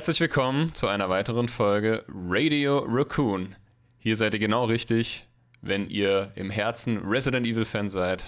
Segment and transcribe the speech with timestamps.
[0.00, 3.54] Herzlich willkommen zu einer weiteren Folge Radio Raccoon.
[3.98, 5.28] Hier seid ihr genau richtig,
[5.60, 8.24] wenn ihr im Herzen Resident Evil Fan seid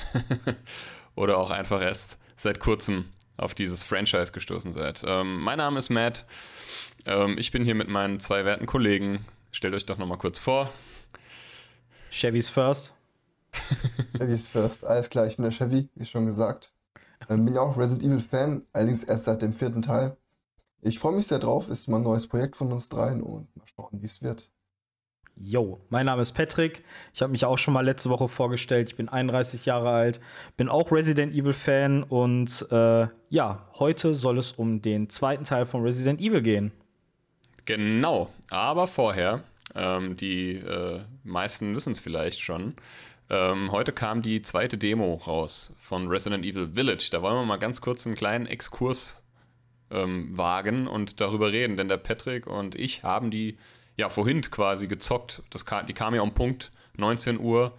[1.15, 3.07] oder auch einfach erst seit kurzem
[3.39, 5.03] auf dieses Franchise gestoßen seid.
[5.07, 6.27] Ähm, mein Name ist Matt.
[7.07, 9.25] Ähm, ich bin hier mit meinen zwei werten Kollegen.
[9.51, 10.71] Stellt euch doch nochmal kurz vor.
[12.11, 12.93] Chevy's First.
[14.19, 16.71] Chevy's First, alles klar, ich bin der Chevy, wie schon gesagt.
[17.31, 20.19] Ähm, bin ja auch Resident Evil Fan, allerdings erst seit dem vierten Teil.
[20.85, 23.65] Ich freue mich sehr drauf, ist mal ein neues Projekt von uns dreien und mal
[23.77, 24.51] schauen, wie es wird.
[25.37, 26.83] Yo, mein Name ist Patrick.
[27.15, 28.89] Ich habe mich auch schon mal letzte Woche vorgestellt.
[28.91, 30.21] Ich bin 31 Jahre alt,
[30.57, 35.67] bin auch Resident Evil Fan und äh, ja, heute soll es um den zweiten Teil
[35.67, 36.73] von Resident Evil gehen.
[37.65, 39.45] Genau, aber vorher,
[39.77, 42.75] ähm, die äh, meisten wissen es vielleicht schon.
[43.31, 47.09] Ähm, heute kam die zweite Demo raus von Resident Evil Village.
[47.13, 49.22] Da wollen wir mal ganz kurz einen kleinen Exkurs
[49.93, 51.77] ähm, wagen und darüber reden.
[51.77, 53.57] Denn der Patrick und ich haben die
[53.97, 55.43] ja vorhin quasi gezockt.
[55.51, 57.73] Das kam, die kam ja um Punkt 19 Uhr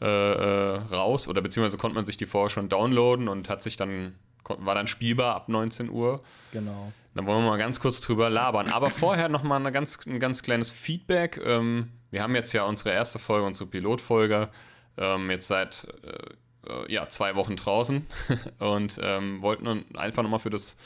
[0.00, 3.76] äh, äh, raus oder beziehungsweise konnte man sich die vorher schon downloaden und hat sich
[3.76, 4.14] dann
[4.46, 6.22] war dann spielbar ab 19 Uhr.
[6.52, 6.92] Genau.
[7.14, 8.68] Dann wollen wir mal ganz kurz drüber labern.
[8.68, 11.40] Aber vorher noch mal eine ganz, ein ganz kleines Feedback.
[11.42, 14.50] Ähm, wir haben jetzt ja unsere erste Folge, unsere Pilotfolge,
[14.98, 18.06] ähm, jetzt seit äh, ja, zwei Wochen draußen
[18.58, 20.76] und ähm, wollten einfach nochmal für das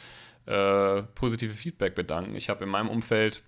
[0.48, 2.34] äh, positive Feedback bedanken.
[2.34, 3.42] Ich habe in meinem Umfeld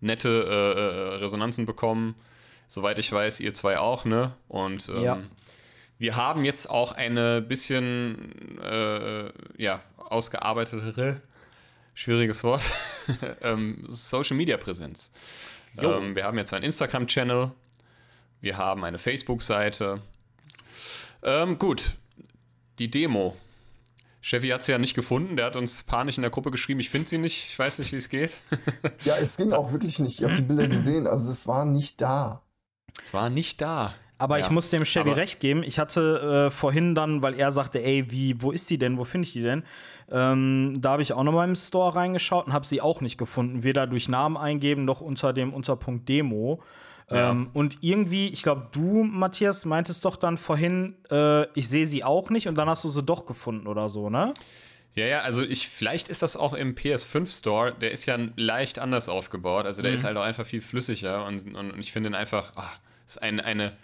[0.00, 2.14] nette äh, äh, Resonanzen bekommen.
[2.66, 4.32] Soweit ich weiß, ihr zwei auch, ne?
[4.48, 5.22] Und ähm, ja.
[5.98, 11.20] wir haben jetzt auch eine bisschen äh, ja, ausgearbeitetere,
[11.94, 12.62] schwieriges Wort,
[13.42, 15.12] ähm, Social Media Präsenz.
[15.76, 17.52] Ähm, wir haben jetzt einen Instagram-Channel,
[18.40, 20.00] wir haben eine Facebook-Seite.
[21.22, 21.96] Ähm, gut,
[22.78, 23.36] die Demo
[24.26, 25.36] Chevy hat sie ja nicht gefunden.
[25.36, 27.92] Der hat uns panisch in der Gruppe geschrieben, ich finde sie nicht, ich weiß nicht,
[27.92, 28.36] wie es geht.
[29.04, 30.18] ja, es ging auch wirklich nicht.
[30.18, 32.42] Ich habe die Bilder gesehen, also es war nicht da.
[33.00, 33.94] Es war nicht da.
[34.18, 34.44] Aber ja.
[34.44, 35.62] ich muss dem Chevy Aber recht geben.
[35.62, 38.98] Ich hatte äh, vorhin dann, weil er sagte, ey, wie, wo ist die denn?
[38.98, 39.62] Wo finde ich die denn?
[40.10, 43.62] Ähm, da habe ich auch nochmal im Store reingeschaut und habe sie auch nicht gefunden.
[43.62, 46.62] Weder durch Namen eingeben noch unter dem Unterpunkt Demo.
[47.10, 47.30] Ja.
[47.30, 52.02] Ähm, und irgendwie, ich glaube, du, Matthias, meintest doch dann vorhin, äh, ich sehe sie
[52.02, 54.34] auch nicht und dann hast du sie doch gefunden oder so, ne?
[54.94, 58.78] Ja, ja, also ich, vielleicht ist das auch im PS5 Store, der ist ja leicht
[58.78, 59.96] anders aufgebaut, also der mhm.
[59.96, 63.22] ist halt auch einfach viel flüssiger und, und, und ich finde ihn einfach, ach, ist
[63.22, 63.76] ein, eine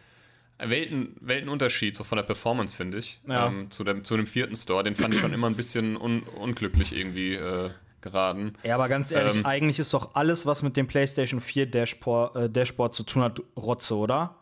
[0.59, 3.47] Welten, Weltenunterschied so von der Performance, finde ich, ja.
[3.47, 6.23] ähm, zu, dem, zu dem vierten Store, den fand ich schon immer ein bisschen un,
[6.23, 7.71] unglücklich irgendwie äh,
[8.03, 8.55] geraten.
[8.63, 12.37] Ja, aber ganz ehrlich, ähm, eigentlich ist doch alles, was mit dem PlayStation 4 Dashboard,
[12.37, 14.37] äh, Dashboard zu tun hat, Rotze, oder?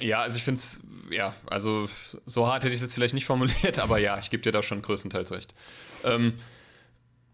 [0.00, 0.80] Ja, also ich finde es,
[1.10, 1.88] ja, also
[2.26, 4.62] so hart hätte ich es jetzt vielleicht nicht formuliert, aber ja, ich gebe dir da
[4.62, 5.54] schon größtenteils recht.
[6.04, 6.34] Ähm,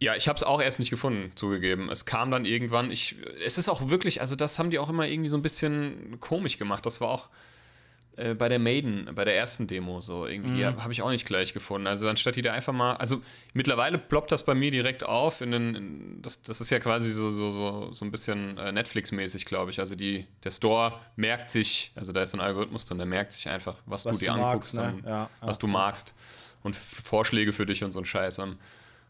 [0.02, 1.88] ja, ich habe es auch erst nicht gefunden, zugegeben.
[1.88, 2.90] Es kam dann irgendwann.
[2.90, 6.18] Ich, es ist auch wirklich, also das haben die auch immer irgendwie so ein bisschen
[6.18, 6.84] komisch gemacht.
[6.84, 7.28] Das war auch,
[8.16, 10.26] äh, bei der Maiden, bei der ersten Demo so.
[10.26, 10.56] Irgendwie, mhm.
[10.56, 11.86] die habe ich auch nicht gleich gefunden.
[11.86, 13.22] Also anstatt die da einfach mal, also
[13.54, 15.40] mittlerweile ploppt das bei mir direkt auf.
[15.40, 18.70] In den, in, das, das ist ja quasi so, so, so, so ein bisschen äh,
[18.70, 19.80] Netflix-mäßig, glaube ich.
[19.80, 23.32] Also die, der Store merkt sich, also da ist so ein Algorithmus drin, der merkt
[23.32, 25.08] sich einfach, was, was du dir anguckst, magst, ne?
[25.08, 25.60] ja, was ja.
[25.60, 26.14] du magst
[26.62, 28.40] und Vorschläge für dich und so ein Scheiß.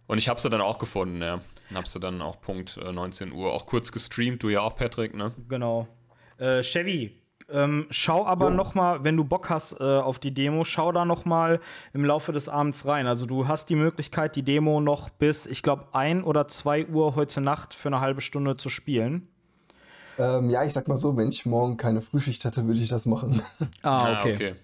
[0.07, 1.41] Und ich habe sie dann auch gefunden, ja.
[1.75, 5.15] Habe sie dann auch Punkt äh, 19 Uhr auch kurz gestreamt, du ja auch, Patrick,
[5.15, 5.33] ne?
[5.49, 5.89] Genau.
[6.39, 7.22] Äh, Chevy,
[7.53, 8.51] ähm, schau aber oh.
[8.51, 11.61] noch mal, wenn du Bock hast äh, auf die Demo, schau da noch mal
[11.93, 13.07] im Laufe des Abends rein.
[13.07, 17.15] Also du hast die Möglichkeit, die Demo noch bis, ich glaube, ein oder zwei Uhr
[17.15, 19.29] heute Nacht für eine halbe Stunde zu spielen.
[20.19, 23.07] Ähm, ja, ich sag mal so, wenn ich morgen keine Frühschicht hätte, würde ich das
[23.07, 23.43] machen.
[23.83, 24.33] Ah, okay.
[24.33, 24.55] Ah, okay.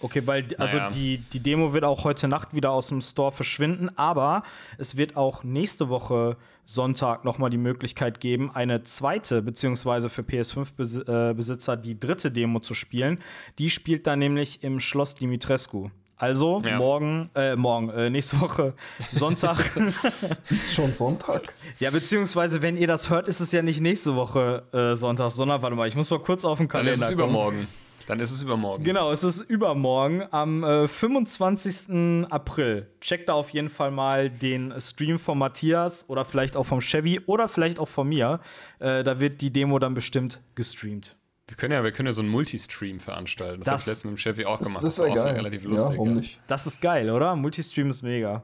[0.00, 0.90] Okay, weil also naja.
[0.90, 4.42] die, die Demo wird auch heute Nacht wieder aus dem Store verschwinden, aber
[4.78, 6.36] es wird auch nächste Woche
[6.66, 13.18] Sonntag nochmal die Möglichkeit geben, eine zweite, beziehungsweise für PS5-Besitzer die dritte Demo zu spielen.
[13.58, 15.90] Die spielt dann nämlich im Schloss Dimitrescu.
[16.16, 16.76] Also Ja.
[16.76, 18.74] morgen, äh, morgen, äh, nächste Woche
[19.10, 19.74] Sonntag.
[20.50, 21.54] Ist schon Sonntag?
[21.78, 25.62] ja, beziehungsweise, wenn ihr das hört, ist es ja nicht nächste Woche äh, Sonntag, sondern
[25.62, 27.66] warte mal, ich muss mal kurz auf den Dann Kalender ist es kommen.
[28.06, 28.82] Dann ist es übermorgen.
[28.84, 32.26] Genau, es ist übermorgen am äh, 25.
[32.30, 32.86] April.
[33.00, 37.20] Checkt da auf jeden Fall mal den Stream von Matthias oder vielleicht auch vom Chevy
[37.26, 38.40] oder vielleicht auch von mir.
[38.78, 41.16] Äh, da wird die Demo dann bestimmt gestreamt.
[41.46, 43.60] Wir können ja, wir können ja so einen Multistream veranstalten.
[43.62, 44.84] Das, Das- habe ich letztens mit dem Chevy auch Das, gemacht.
[44.84, 45.34] das war wäre auch geil.
[45.36, 45.96] relativ ja, lustig.
[45.98, 46.04] ja.
[46.10, 46.38] nicht?
[46.46, 47.34] Das ist geil, oder?
[47.36, 48.42] Multistream ist mega.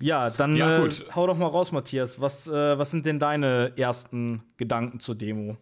[0.00, 0.56] Ja, dann Mhm.
[0.56, 2.20] Ja, äh, hau doch mal raus, Matthias.
[2.20, 5.56] Was, äh, was sind denn deine ersten Gedanken zur Demo?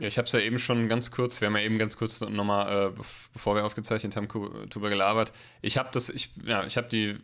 [0.00, 2.22] Ja, ich habe es ja eben schon ganz kurz, wir haben ja eben ganz kurz
[2.22, 5.30] nochmal, äh, bev- bevor wir aufgezeichnet haben, drüber gelabert.
[5.60, 7.16] Ich habe das, ich, ja, ich habe die,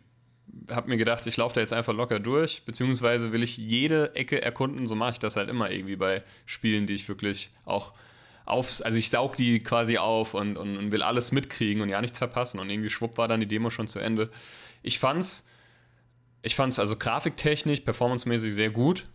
[0.69, 4.43] habe mir gedacht, ich laufe da jetzt einfach locker durch, beziehungsweise will ich jede Ecke
[4.43, 7.93] erkunden, so mache ich das halt immer irgendwie bei Spielen, die ich wirklich auch
[8.45, 11.99] aufs, also ich saug die quasi auf und, und, und will alles mitkriegen und ja
[11.99, 14.29] nichts verpassen und irgendwie schwupp war dann die Demo schon zu Ende.
[14.83, 15.47] Ich fand's,
[16.43, 19.07] ich fand's also grafiktechnisch, performancemäßig sehr gut.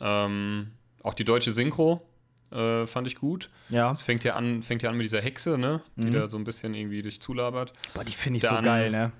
[0.00, 0.70] Ähm,
[1.02, 2.02] auch die deutsche Synchro
[2.52, 3.48] äh, fand ich gut.
[3.68, 3.90] Ja.
[3.90, 5.80] Es fängt ja an, fängt ja an mit dieser Hexe, ne?
[5.96, 6.12] Die Mhm.
[6.12, 7.72] da so ein bisschen irgendwie durch zulabert.
[7.94, 9.12] Boah, die finde ich so Dann- geil, ne?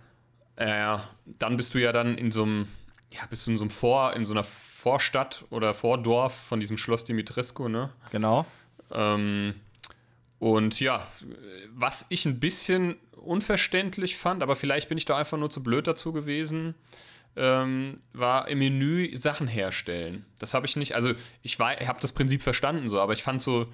[0.56, 0.98] Äh,
[1.38, 2.68] dann bist du ja dann in so einem,
[3.12, 6.76] ja, bist du in so einem Vor, in so einer Vorstadt oder Vordorf von diesem
[6.76, 7.90] Schloss Dimitrescu, ne?
[8.10, 8.44] Genau.
[8.92, 9.54] Ähm,
[10.38, 11.06] und ja,
[11.74, 15.86] was ich ein bisschen unverständlich fand, aber vielleicht bin ich da einfach nur zu blöd
[15.86, 16.74] dazu gewesen,
[17.36, 20.24] ähm, war im Menü Sachen herstellen.
[20.38, 21.12] Das habe ich nicht, also
[21.42, 23.66] ich habe das Prinzip verstanden so, aber ich fand so,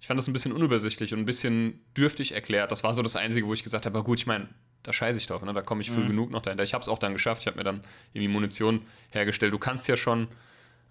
[0.00, 2.70] ich fand das ein bisschen unübersichtlich und ein bisschen dürftig erklärt.
[2.70, 4.48] Das war so das Einzige, wo ich gesagt habe, aber gut, ich meine,
[4.84, 5.52] da scheiße ich drauf, ne?
[5.52, 6.62] da komme ich früh genug noch dahinter.
[6.64, 7.82] Ich habe es auch dann geschafft, ich habe mir dann
[8.12, 9.52] irgendwie Munition hergestellt.
[9.52, 10.28] Du kannst ja schon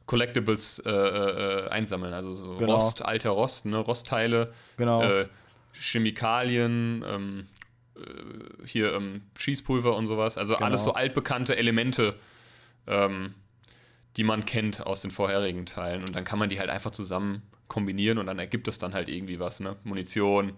[0.08, 2.76] Collectibles äh, äh, einsammeln, also so Genau.
[2.76, 3.78] Rost, alter Rost, ne?
[3.78, 5.02] Rostteile, Genau.
[5.04, 5.28] äh,
[5.74, 7.57] Chemikalien, ähm, äh,
[8.66, 10.38] hier ähm, Schießpulver und sowas.
[10.38, 10.92] Also alles Genau.
[10.92, 12.16] so altbekannte Elemente,
[12.88, 13.34] ähm,
[14.18, 16.04] die man kennt aus den vorherigen Teilen.
[16.06, 19.10] Und dann kann man die halt einfach zusammen kombinieren und dann ergibt es dann halt
[19.10, 19.76] irgendwie was, ne?
[19.84, 20.54] Munition.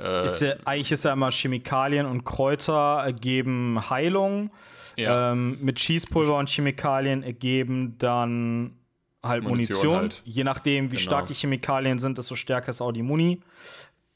[0.00, 4.50] Äh, Ist ja, eigentlich ist ja immer Chemikalien und Kräuter ergeben Heilung.
[4.96, 8.76] ja, Ähm, mit Schießpulver und Chemikalien ergeben dann
[9.22, 9.96] halt Munition Munition.
[9.96, 10.22] halt.
[10.24, 11.00] Je nachdem, wie Genau.
[11.06, 13.40] stark die Chemikalien sind, desto stärker ist auch die Muni.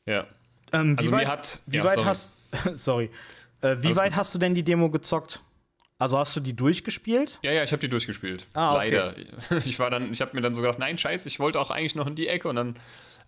[0.07, 0.27] ja.
[0.73, 2.07] Ähm, Also wie mir weit, hat- Wie ja, weit sorry.
[2.07, 2.33] hast.
[2.75, 3.11] sorry.
[3.61, 4.19] Äh, wie Alles weit gut.
[4.19, 5.41] hast du denn die Demo gezockt?
[5.99, 7.39] Also hast du die durchgespielt?
[7.43, 8.47] Ja, ja, ich habe die durchgespielt.
[8.55, 8.91] Ah, okay.
[8.91, 9.15] Leider.
[9.65, 11.95] Ich war dann, ich habe mir dann so gedacht, nein, scheiße, ich wollte auch eigentlich
[11.95, 12.75] noch in die Ecke und dann,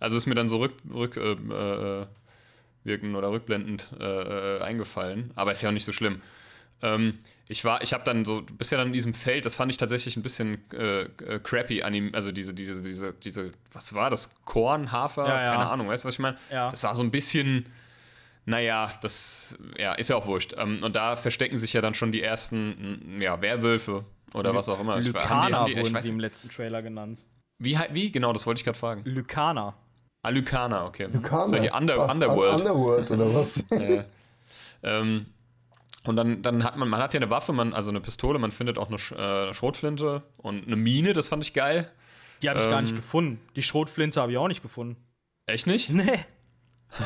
[0.01, 1.31] also ist mir dann so rück, rück äh,
[2.01, 2.05] äh,
[2.83, 5.31] wirken oder rückblendend äh, äh, eingefallen.
[5.35, 6.21] Aber ist ja auch nicht so schlimm.
[6.81, 7.17] Ähm,
[7.47, 9.71] ich war, ich habe dann so, du bist ja dann in diesem Feld, das fand
[9.71, 13.93] ich tatsächlich ein bisschen äh, äh, crappy an ihm, also diese, diese, diese, diese, was
[13.93, 14.35] war das?
[14.43, 15.51] Korn, Hafer, Ja, ja.
[15.53, 16.37] keine Ahnung, weißt du, was ich meine?
[16.51, 16.69] Ja.
[16.71, 17.67] Das war so ein bisschen,
[18.45, 20.53] naja, das ja, ist ja auch wurscht.
[20.57, 24.69] Ähm, und da verstecken sich ja dann schon die ersten, mm, ja, Werwölfe oder was
[24.69, 24.99] auch immer.
[24.99, 27.23] Ich- Lykaner haben die- ich wurden weiß sie im letzten Trailer genannt.
[27.59, 28.11] wie, wie?
[28.11, 29.01] Genau, das wollte ich gerade fragen.
[29.05, 29.75] Lykaner.
[30.21, 31.07] Ah, Lykaner, okay.
[31.11, 31.47] Lykaner.
[31.47, 32.11] So, hier Under, Was?
[32.13, 32.59] Underworld.
[32.61, 33.63] Underworld oder was?
[33.71, 34.03] Äh,
[34.83, 35.25] ähm,
[36.05, 38.51] und dann, dann hat man, man hat ja eine Waffe, man, also eine Pistole, man
[38.51, 41.89] findet auch eine, Sch äh, Schrotflinte und eine Mine, das fand ich geil.
[42.43, 42.83] Die habe ich gar Ähm.
[42.85, 43.39] nicht gefunden.
[43.55, 44.97] Die Schrotflinte habe ich auch nicht gefunden.
[45.47, 45.89] Echt nicht?
[45.89, 46.19] Nee.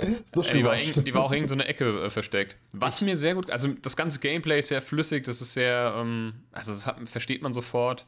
[0.34, 2.56] Ja, schon die, war die war auch irgend so eine Ecke äh, versteckt.
[2.72, 6.34] Was mir sehr gut, also das ganze Gameplay ist sehr flüssig, das ist sehr, ähm,
[6.52, 8.06] also das hat, versteht man sofort.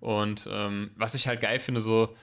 [0.00, 2.14] Und ähm, was ich halt geil finde, so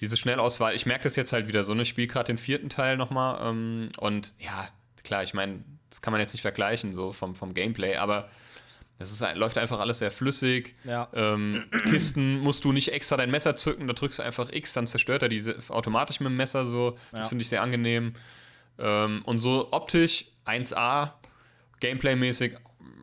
[0.00, 1.82] diese Schnellauswahl, ich merke das jetzt halt wieder so, ne?
[1.82, 4.68] Ich spiele gerade den vierten Teil nochmal ähm, und ja,
[5.04, 8.30] klar, ich meine, das kann man jetzt nicht vergleichen, so vom, vom Gameplay, aber
[9.02, 10.74] das ist, läuft einfach alles sehr flüssig.
[10.84, 11.08] Ja.
[11.14, 14.86] Ähm, Kisten musst du nicht extra dein Messer zücken, da drückst du einfach X, dann
[14.86, 16.96] zerstört er diese automatisch mit dem Messer so.
[17.10, 17.28] Das Ja.
[17.28, 18.14] finde ich sehr angenehm.
[18.78, 21.12] Ähm, und so optisch 1A,
[21.80, 22.56] Gameplay-mäßig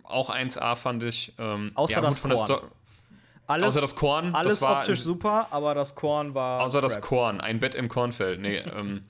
[0.04, 1.34] auch 1A fand ich.
[1.38, 2.72] Ähm, Außer das von der Korn.
[3.48, 6.62] Alles, Außer das Korn, alles das war optisch super, aber das Korn war.
[6.62, 7.04] Außer das crap.
[7.04, 8.40] Korn, ein Bett im Kornfeld.
[8.42, 9.02] Nee, ähm,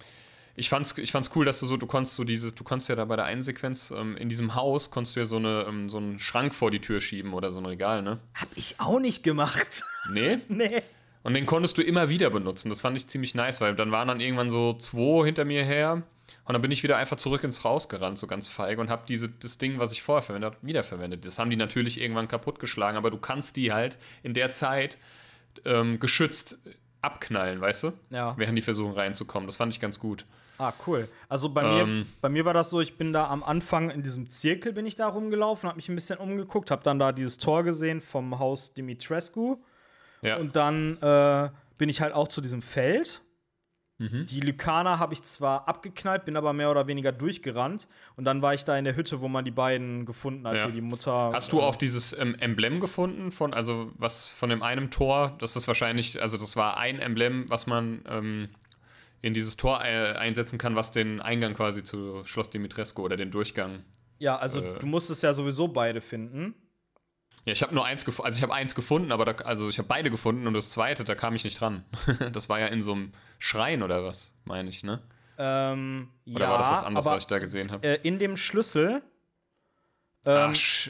[0.60, 2.96] ich fand's, ich fand's cool, dass du so, du konntest so dieses, du konntest ja
[2.96, 5.88] da bei der einen Sequenz, ähm, in diesem Haus konntest du ja so, eine, ähm,
[5.88, 8.20] so einen Schrank vor die Tür schieben oder so ein Regal, ne?
[8.36, 9.84] Hab ich auch nicht gemacht.
[10.12, 10.40] Nee?
[10.48, 10.82] nee.
[11.22, 12.70] Und den konntest du immer wieder benutzen.
[12.70, 16.02] Das fand ich ziemlich nice, weil dann waren dann irgendwann so zwei hinter mir her.
[16.46, 19.04] Und dann bin ich wieder einfach zurück ins Haus gerannt, so ganz feige, und habe
[19.08, 21.26] diese, das Ding, was ich vorher verwendet habe, wiederverwendet.
[21.28, 24.98] Das haben die natürlich irgendwann kaputtgeschlagen, aber du kannst die halt in der Zeit
[25.66, 26.58] ähm, geschützt
[27.02, 27.94] abknallen, weißt du?
[28.10, 28.34] Ja.
[28.38, 29.48] Während die versuchen reinzukommen.
[29.48, 30.26] Das fand ich ganz gut.
[30.58, 31.08] Ah, cool.
[31.30, 32.06] Also bei mir, Ähm.
[32.20, 34.98] bei mir war das so, ich bin da am Anfang in diesem Zirkel bin ich
[34.98, 38.74] da rumgelaufen, habe mich ein bisschen umgeguckt, habe dann da dieses Tor gesehen vom Haus
[38.74, 39.58] Dimitrescu
[40.22, 40.36] Ja.
[40.38, 43.22] und dann äh, bin ich halt auch zu diesem Feld
[44.00, 44.26] Mhm.
[44.26, 47.88] Die Lykaner habe ich zwar abgeknallt, bin aber mehr oder weniger durchgerannt.
[48.16, 50.56] Und dann war ich da in der Hütte, wo man die beiden gefunden hat.
[50.56, 50.64] Ja.
[50.64, 51.32] Hier die Mutter.
[51.34, 55.36] Hast du auch dieses ähm, Emblem gefunden von, also was von dem einem Tor?
[55.40, 58.50] Das ist wahrscheinlich, also das war ein Emblem, was man ähm,
[59.22, 63.32] in dieses Tor äh, einsetzen kann, was den Eingang quasi zu Schloss Dimitrescu oder den
[63.32, 63.84] Durchgang.
[64.18, 66.56] Ja, also äh, du musstest ja sowieso beide finden.
[67.50, 69.80] Ja, ich habe nur eins gefunden, also ich habe eins gefunden, aber da, also ich
[69.80, 71.84] habe beide gefunden und das zweite, da kam ich nicht dran.
[72.32, 75.02] das war ja in so einem Schrein oder was, meine ich, ne?
[75.40, 77.88] Ähm, Oder ja, war das was anderes, aber was ich da gesehen habe?
[77.88, 79.02] äh, in dem Schlüssel,
[80.28, 80.90] ähm, Ach,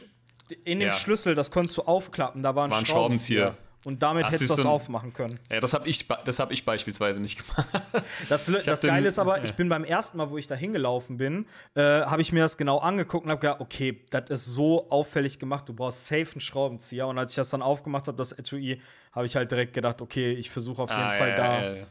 [0.65, 0.91] in dem ja.
[0.91, 3.53] Schlüssel, das konntest du aufklappen, da war ein, War ein Schraubenzieher.
[3.53, 3.68] Schraubenzieher.
[3.85, 5.39] Und damit Ach, hättest du das du- aufmachen können.
[5.49, 7.65] ja, das habe ich, das hab ich beispielsweise nicht gemacht.
[8.27, 9.43] Das, das Geile ist aber, ja.
[9.45, 11.45] ich bin beim ersten Mal, wo ich da hingelaufen bin,
[11.75, 15.39] äh, habe ich mir das genau angeguckt und habe gedacht, okay, das ist so auffällig
[15.39, 17.07] gemacht, du brauchst safe einen Schraubenzieher.
[17.07, 18.81] Und als ich das dann aufgemacht habe, das Etui,
[19.13, 21.85] habe ich halt direkt gedacht, okay, ich versuche auf jeden Ah, Fall ja, da ja,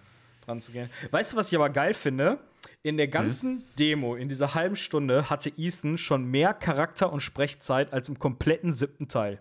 [0.45, 0.91] dran zu gehen.
[1.11, 2.39] Weißt du, was ich aber geil finde?
[2.83, 7.93] In der ganzen Demo, in dieser halben Stunde, hatte Ethan schon mehr Charakter und Sprechzeit
[7.95, 9.41] als im kompletten siebten Teil.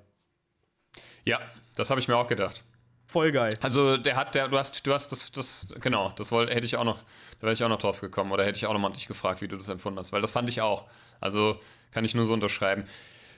[1.25, 1.39] Ja,
[1.77, 2.63] das habe ich mir auch gedacht.
[3.05, 3.53] Voll geil.
[3.61, 6.75] Also der hat, der, du hast, du hast das, das, genau, das wollte, hätte ich
[6.75, 6.97] auch noch,
[7.39, 9.47] da wäre ich auch noch drauf gekommen oder hätte ich auch nochmal dich gefragt, wie
[9.47, 10.85] du das empfunden hast, weil das fand ich auch.
[11.21, 11.57] Also
[11.91, 12.83] kann ich nur so unterschreiben.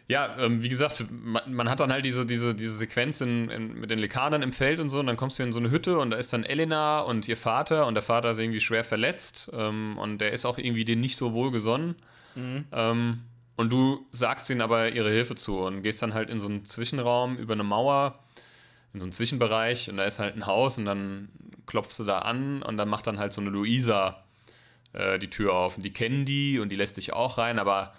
[0.08, 3.74] Ja, ähm, wie gesagt, man, man hat dann halt diese, diese, diese Sequenz in, in,
[3.75, 6.00] mit den Lekanern im Feld und so, und dann kommst du in so eine Hütte
[6.00, 9.51] und da ist dann Elena und ihr Vater und der Vater ist irgendwie schwer verletzt
[9.53, 11.96] ähm, und der ist auch irgendwie denen nicht so wohlgesonnen.
[12.72, 13.22] Ähm,
[13.55, 16.65] und du sagst ihnen aber ihre Hilfe zu und gehst dann halt in so einen
[16.65, 18.17] Zwischenraum über eine Mauer
[18.93, 21.29] in so einen Zwischenbereich und da ist halt ein Haus und dann
[21.65, 24.24] klopfst du da an und dann macht dann halt so eine Luisa
[24.93, 27.93] äh, die Tür auf und die kennen die und die lässt dich auch rein, aber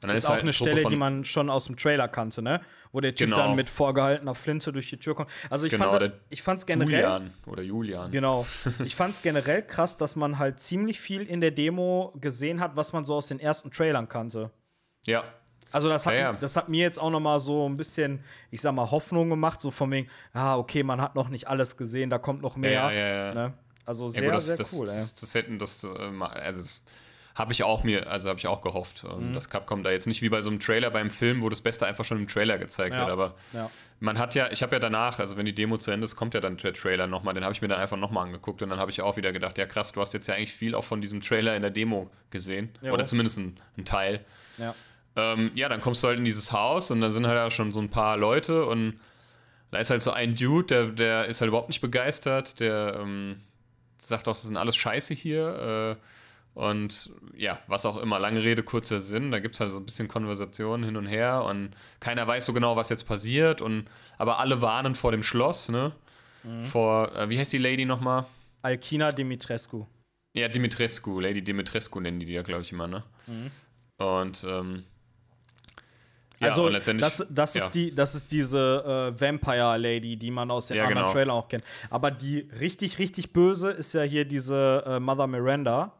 [0.00, 2.42] dann ist ist, auch halt eine Truppe Stelle, die man schon aus dem Trailer kannte,
[2.42, 2.60] ne?
[2.90, 3.36] Wo der Typ Genau.
[3.36, 5.30] dann mit vorgehaltener Flinte durch die Tür kommt.
[5.48, 8.10] Also ich Genau, fand, ich fand's generell, Julian oder Julian.
[8.10, 8.44] genau,
[8.84, 12.92] ich fand's generell krass, dass man halt ziemlich viel in der Demo gesehen hat, was
[12.92, 14.50] man so aus den ersten Trailern kannte.
[15.06, 15.22] Ja,
[15.72, 16.32] Also das hat, Ja, ja.
[16.34, 19.60] das hat mir jetzt auch noch mal so ein bisschen, ich sag mal, Hoffnung gemacht,
[19.60, 22.70] so von wegen, ah, okay, man hat noch nicht alles gesehen, da kommt noch mehr.
[22.72, 23.34] Ja, ja, ja.
[23.34, 23.52] Ne?
[23.84, 26.82] Also sehr, gut, das, sehr das, cool, das, das hätten das, äh, mal- also das
[27.34, 30.20] habe ich auch mir, also habe ich auch gehofft, ähm, dass Capcom da jetzt nicht
[30.20, 32.94] wie bei so einem Trailer beim Film, wo das Beste einfach schon im Trailer gezeigt
[32.94, 33.34] wird, aber
[34.00, 36.34] man hat ja, ich habe ja danach, also wenn die Demo zu Ende ist, kommt
[36.34, 38.78] ja dann der Trailer nochmal, den habe ich mir dann einfach nochmal angeguckt und dann
[38.78, 41.00] habe ich auch wieder gedacht, ja krass, du hast jetzt ja eigentlich viel auch von
[41.00, 44.20] diesem Trailer in der Demo gesehen, oder zumindest ein, ein Teil.
[44.58, 44.74] Ja.
[45.16, 47.72] Ähm, ja, dann kommst du halt in dieses Haus und da sind halt auch schon
[47.72, 48.98] so ein paar Leute und
[49.70, 53.36] da ist halt so ein Dude, der, der ist halt überhaupt nicht begeistert, der ähm,
[53.98, 58.62] sagt auch, das sind alles Scheiße hier äh, und ja, was auch immer, lange Rede,
[58.62, 62.26] kurzer Sinn, da gibt es halt so ein bisschen Konversation hin und her und keiner
[62.26, 63.86] weiß so genau, was jetzt passiert und
[64.18, 65.92] aber alle warnen vor dem Schloss, ne?
[66.62, 68.24] Vor, äh, wie heißt die Lady nochmal?
[68.62, 69.86] Alkina Dimitrescu.
[70.34, 73.04] Ja, Dimitrescu, Lady Dimitrescu nennen die die ja, glaube ich, immer, ne?
[73.98, 74.84] Und ähm,
[76.42, 77.64] ja, also, das, das, ja.
[77.64, 81.12] ist die, das ist diese äh, Vampire Lady, die man aus den Ja, anderen genau.
[81.12, 81.64] Trailern auch kennt.
[81.90, 85.92] Aber die richtig, richtig böse ist ja hier diese äh, Mother Miranda.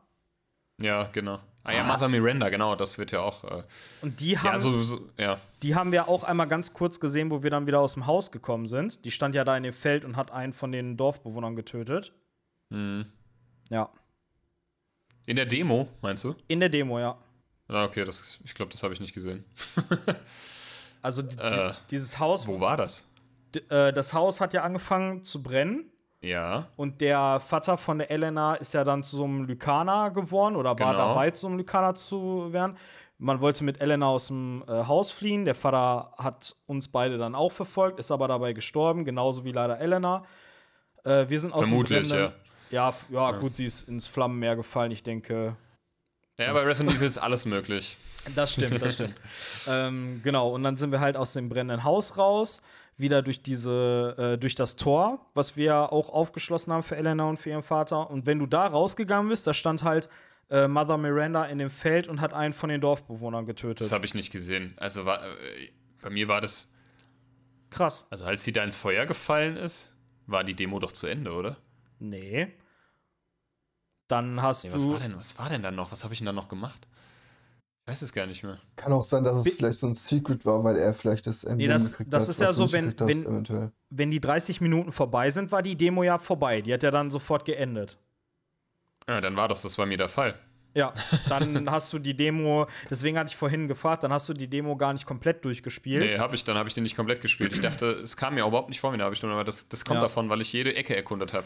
[0.81, 1.39] Ja, genau.
[1.65, 3.45] Ah ja, Mother Miranda, genau, das wird ja auch.
[3.45, 3.63] Äh,
[4.01, 5.39] Und die haben, ja, so, so, ja.
[5.63, 8.33] die haben wir auch einmal ganz kurz gesehen, wo wir dann wieder aus dem Haus
[8.33, 9.05] gekommen sind.
[9.05, 12.13] Die stand ja da in dem Feld und hat einen von den Dorfbewohnern getötet.
[12.71, 13.07] Mhm.
[13.71, 13.91] Ja.
[15.25, 16.35] In der Demo, meinst du?
[16.49, 17.17] In der Demo, ja.
[17.73, 19.45] Ah, okay, das, ich glaube, das habe ich nicht gesehen.
[21.05, 23.05] Also die, Äh, die, dieses Haus, Wo war das?
[23.71, 25.91] äh, das Haus hat ja angefangen zu brennen.
[26.23, 30.55] Ja, Und der Vater von der Elena ist ja dann zu so einem Lykaner geworden
[30.55, 31.09] oder war Genau.
[31.09, 32.77] dabei, zu so einem Lykaner zu werden.
[33.19, 35.45] Man wollte mit Elena aus dem äh, Haus fliehen.
[35.45, 39.81] Der Vater hat uns beide dann auch verfolgt, ist aber dabei gestorben, genauso wie leider
[39.81, 40.25] Elena.
[41.03, 42.33] Äh, wir sind aus Vermutlich, dem brennenden-
[42.71, 42.91] ja.
[42.91, 44.93] f- Ja, gut, sie ist ins Flammenmeer gefallen.
[44.93, 45.57] Ich denke,
[46.39, 47.97] ja, bei Resident Evil ist alles möglich.
[48.35, 49.15] das stimmt, das stimmt.
[49.69, 52.63] ähm, genau, und dann sind wir halt aus dem brennenden Haus raus,
[52.97, 57.39] wieder durch diese, äh, durch das Tor, was wir auch aufgeschlossen haben für Elena und
[57.39, 58.11] für ihren Vater.
[58.11, 60.09] Und wenn du da rausgegangen bist, da stand halt
[60.51, 63.81] äh, Mother Miranda in dem Feld und hat einen von den Dorfbewohnern getötet.
[63.81, 64.75] Das habe ich nicht gesehen.
[64.77, 65.71] Also war, äh,
[66.01, 66.73] bei mir war das,
[67.71, 68.07] Krass.
[68.11, 69.97] also als sie da ins Feuer gefallen ist,
[70.27, 71.57] war die Demo doch zu Ende, oder?
[71.99, 72.53] Nee.
[74.09, 74.93] Dann hast Nee, was du.
[74.93, 75.91] war denn, was war denn dann noch?
[75.93, 76.87] Was habe ich denn dann noch gemacht?
[77.85, 78.59] Ich weiß es gar nicht mehr.
[78.77, 81.43] Kann auch sein, dass es Bi- vielleicht so ein Secret war, weil er vielleicht das
[81.45, 83.73] Emblem das- gekriegt das hat, ist ja was so, wenn- gekriegt hast, wenn-.
[83.91, 86.61] Wenn die 30 Minuten vorbei sind, war die Demo ja vorbei.
[86.63, 87.99] Die hat ja dann sofort geendet.
[89.09, 90.39] Ja, dann war das, das war mir der Fall.
[90.75, 90.95] Ja,
[91.29, 94.75] dann hast du die Demo, deswegen hatte ich vorhin gefragt, dann hast du die Demo
[94.77, 96.13] gar nicht komplett durchgespielt.
[96.13, 97.53] Nee, habe ich, dann habe ich die nicht komplett gespielt.
[97.53, 99.85] Ich dachte, es kam mir überhaupt nicht vor wie eine halbe Stunde, aber das, das
[99.85, 100.03] kommt Ja.
[100.03, 101.45] davon, weil ich jede Ecke erkundet habe.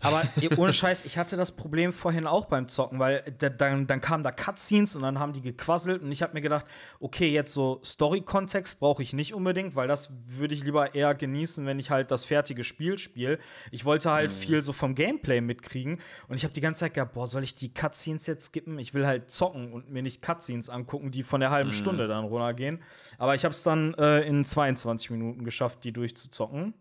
[0.00, 0.22] Aber
[0.56, 4.24] ohne Scheiß, ich hatte das Problem vorhin auch beim Zocken, weil da, dann, dann kamen
[4.24, 6.66] da Cutscenes und dann haben die gequasselt und ich habe mir gedacht,
[7.00, 11.66] okay, jetzt so Story-Kontext brauche ich nicht unbedingt, weil das würde ich lieber eher genießen,
[11.66, 13.38] wenn ich halt das fertige Spiel spiele.
[13.70, 17.12] Ich wollte halt viel so vom Gameplay mitkriegen und ich habe die ganze Zeit gedacht,
[17.12, 18.78] boah, soll ich die Cutscenes jetzt skippen?
[18.78, 22.24] Ich will halt zocken und mir nicht Cutscenes angucken, die von der halben Stunde dann
[22.24, 22.82] runtergehen.
[23.18, 26.74] Aber ich habe es dann äh, in 22 Minuten geschafft, die durchzuzocken.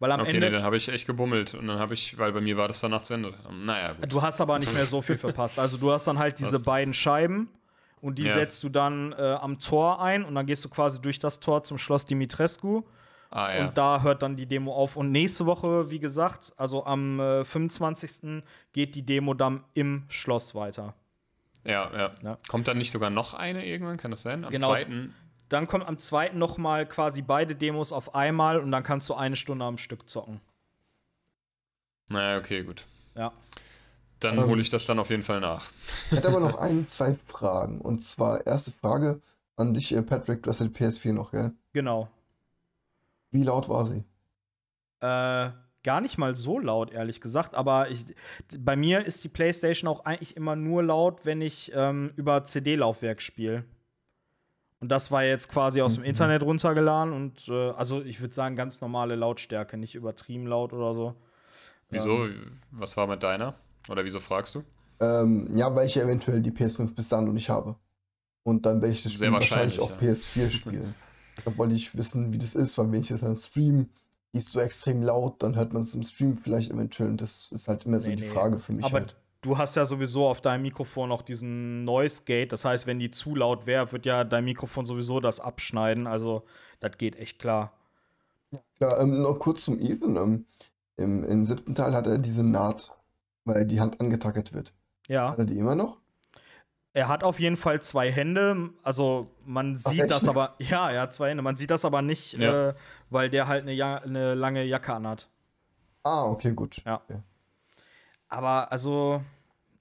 [0.00, 2.32] Weil am Okay, Ende nee, dann habe ich echt gebummelt und dann habe ich, weil
[2.32, 3.34] bei mir war das danach zu Ende.
[3.64, 4.12] Naja, gut.
[4.12, 5.58] Du hast aber nicht mehr so viel verpasst.
[5.58, 6.62] Also du hast dann halt diese Was?
[6.62, 7.48] beiden Scheiben
[8.00, 8.34] und die Ja.
[8.34, 11.64] setzt du dann äh, am Tor ein und dann gehst du quasi durch das Tor
[11.64, 12.82] zum Schloss Dimitrescu
[13.30, 13.66] Ah ja.
[13.66, 14.96] und da hört dann die Demo auf.
[14.96, 18.42] Und nächste Woche, wie gesagt, also am äh, 25.
[18.72, 20.94] geht die Demo dann im Schloss weiter.
[21.64, 22.38] ja, ja, Ja.
[22.48, 23.96] Kommt dann nicht sogar noch eine irgendwann?
[23.98, 24.44] Kann das sein?
[24.44, 24.68] Am Genau.
[24.68, 25.12] zweiten?
[25.48, 26.30] Dann kommt am 2.
[26.30, 30.08] noch mal quasi beide Demos auf einmal und dann kannst du eine Stunde am Stück
[30.08, 30.40] zocken.
[32.10, 32.84] Naja, okay, gut.
[33.14, 33.32] Ja.
[34.20, 35.70] Dann Ähm, hole ich das dann auf jeden Fall nach.
[36.10, 37.80] Ich hätte aber noch ein, zwei Fragen.
[37.80, 39.20] Und zwar, erste Frage
[39.56, 41.52] an dich, äh, Patrick, du hast ja die PS4 noch, gell?
[41.72, 42.08] Genau.
[43.30, 44.04] Wie laut war sie?
[45.00, 45.50] Äh,
[45.82, 47.54] gar nicht mal so laut, ehrlich gesagt.
[47.54, 48.04] Aber ich,
[48.58, 53.22] bei mir ist die PlayStation auch eigentlich immer nur laut, wenn ich ähm, über CD-Laufwerk
[53.22, 53.64] spiele.
[54.80, 56.08] Und das war jetzt quasi aus dem Mhm.
[56.10, 60.94] Internet runtergeladen und äh, also ich würde sagen ganz normale Lautstärke, nicht übertrieben laut oder
[60.94, 61.14] so.
[61.90, 62.28] Wieso?
[62.70, 63.54] Was war mit deiner?
[63.88, 64.62] Oder wieso fragst du?
[65.00, 67.76] Ähm, ja, weil ich ja eventuell die PS5 bis dann noch nicht habe.
[68.44, 70.94] Und dann werde ich das Spiel wahrscheinlich, wahrscheinlich, auf PS4 spielen.
[71.36, 73.90] Deshalb wollte ich wissen, wie das ist, weil wenn ich das dann stream,
[74.34, 77.10] die ist so extrem laut, dann hört man es im Stream vielleicht eventuell.
[77.10, 78.28] Und das ist halt immer so Nee, die nee.
[78.28, 79.16] Frage für mich Aber halt.
[79.42, 82.52] Du hast ja sowieso auf deinem Mikrofon noch diesen Noise Gate.
[82.52, 86.06] Das heißt, wenn die zu laut wäre, wird ja dein Mikrofon sowieso das abschneiden.
[86.06, 86.44] Also,
[86.80, 87.72] das geht echt klar.
[88.80, 90.16] Ja, ähm, noch kurz zum Ethan.
[90.16, 90.46] Ähm,
[90.96, 92.90] im, Im siebten Teil hat er diese Naht,
[93.44, 94.72] weil die Hand angetackert wird.
[95.06, 95.30] Ja.
[95.30, 95.98] Hat er die immer noch?
[96.92, 98.70] Er hat auf jeden Fall zwei Hände.
[98.82, 100.10] Also man sieht echt?
[100.10, 100.56] das aber.
[100.58, 101.42] Ja, er hat zwei Hände.
[101.42, 102.70] Man sieht das aber nicht, Ja.
[102.70, 102.74] äh,
[103.10, 105.28] weil der halt eine, ja eine lange Jacke anhat.
[106.02, 106.82] Ah, okay, gut.
[106.84, 107.02] Ja.
[107.04, 107.20] Okay.
[108.28, 109.22] Aber also,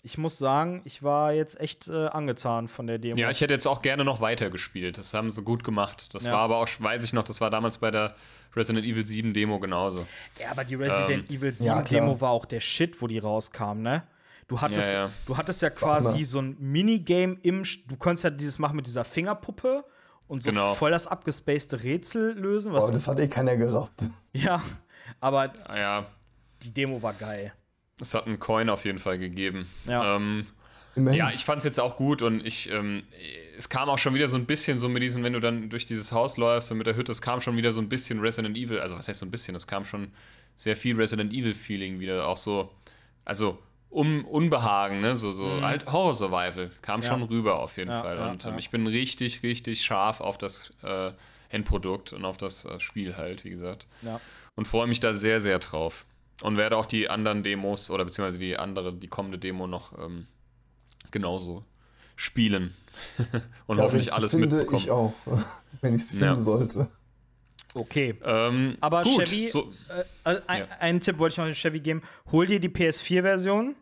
[0.03, 3.17] ich muss sagen, ich war jetzt echt äh, angetan von der Demo.
[3.17, 4.97] Ja, ich hätte jetzt auch gerne noch weiter gespielt.
[4.97, 6.13] Das haben sie gut gemacht.
[6.13, 6.33] Das Ja.
[6.33, 8.15] war aber auch, weiß ich noch, das war damals bei der
[8.55, 10.05] Resident Evil 7 Demo genauso.
[10.39, 11.81] Ja, aber die Resident Evil 7 ja.
[11.81, 14.03] Demo war auch der Shit, wo die rauskam, ne?
[14.47, 15.12] Du hattest, Ja, ja.
[15.25, 17.63] Du hattest ja quasi so ein Minigame im.
[17.88, 19.83] Du konntest ja dieses machen mit dieser Fingerpuppe
[20.29, 20.73] und so Genau.
[20.73, 22.71] voll das abgespacede Rätsel lösen.
[22.71, 24.05] Was Aber das hat eh keiner gerafft.
[24.31, 24.62] ja,
[25.19, 26.05] aber Ja,
[26.63, 27.51] die Demo war geil.
[28.01, 29.67] Es hat einen Coin auf jeden Fall gegeben.
[29.86, 30.15] Ja.
[30.15, 30.45] Ähm.
[30.95, 33.03] Ja, ich fand es jetzt auch gut und ich, ähm,
[33.55, 35.86] es kam auch schon wieder so ein bisschen so mit diesen, wenn du dann durch
[35.86, 38.57] dieses Haus läufst und mit der Hütte, es kam schon wieder so ein bisschen Resident
[38.57, 40.07] Evil, also was heißt so ein bisschen, es kam schon
[40.55, 42.71] sehr viel Resident Evil Feeling wieder, auch so,
[43.25, 43.60] also
[43.91, 47.03] um Unbehagen, ne, so, so halt Horror Survival kam Mhm.
[47.05, 47.10] Ja.
[47.12, 48.57] schon rüber auf jeden Ja, Fall ja, und ähm, ja.
[48.57, 51.12] ich bin richtig, richtig scharf auf das äh,
[51.49, 54.19] Endprodukt und auf das äh, Spiel halt, wie gesagt Ja.
[54.55, 56.07] und freue mich da sehr, sehr drauf.
[56.43, 60.28] Und werde auch die anderen Demos oder beziehungsweise die andere, die kommende Demo noch ähm,
[61.12, 61.63] genauso
[62.15, 62.76] spielen.
[63.67, 64.78] und Ja, hoffentlich alles finde, mitbekommen.
[64.84, 65.13] Ich auch,
[65.82, 66.28] wenn ich sie Ja.
[66.28, 66.89] finden sollte.
[67.73, 68.15] Okay.
[68.23, 70.65] Ähm, Aber gut, Chevy, so, äh, also ein, Ja.
[70.80, 72.02] einen Tipp wollte ich noch dem Chevy geben.
[72.32, 73.76] Hol dir die PS4-Version.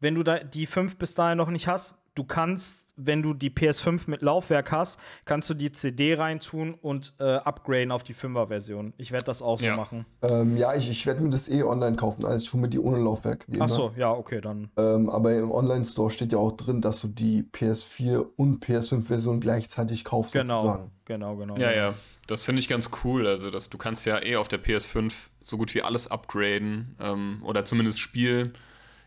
[0.00, 3.50] Wenn du da die 5 bis dahin noch nicht hast, du kannst, wenn du die
[3.50, 8.92] PS5 mit Laufwerk hast, kannst du die CD reintun und äh, upgraden auf die 5er-Version.
[8.98, 9.76] Ich werde das auch so Ja.
[9.76, 10.06] machen.
[10.22, 12.98] Ähm, ja, ich, ich werde mir das eh online kaufen, als schon mit die ohne
[12.98, 13.44] Laufwerk.
[13.48, 14.70] Wie Ach so, ja, okay, dann.
[14.76, 20.04] Ähm, aber im Online-Store steht ja auch drin, dass du die PS4 und PS5-Version gleichzeitig
[20.04, 20.90] kaufst, Genau, sozusagen.
[21.04, 21.56] genau, genau.
[21.56, 21.94] ja, ja,
[22.28, 23.26] das finde ich ganz cool.
[23.26, 27.42] Also, dass du kannst ja eh auf der PS5 so gut wie alles upgraden ähm,
[27.44, 28.52] oder zumindest spielen.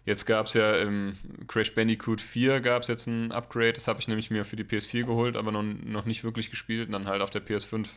[0.08, 1.18] Jetzt gab es ja im
[1.48, 3.74] Crash Bandicoot 4 gab es jetzt ein Upgrade.
[3.74, 6.88] Das habe ich nämlich mir für die PS4 geholt, aber noch, noch nicht wirklich gespielt.
[6.88, 7.90] Und dann halt auf der PS5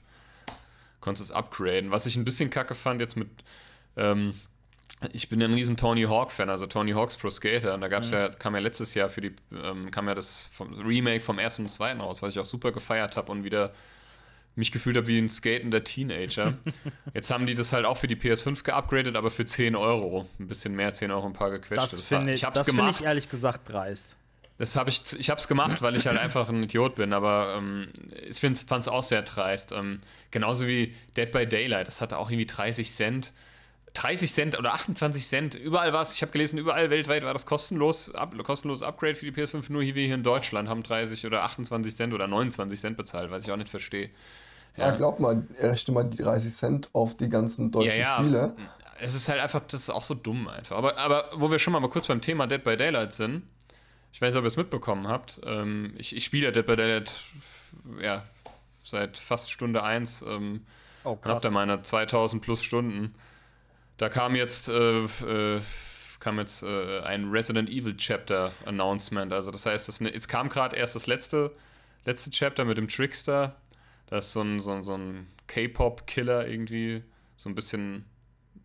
[1.00, 1.92] konntest du es upgraden.
[1.92, 3.28] Was ich ein bisschen kacke fand jetzt mit
[3.96, 4.34] ähm,
[5.12, 7.74] ich bin ja ein riesen Tony Hawk-Fan, also Tony Hawk's Pro Skater.
[7.74, 10.74] Und da gab's ja, kam ja letztes Jahr für die, ähm, kam ja das vom
[10.82, 13.72] Remake vom ersten und zweiten raus, was ich auch super gefeiert habe und wieder
[14.56, 16.54] mich gefühlt habe wie ein skatender Teenager.
[17.14, 20.28] Jetzt haben die das halt auch für die PS5 geupgradet, aber für 10 Euro.
[20.38, 21.82] Ein bisschen mehr, 10 Euro ein paar gequetscht.
[21.82, 23.00] Das war- finde ich, das gemacht.
[23.00, 24.16] ich ehrlich gesagt dreist.
[24.58, 27.54] Das habe ich, ich habe es gemacht, weil ich halt einfach ein Idiot bin, aber
[27.56, 27.88] ähm,
[28.28, 29.72] ich fand es auch sehr dreist.
[29.72, 33.32] Ähm, genauso wie Dead by Daylight, das hatte auch irgendwie 30 Cent.
[33.94, 37.46] 30 Cent oder 28 Cent, überall war es, ich habe gelesen, überall weltweit war das
[37.46, 41.26] kostenlos, ab, kostenloses Upgrade für die PS5, nur hier wir hier in Deutschland haben 30
[41.26, 44.10] oder 28 Cent oder 29 Cent bezahlt, was ich auch nicht verstehe.
[44.76, 48.18] Ja, glaub mal, rechne mal die 30 Cent auf die ganzen deutschen Ja, ja.
[48.18, 48.56] Spiele.
[49.00, 50.76] Es ist halt einfach, das ist auch so dumm einfach.
[50.76, 53.42] Aber, aber wo wir schon mal, mal kurz beim Thema Dead by Daylight sind,
[54.12, 56.76] ich weiß nicht, ob ihr es mitbekommen habt, ähm, ich, ich spiele ja Dead by
[56.76, 57.12] Daylight
[58.00, 58.24] ja,
[58.84, 60.66] seit fast Stunde 1 ähm,
[61.04, 63.14] Oh, und hab da meine 2000 plus Stunden.
[64.00, 65.60] Da kam jetzt, äh, äh,
[66.20, 69.30] kam jetzt äh, ein Resident Evil Chapter Announcement.
[69.30, 71.54] Also das heißt, das, ne- es kam gerade erst das letzte,
[72.06, 73.56] letzte Chapter mit dem Trickster.
[74.06, 77.04] Das ist so ein, so ein, so ein K-Pop-Killer irgendwie.
[77.36, 78.06] So ein bisschen,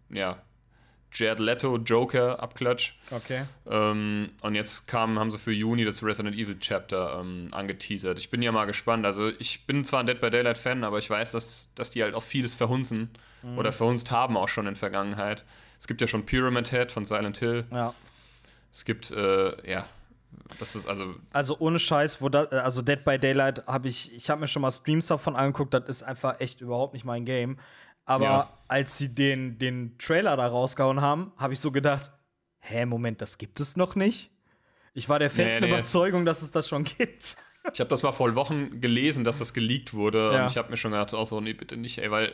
[0.10, 0.41] ja,
[1.15, 2.93] Jared Leto Joker Abklatsch.
[3.10, 3.45] Okay.
[3.69, 8.17] Ähm, und jetzt kam, haben sie für Juni das Resident Evil Chapter ähm, angeteasert.
[8.17, 9.06] Ich bin ja mal gespannt.
[9.06, 12.04] Also ich bin zwar ein Dead by Daylight Fan, aber ich weiß, dass, dass die
[12.04, 13.10] halt auch vieles verhunzen
[13.58, 15.43] oder verhunzt haben auch schon in Vergangenheit.
[15.78, 17.65] Es gibt ja schon Pyramid Head von Silent Hill.
[17.71, 17.93] Ja.
[18.71, 19.86] Es gibt, äh, ja,
[20.60, 24.30] das ist also, Also ohne Scheiß, wo da, also Dead by Daylight habe ich, ich
[24.30, 27.58] habe mir schon mal Streams davon angeguckt, das ist einfach echt überhaupt nicht mein Game.
[28.06, 28.54] Aber Ja.
[28.68, 32.12] als sie den, den Trailer da rausgehauen haben, habe ich so gedacht,
[32.60, 34.32] hä, Moment, das gibt es noch nicht?
[34.94, 35.70] Ich war der festen nee.
[35.70, 37.36] Überzeugung, dass es das schon gibt.
[37.74, 40.32] ich habe das mal vor Wochen gelesen, dass das geleakt wurde.
[40.34, 40.44] Ja.
[40.44, 42.34] Und ich habe mir schon gedacht, auch so, nee, bitte nicht, ey, weil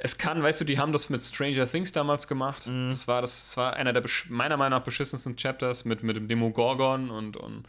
[0.00, 2.66] es kann, weißt du, die haben das mit Stranger Things damals gemacht.
[2.66, 2.90] Mhm.
[2.90, 7.10] Das, war, das war einer der meiner Meinung nach beschissensten Chapters mit, mit dem Demogorgon
[7.10, 7.64] und, und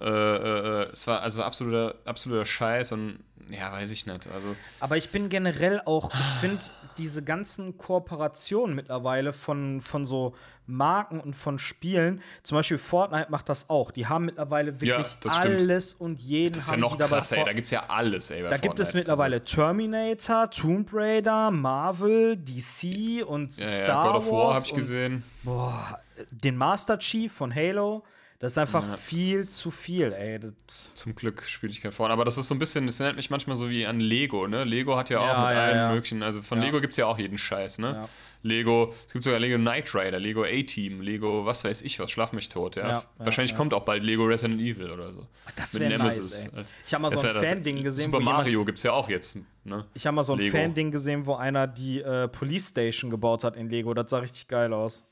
[0.00, 3.18] äh, äh, äh, es war also absoluter, absoluter Scheiß und
[3.50, 4.28] ja, weiß ich nicht.
[4.28, 6.60] Also, Aber ich bin generell auch, ich finde
[6.98, 10.34] diese ganzen Kooperationen mittlerweile von, von so
[10.66, 13.90] Marken und von Spielen, zum Beispiel Fortnite macht das auch.
[13.90, 15.34] Die haben mittlerweile wirklich stimmt.
[15.34, 17.44] alles und jeden das ist ja noch krasser, ey.
[17.44, 18.42] Da gibt es ja alles, ey.
[18.42, 18.96] Da gibt es Fortnite.
[18.98, 24.56] mittlerweile Terminator, Tomb Raider, Marvel, DC und Also, ja, Star ja, God of War Wars
[24.56, 25.24] habe ich gesehen.
[25.42, 28.04] Boah, den Master Chief von Halo.
[28.40, 30.40] Das ist einfach viel zu viel, ey.
[30.40, 32.14] Das, Zum Glück spiele ich kein Fortnite.
[32.14, 34.64] Aber das ist so ein bisschen, das erinnert mich manchmal so wie an Lego, ne?
[34.64, 35.92] Lego hat ja auch Ja, mit ja, allen ja.
[35.92, 36.64] möglichen, also von Ja.
[36.64, 37.88] Lego gibt es ja auch jeden Scheiß, ne?
[37.88, 38.08] Ja.
[38.42, 42.32] Lego, es gibt sogar Lego Knight Rider, Lego A-Team, Lego, was weiß ich was, schlag
[42.32, 42.82] mich tot, ja.
[42.82, 43.58] Ja, ja, Wahrscheinlich ja.
[43.58, 45.26] kommt auch bald Lego Resident Evil oder so.
[45.56, 46.62] das wäre nice, ey.
[46.86, 49.84] Ich habe mal so ein Fan-Ding gesehen, Super Mario gibt es ja auch jetzt, ne?
[49.92, 50.40] Ich habe mal so ein.
[50.40, 53.92] Fan-Ding gesehen, wo einer die äh, Police Station gebaut hat in Lego.
[53.92, 55.06] Das sah richtig geil aus.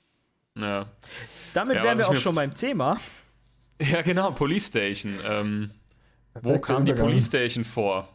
[0.58, 0.86] Ja.
[1.54, 2.98] Damit Ja, wären was wir auch schon beim Thema.
[3.80, 5.14] Ja, wo Police Station.
[5.24, 5.70] Ähm,
[6.42, 6.92] wo kam die.
[6.92, 8.08] Police Station vor?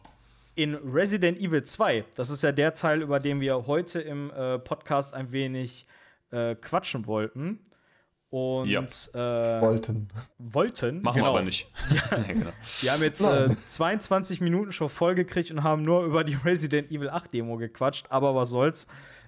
[0.56, 2.04] In Resident Evil 2.
[2.14, 5.86] Das ist ja der Teil, über den wir heute im äh, Podcast ein wenig
[6.30, 7.60] äh, quatschen wollten.
[8.28, 8.82] Und Ja.
[8.82, 10.08] äh, Wollten.
[10.38, 11.00] wollten.
[11.02, 11.26] Machen genau.
[11.26, 11.66] wir aber nicht.
[12.10, 12.50] ja, genau.
[12.80, 17.10] Wir haben jetzt äh, 22 Minuten schon vollgekriegt und haben nur über die Resident Evil
[17.10, 18.86] 8 Demo gequatscht, aber was soll's.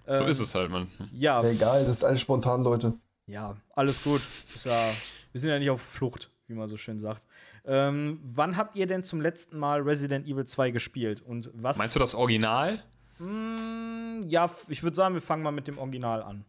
[0.08, 0.88] So Ähm, ist es halt, man.
[1.12, 2.94] Ja, Egal, das ist alles spontan, Leute.
[3.26, 4.22] Ja, alles gut.
[4.64, 4.92] Ja,
[5.32, 7.26] wir sind ja nicht auf Flucht, wie man so schön sagt.
[7.64, 11.20] Ähm, wann habt ihr denn zum letzten Mal Resident Evil 2 gespielt?
[11.20, 11.78] Und was?
[11.78, 12.82] Meinst du das Original?
[13.18, 16.44] Mm, ja, ich würde sagen, wir fangen mal mit dem Original an.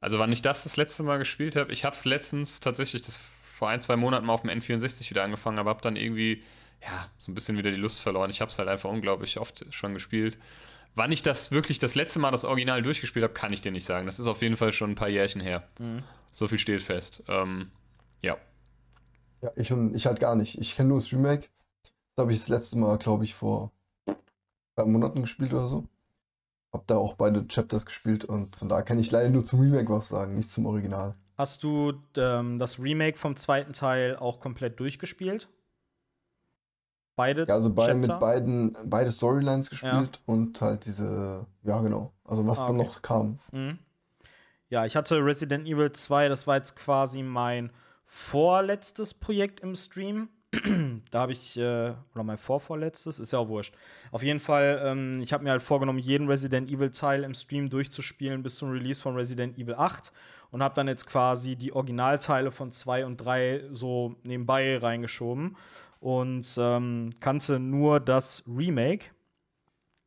[0.00, 3.16] Also, wann ich das das letzte Mal gespielt habe, ich habe es letztens tatsächlich das
[3.18, 6.42] vor ein, zwei Monaten mal auf dem N64 wieder angefangen, aber habe dann irgendwie,
[6.82, 8.30] ja, so ein bisschen wieder die Lust verloren.
[8.30, 10.38] Ich habe es halt einfach unglaublich oft schon gespielt.
[10.96, 13.84] Wann ich das wirklich das letzte Mal das Original durchgespielt habe, kann ich dir nicht
[13.84, 14.06] sagen.
[14.06, 15.68] Das ist auf jeden Fall schon ein paar Jährchen her.
[16.32, 17.22] So viel steht fest.
[17.28, 17.70] Ähm,
[18.22, 18.38] ja.
[19.42, 20.58] Ja, ich, und, ich halt gar nicht.
[20.58, 21.48] Ich kenne nur das Remake.
[22.16, 23.72] Das habe ich das letzte Mal, glaube ich, vor
[24.74, 25.84] zwei Monaten gespielt oder so.
[26.72, 29.90] Hab da auch beide Chapters gespielt und von daher kann ich leider nur zum Remake
[29.90, 31.14] was sagen, nicht zum Original.
[31.36, 35.48] Hast du ähm, das Remake vom zweiten Teil auch komplett durchgespielt?
[37.16, 37.46] Beide?
[37.48, 42.60] Ja, also bei, mit beiden, beide Storylines gespielt und halt diese, ja genau, also was
[42.60, 42.88] Ah, dann okay.
[42.88, 43.38] noch kam.
[43.52, 43.78] Mhm.
[44.68, 47.70] Ja, ich hatte Resident Evil 2, das war jetzt quasi mein
[48.04, 50.28] vorletztes Projekt im Stream.
[51.10, 53.74] da habe ich, äh, oder mein vorvorletztes, ist ja auch wurscht.
[54.10, 57.68] Auf jeden Fall, ähm, ich habe mir halt vorgenommen, jeden Resident Evil Teil im Stream
[57.68, 60.12] durchzuspielen bis zum Release von Resident Evil 8
[60.50, 65.56] und habe dann jetzt quasi die Originalteile von 2 und 3 so nebenbei reingeschoben
[66.06, 69.06] und ähm, kannte nur das Remake.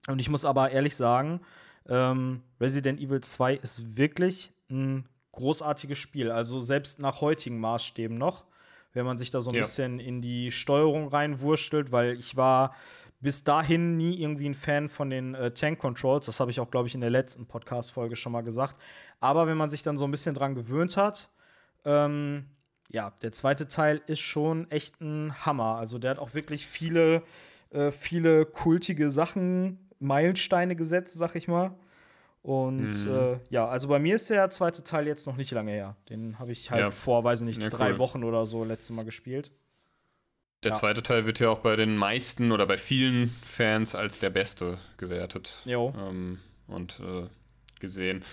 [0.07, 1.41] Und ich muss aber ehrlich sagen,
[1.89, 6.31] ähm, Resident Evil 2 ist wirklich ein großartiges Spiel.
[6.31, 8.45] Also selbst nach heutigen Maßstäben noch,
[8.93, 9.63] wenn man sich da so ein Ja.
[9.63, 12.73] bisschen in die Steuerung reinwurstelt, weil ich war
[13.19, 16.25] bis dahin nie irgendwie ein Fan von den äh, Tank Controls.
[16.27, 18.77] Das habe ich auch, glaube ich, in der letzten Podcast-Folge schon mal gesagt.
[19.19, 21.29] Aber wenn man sich dann so ein bisschen dran gewöhnt hat,
[21.83, 22.45] ähm,
[22.89, 25.75] ja, der zweite Teil ist schon echt ein Hammer.
[25.77, 27.23] Also der hat auch wirklich viele,
[27.69, 31.71] äh, viele kultige Sachen, Meilensteine gesetzt, sag ich mal.
[32.41, 33.11] Und Mhm.
[33.11, 35.95] äh, ja, also bei mir ist der zweite Teil jetzt noch nicht lange her.
[36.09, 36.91] Den habe ich halt Ja.
[36.91, 37.97] vor, weiß ich nicht, Ja, drei cool.
[37.99, 39.51] Wochen oder so letztes Mal gespielt.
[40.63, 40.77] Der Ja.
[40.77, 44.77] zweite Teil wird ja auch bei den meisten oder bei vielen Fans als der beste
[44.97, 45.61] gewertet.
[45.65, 45.93] Jo.
[45.97, 47.27] Ähm, und äh,
[47.79, 48.23] gesehen.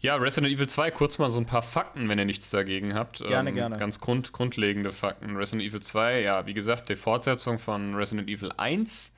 [0.00, 3.18] Ja, Resident Evil 2, kurz mal so ein paar Fakten, wenn ihr nichts dagegen habt.
[3.18, 3.78] Gerne, ähm, gerne.
[3.78, 5.36] Ganz grund, grundlegende Fakten.
[5.36, 9.14] Resident Evil 2, ja, wie gesagt, die Fortsetzung von Resident Evil 1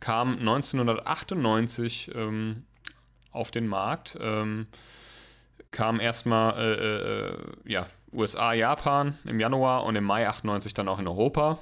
[0.00, 2.64] kam 1998 ähm,
[3.30, 4.18] auf den Markt.
[4.20, 4.66] Ähm,
[5.70, 10.98] kam erstmal äh, äh, ja, USA, Japan im Januar und im Mai 98 dann auch
[10.98, 11.58] in Europa.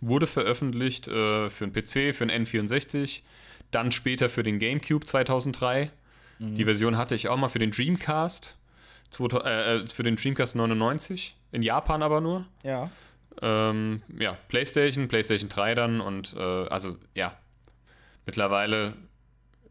[0.00, 3.22] Wurde veröffentlicht äh, für den PC, für den N64,
[3.70, 5.90] dann später für den GameCube 2003.
[6.42, 8.56] Die Version hatte ich auch mal für den Dreamcast,
[9.10, 12.46] 2000, äh, äh, für den Dreamcast 99, in Japan aber nur.
[12.64, 12.90] Ja.
[13.40, 17.36] Ähm, ja, PlayStation, PlayStation 3 dann und äh, also ja,
[18.26, 18.94] mittlerweile,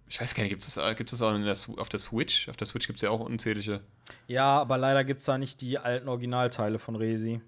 [0.08, 2.50] ich weiß gar nicht, gibt es äh, gibt es auch in der, auf der Switch?
[2.50, 3.82] Auf der Switch gibt es ja auch unzählige.
[4.28, 7.42] Ja, aber leider gibt es da nicht die alten Originalteile von Resi.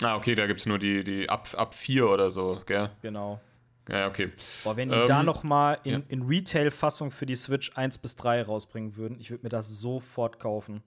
[0.00, 2.90] Ah, okay, da gibt es nur die, die ab, ab 4 oder so, gell?
[3.02, 3.40] Genau.
[3.90, 4.32] Ja, okay.
[4.64, 6.00] Boah, wenn die Ähm, da noch mal in, ja.
[6.08, 10.38] in Retail-Fassung für die Switch 1 bis 3 rausbringen würden, ich würde mir das sofort
[10.38, 10.82] kaufen.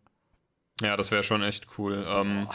[0.82, 2.06] Ja, das wäre schon echt cool.
[2.08, 2.48] Ähm,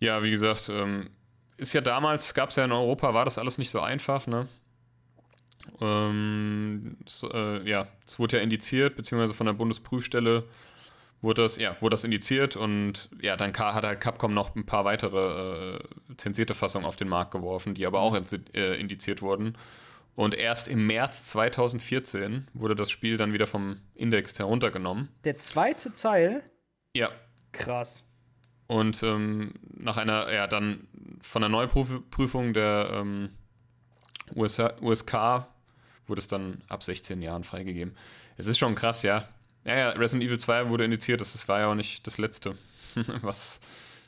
[0.00, 1.10] ja, wie gesagt, ähm,
[1.56, 4.48] ist ja damals, gab es ja in Europa, war das alles nicht so einfach, ne?
[5.80, 10.44] Ähm, es, äh, ja, es wurde ja indiziert, beziehungsweise von der Bundesprüfstelle
[11.24, 14.84] wurde das, ja, wurde das indiziert und ja, dann hat halt Capcom noch ein paar
[14.84, 15.78] weitere äh,
[16.16, 19.56] zensierte Fassungen auf den Markt geworfen, die aber auch insi- äh, indiziert wurden.
[20.16, 25.08] Und erst im März 2014 wurde das Spiel dann wieder vom Index heruntergenommen.
[25.24, 26.42] Der zweite Teil,
[26.94, 27.10] Ja,
[27.52, 28.06] krass.
[28.68, 30.86] und ähm, nach einer, ja, dann
[31.20, 33.30] von der Neuprüfung der ähm,
[34.36, 35.46] USA, USK
[36.06, 37.96] wurde es dann ab 16 Jahren freigegeben.
[38.36, 39.28] Es ist schon krass, ja.
[39.64, 42.56] Ja, ja, Resident Evil 2 wurde indiziert, das, war ja auch nicht das letzte,
[43.22, 43.60] was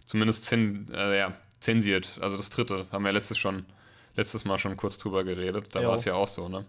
[0.05, 2.19] zumindest zen, äh, ja, zensiert.
[2.21, 3.65] Also das dritte, haben wir letztes, schon,
[4.15, 5.75] letztes Mal schon kurz drüber geredet.
[5.75, 6.65] Da war es ja auch so, ne?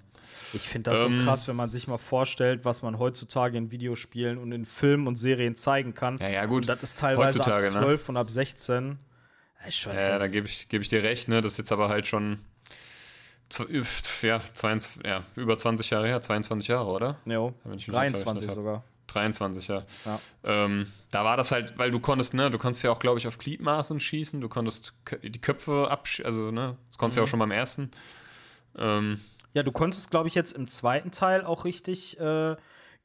[0.53, 3.71] Ich finde das Ähm, so krass, wenn man sich mal vorstellt, was man heutzutage in
[3.71, 6.17] Videospielen und in Filmen und Serien zeigen kann.
[6.19, 6.63] Ja, ja, gut.
[6.63, 7.79] Und das ist teilweise Heutzutage, ab ne?
[7.81, 8.99] 12 und ab 16.
[9.59, 11.41] Das ist schon Ja, ja, da gebe ich, geb ich dir recht, ne?
[11.41, 12.39] Das ist jetzt aber halt schon
[14.21, 17.17] ja, 22, ja, über 20 Jahre her, 22 Jahre, oder?
[17.75, 18.55] nicht 23 verrechnet hab.
[18.55, 18.83] sogar.
[19.07, 19.83] 23, ja.
[20.05, 20.19] Ja.
[20.43, 23.27] Ähm, da war das halt, weil du konntest, ne, du konntest ja auch, glaube ich,
[23.27, 27.25] auf Gliedmaßen schießen, du konntest die Köpfe abschießen, also, ne, das konntest du ja Mhm.
[27.25, 27.91] auch schon beim ersten.
[28.77, 29.21] Ähm,
[29.53, 32.55] Ja, du konntest, glaube ich, jetzt im zweiten Teil auch richtig äh,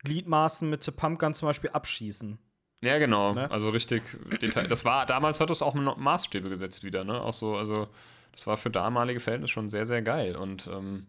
[0.04, 2.38] Gliedmaßen mit Pumpgun zum Beispiel abschießen.
[2.82, 3.48] ja, genau, Ne?
[3.50, 4.02] also richtig
[4.42, 4.66] Detail.
[4.66, 7.86] Das war, damals hat es auch Maßstäbe gesetzt wieder, ne, auch so, also,
[8.32, 11.06] das war für damalige Verhältnisse schon sehr, sehr geil und, ähm,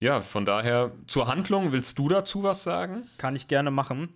[0.00, 3.08] ja, von daher, zur Handlung, willst du dazu was sagen?
[3.18, 4.14] Kann ich gerne machen.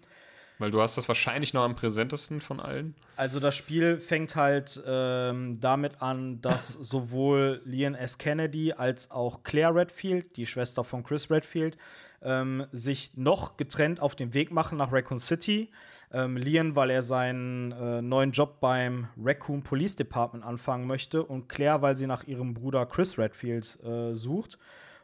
[0.59, 2.95] Weil du hast das wahrscheinlich noch am präsentesten von allen.
[3.17, 8.17] Also das Spiel fängt halt ähm, damit an, dass sowohl Leon S.
[8.17, 11.77] Kennedy als auch Claire Redfield, die Schwester von Chris Redfield,
[12.25, 15.71] ähm, sich noch getrennt auf den Weg machen nach Raccoon City.
[16.13, 21.49] Ähm, Leon, weil er seinen äh, neuen Job beim Raccoon Police Department anfangen möchte und
[21.49, 24.59] Claire, weil sie nach ihrem Bruder Chris Redfield äh, sucht.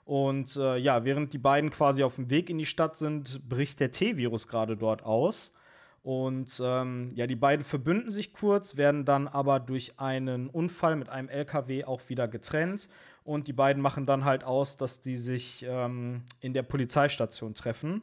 [0.04, 3.80] Und äh, ja, während die beiden quasi auf dem Weg in die Stadt sind, bricht
[3.80, 5.52] der T-Virus gerade dort aus.
[6.08, 11.10] Und ähm, ja, die beiden verbünden sich kurz, werden dann aber durch einen Unfall mit
[11.10, 12.88] einem LKW auch wieder getrennt.
[13.24, 18.00] Und die beiden machen dann halt aus, dass die sich ähm, in der Polizeistation treffen.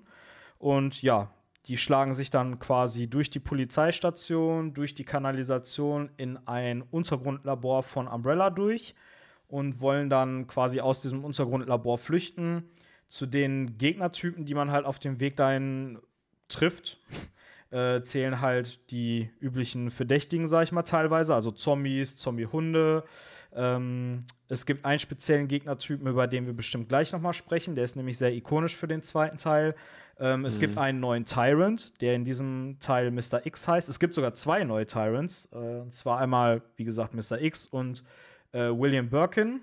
[0.59, 1.31] Und ja,
[1.65, 8.07] die schlagen sich dann quasi durch die Polizeistation, durch die Kanalisation in ein Untergrundlabor von
[8.07, 8.93] Umbrella durch
[9.47, 12.69] und wollen dann quasi aus diesem Untergrundlabor flüchten
[13.07, 15.97] zu den Gegnertypen, die man halt auf dem Weg dahin
[16.49, 16.99] trifft.
[17.75, 23.03] Äh, zählen halt die üblichen Verdächtigen, sag ich mal, teilweise, also Zombies, Zombie-Hunde.
[23.53, 27.75] Ähm, es gibt einen speziellen Gegnertypen, über den wir bestimmt gleich nochmal sprechen.
[27.75, 29.75] Der ist nämlich sehr ikonisch für den zweiten Teil.
[30.17, 33.45] Ähm, es gibt einen neuen Tyrant, der in diesem Teil Mr.
[33.45, 33.89] X heißt.
[33.89, 35.49] Es gibt sogar zwei neue Tyrants.
[35.51, 37.41] Äh, und zwar einmal, wie gesagt, Mr.
[37.41, 38.05] X und
[38.53, 39.59] äh, William Birkin.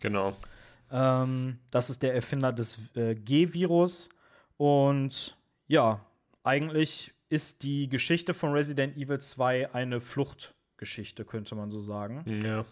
[0.00, 0.34] Genau.
[0.92, 4.08] Ähm, das ist der Erfinder des äh, G-Virus.
[4.56, 6.00] Und ja,
[6.44, 12.22] eigentlich ist die Geschichte von Resident Evil 2 eine Fluchtgeschichte, könnte man so sagen.
[12.44, 12.64] Ja.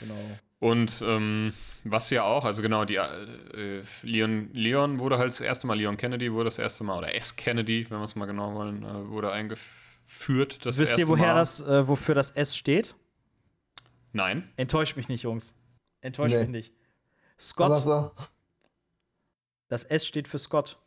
[0.00, 0.14] Genau.
[0.60, 1.52] Und ähm,
[1.84, 5.96] was ja auch, also genau, die äh, Leon, Leon wurde halt das erste Mal, Leon
[5.96, 7.36] Kennedy wurde das erste Mal, oder S.
[7.36, 10.66] Kennedy, wenn wir es mal genau wollen, äh, wurde eingeführt.
[10.66, 11.34] Das Wisst erste ihr, woher Mal.
[11.36, 12.96] das, äh, wofür das S steht?
[14.12, 14.50] Nein.
[14.56, 15.54] Enttäuscht mich nicht, Jungs.
[16.00, 16.40] Enttäuscht Nee.
[16.40, 16.72] mich nicht.
[17.38, 18.12] Scott.
[19.68, 20.78] Das S steht für Scott.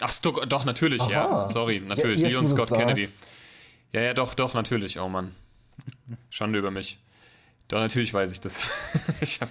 [0.00, 1.10] Ach, doch, doch natürlich, Aha.
[1.10, 1.48] ja.
[1.50, 2.20] Sorry, natürlich.
[2.20, 3.04] Ja, Leon Scott Kennedy.
[3.04, 3.26] sagst.
[3.92, 4.98] Ja, ja, doch, doch, natürlich.
[4.98, 5.34] Oh Mann.
[6.30, 6.98] Schande über mich.
[7.68, 8.58] Doch, natürlich weiß ich das.
[9.20, 9.50] ich hab,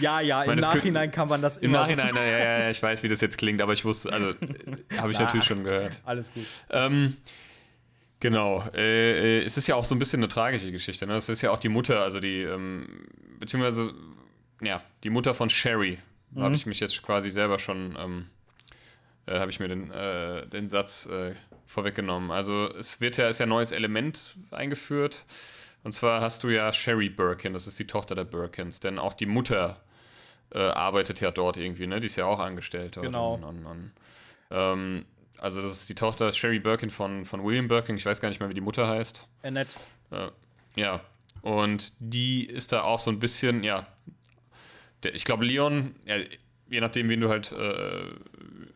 [0.00, 2.82] Ja, ja, im Nachhinein kann man das Im immer Nachhinein, so ja, ja, ja, ich
[2.82, 4.34] weiß, wie das jetzt klingt, aber ich wusste, also,
[4.98, 5.24] habe ich Ja.
[5.24, 6.00] natürlich schon gehört.
[6.04, 6.44] Alles gut.
[6.70, 7.16] Ähm,
[8.20, 8.62] genau.
[8.74, 11.06] Äh, äh, es ist ja auch so ein bisschen eine tragische Geschichte.
[11.06, 11.14] Ne?
[11.14, 13.06] Es ist ja auch die Mutter, also die, ähm,
[13.40, 13.94] beziehungsweise,
[14.60, 15.98] ja, die Mutter von Sherry.
[16.32, 16.42] Mhm.
[16.42, 18.26] Habe ich mich jetzt quasi selber schon, ähm,
[19.26, 21.34] äh, habe ich mir den, äh, den Satz äh,
[21.66, 22.30] vorweggenommen.
[22.30, 25.26] Also es wird ja, ist ja ein neues Element eingeführt.
[25.82, 29.12] Und zwar hast du ja Sherry Birkin, das ist die Tochter der Birkins, denn auch
[29.12, 29.80] die Mutter
[30.50, 32.00] äh, arbeitet ja dort irgendwie, ne?
[32.00, 32.96] Die ist ja auch angestellt.
[32.96, 33.34] dort Genau.
[33.34, 33.92] Und, und, und,
[34.50, 35.04] ähm,
[35.38, 37.96] also das ist die Tochter Sherry Birkin von, von William Birkin.
[37.96, 39.28] Ich weiß gar nicht mehr, wie die Mutter heißt.
[39.42, 39.76] Annette.
[40.10, 40.28] Äh,
[40.76, 41.00] ja.
[41.42, 43.86] Und die ist da auch so ein bisschen, ja.
[45.12, 46.16] Ich glaube, Leon, ja,
[46.68, 48.06] je nachdem, wen du halt äh,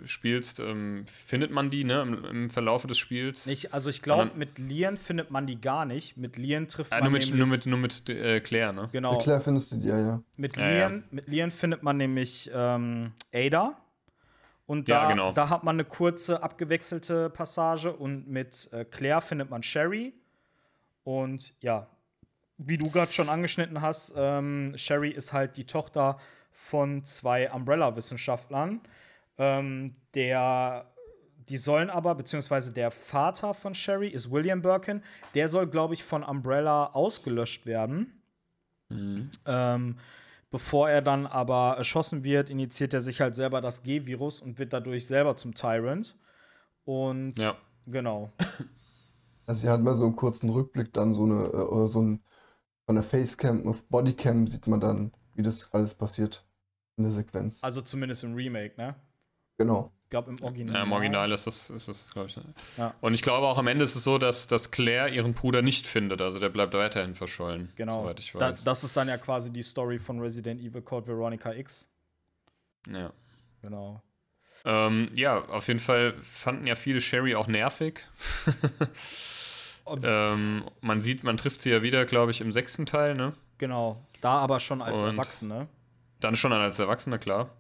[0.07, 3.47] spielst, ähm, findet man die, ne, im, im Verlaufe des Spiels.
[3.47, 6.17] Ich, also ich glaube, mit Lian findet man die gar nicht.
[6.17, 8.89] Mit Lian trifft Ah, man nur, mit, nur mit, nur mit äh, Claire, ne?
[8.93, 9.13] genau.
[9.15, 10.23] Mit Claire findest du die, ja, ja.
[10.37, 13.77] Mit Ja, Lian, mit Lian findet man nämlich ähm, Ada.
[14.67, 15.33] Und Ja, da, genau.
[15.33, 17.93] da hat man eine kurze abgewechselte Passage.
[17.93, 20.15] Und mit äh, Claire findet man Sherry.
[21.03, 21.89] Und ja,
[22.57, 26.19] wie du gerade schon angeschnitten hast, ähm, Sherry ist halt die Tochter
[26.53, 28.81] von zwei Umbrella-Wissenschaftlern.
[29.41, 30.93] Ähm, der,
[31.49, 35.03] die sollen aber, beziehungsweise der Vater von Sherry ist William Birkin.
[35.35, 38.23] Der soll, glaube ich, von Umbrella ausgelöscht werden.
[39.47, 39.97] Ähm,
[40.51, 44.73] bevor er dann aber erschossen wird, initiiert er sich halt selber das G-Virus und wird
[44.73, 46.17] dadurch selber zum Tyrant.
[46.85, 47.57] Und Ja.
[47.87, 48.31] genau.
[49.47, 52.23] Also sie hat mal so einen kurzen Rückblick, dann so eine, äh, oder so ein,
[52.87, 56.47] von der Facecam auf Bodycam sieht man dann, wie das alles passiert
[56.97, 57.59] in der Sequenz.
[57.65, 58.95] Also zumindest im Remake, ne?
[59.61, 59.93] Genau.
[60.05, 60.75] Ich glaube, im Original.
[60.75, 62.37] Ja, Im Original ist das, ist das glaube ich.
[62.37, 62.43] ne?
[62.79, 62.95] Ja.
[63.03, 65.87] Und ich glaube auch am Ende ist es so, dass, dass Claire ihren Bruder nicht
[65.87, 66.21] findet.
[66.23, 67.71] Also der bleibt weiterhin verschollen.
[67.77, 68.03] Genau.
[68.03, 68.65] Soweit ich Da, weiß.
[68.65, 71.89] das ist dann ja quasi die Story von Resident Evil Code Veronica X.
[72.91, 73.13] ja.
[73.63, 74.03] Genau.
[74.65, 78.07] Ähm, ja, auf jeden Fall fanden ja viele Sherry auch nervig.
[80.05, 83.33] Ähm, man sieht, man trifft sie ja wieder, glaube ich, im sechsten Teil, ne?
[83.59, 84.07] Genau.
[84.21, 85.67] Da aber schon als Und- Erwachsene.
[86.21, 87.51] Dann schon als Erwachsener, klar.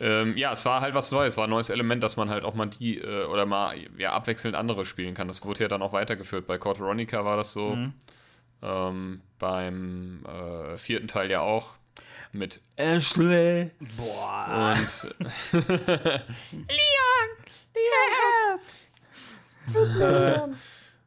[0.00, 2.54] Ähm, ja, es war halt was Neues, war ein neues Element, dass man halt auch
[2.54, 5.28] mal die äh, oder mal ja, abwechselnd andere spielen kann.
[5.28, 6.46] Das wurde ja dann auch weitergeführt.
[6.46, 7.76] Bei Code Veronica war das so.
[7.76, 7.92] Mhm.
[8.62, 11.74] Ähm, beim äh, vierten Teil ja auch.
[12.32, 13.70] Mit Ashley.
[13.96, 14.76] Boah.
[14.76, 15.14] Und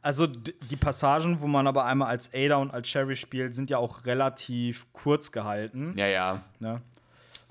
[0.03, 3.69] Also d- die Passagen, wo man aber einmal als Ada und als Sherry spielt, sind
[3.69, 5.93] ja auch relativ kurz gehalten.
[5.95, 6.43] ja, ja.
[6.59, 6.81] Ne?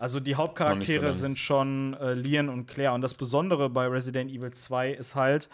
[0.01, 1.15] Also die so Hauptcharaktere lang.
[1.15, 2.95] sind schon äh, Leon und Claire.
[2.95, 5.51] Und das Besondere bei Resident Evil 2 ist halt,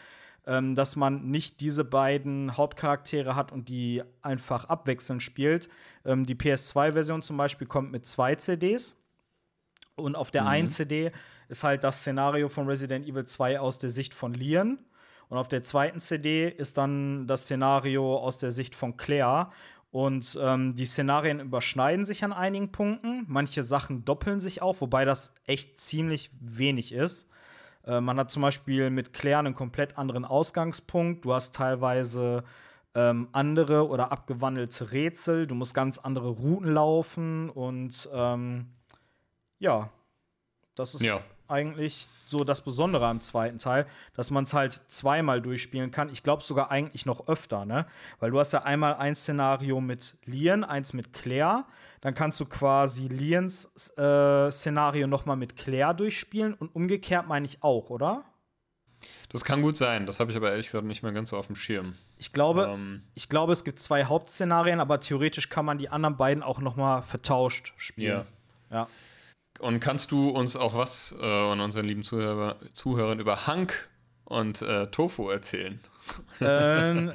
[0.47, 5.69] ähm, dass man nicht diese beiden Hauptcharaktere hat und die einfach abwechselnd spielt.
[6.05, 8.97] Ähm, die PS2-Version zum Beispiel kommt mit zwei CDs.
[9.97, 11.11] Und auf der einen CD
[11.49, 14.79] ist halt das Szenario von Resident Evil 2 aus der Sicht von Leon.
[15.29, 19.51] Und auf der zweiten CD ist dann das Szenario aus der Sicht von Claire.
[19.97, 23.25] Und ähm, die Szenarien überschneiden sich an einigen Punkten.
[23.29, 27.31] Manche Sachen doppeln sich auch, wobei das echt ziemlich wenig ist.
[27.83, 31.25] Äh, man hat zum Beispiel mit Claire einen komplett anderen Ausgangspunkt.
[31.25, 32.45] Du hast teilweise
[32.95, 35.47] ähm, andere oder abgewandelte Rätsel.
[35.47, 37.49] Du musst ganz andere Routen laufen.
[37.49, 38.67] Und ähm,
[39.59, 39.89] ja,
[40.75, 41.23] das ist Ja.
[41.49, 46.09] Eigentlich so das Besondere am zweiten Teil, dass man es halt zweimal durchspielen kann.
[46.11, 47.87] Ich glaube sogar eigentlich noch öfter, ne?
[48.19, 51.65] Weil du hast ja einmal ein Szenario mit Lian, eins mit Claire.
[52.01, 57.47] Dann kannst du quasi Lians äh, Szenario noch mal mit Claire durchspielen und umgekehrt meine
[57.47, 58.25] ich auch, oder?
[59.29, 60.07] Das kann gut sein.
[60.07, 61.95] Das habe ich aber ehrlich gesagt nicht mehr ganz so auf dem Schirm.
[62.17, 66.17] Ich glaube, Ähm, ich glaube, es gibt zwei Hauptszenarien, aber theoretisch kann man die anderen
[66.17, 68.27] beiden auch noch mal vertauscht spielen.
[68.71, 68.89] Ja.
[69.61, 73.89] Und kannst du uns auch was äh, an unseren lieben Zuhörer, Zuhörern über Hank
[74.25, 75.81] und äh, Tofu erzählen?
[76.41, 77.13] ähm,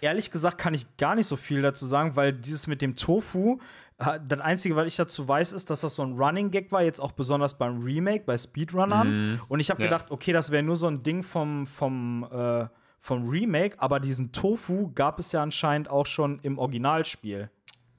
[0.00, 3.58] ehrlich gesagt kann ich gar nicht so viel dazu sagen, weil dieses mit dem Tofu,
[3.98, 7.00] das Einzige, was ich dazu weiß, ist, dass das so ein Running Gag war, jetzt
[7.00, 9.40] auch besonders beim Remake, bei Speedrunnern.
[9.48, 9.86] Und ich habe Ja.
[9.88, 12.66] gedacht, okay, das wäre nur so ein Ding vom, vom, äh,
[12.98, 17.50] vom Remake, aber diesen Tofu gab es ja anscheinend auch schon im Originalspiel.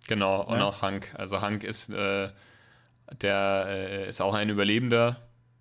[0.08, 0.66] Genau, und Ja.
[0.66, 1.14] auch Hank.
[1.18, 2.30] Also Hank ist, äh,
[3.22, 5.18] der äh, ist auch ein Überlebender.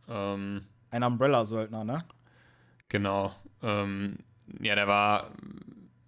[0.09, 1.99] Ähm, Ein Umbrella-Söldner, ne?
[2.89, 3.35] genau.
[3.63, 4.19] Ähm,
[4.61, 5.31] ja, der war,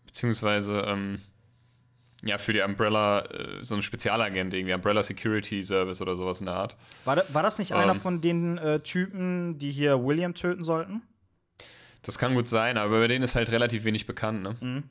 [0.06, 1.20] beziehungsweise, ähm,
[2.22, 6.46] ja, für die Umbrella, äh, so ein Spezialagent, irgendwie Umbrella Security Service oder sowas in
[6.46, 6.76] der Art.
[7.04, 7.78] War, da, war das nicht Ähm.
[7.78, 11.02] einer von den äh, Typen, die hier William töten sollten?
[12.02, 14.82] Das kann gut sein, aber über den ist halt relativ wenig bekannt, ne?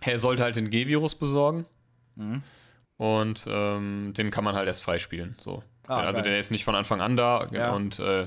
[0.00, 1.64] Er sollte halt den G-Virus besorgen.
[2.98, 5.34] Und ähm, den kann man halt erst freispielen.
[5.38, 5.62] So.
[5.86, 6.30] Ah, also geil.
[6.32, 7.72] der ist nicht von Anfang an da Ja.
[7.72, 8.26] und äh,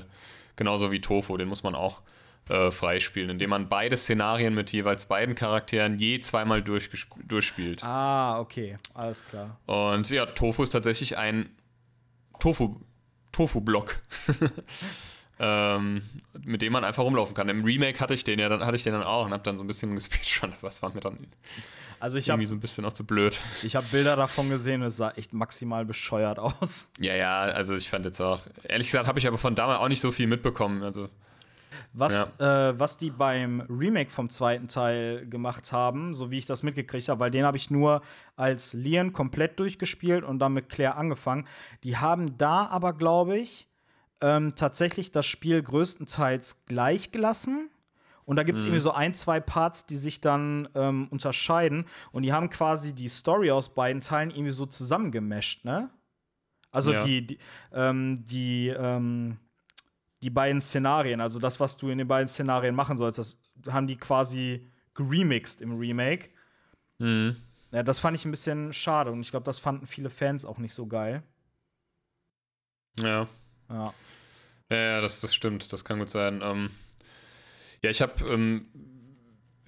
[0.56, 2.02] genauso wie Tofu, den muss man auch
[2.48, 7.84] äh, freispielen, indem man beide Szenarien mit jeweils beiden Charakteren je zweimal durchspielt.
[7.84, 9.60] Ah, okay, alles klar.
[9.66, 11.50] Und ja, Tofu ist tatsächlich ein
[12.40, 12.80] Tofu,
[13.30, 13.98] Tofu-Block.
[15.38, 16.02] ähm,
[16.44, 17.48] mit dem man einfach rumlaufen kann.
[17.48, 19.56] Im Remake hatte ich den ja dann, hatte ich den dann auch und hab dann
[19.56, 21.18] so ein bisschen gespeedrun, aber es war mir dann
[22.02, 23.38] Also ich habe irgendwie so ein bisschen auch zu blöd.
[23.62, 26.90] ich hab Bilder davon gesehen und es sah echt maximal bescheuert aus.
[26.98, 29.88] Ja, ja, also ich fand jetzt auch, ehrlich gesagt, habe ich aber von damals auch
[29.88, 30.82] nicht so viel mitbekommen.
[30.82, 31.08] Also,
[31.92, 36.64] Was, äh, was die beim Remake vom zweiten Teil gemacht haben, so wie ich das
[36.64, 38.02] mitgekriegt habe, weil den habe ich nur
[38.34, 41.46] als Leon komplett durchgespielt und dann mit Claire angefangen.
[41.84, 43.68] Die haben da aber, glaube ich,
[44.20, 47.70] ähm, tatsächlich das Spiel größtenteils gleich gelassen.
[48.24, 51.86] Und da gibt es irgendwie so ein, zwei Parts, die sich dann ähm, unterscheiden.
[52.12, 55.90] Und die haben quasi die Story aus beiden Teilen irgendwie so zusammengemischt, ne?
[56.70, 57.04] Also Ja.
[57.04, 57.38] die, die,
[57.72, 59.38] ähm, die, ähm,
[60.22, 63.86] die beiden Szenarien, also das, was du in den beiden Szenarien machen sollst, das haben
[63.86, 66.30] die quasi geremixed im Remake.
[66.98, 67.36] mhm.
[67.72, 70.58] Ja, das fand ich ein bisschen schade und ich glaube, das fanden viele Fans auch
[70.58, 71.22] nicht so geil.
[72.98, 73.26] ja.
[73.70, 73.94] Ja.
[74.70, 76.40] Ja, ja, das, das stimmt, das kann gut sein.
[76.42, 76.70] Ähm,
[77.84, 78.66] ja, ich habe, ähm,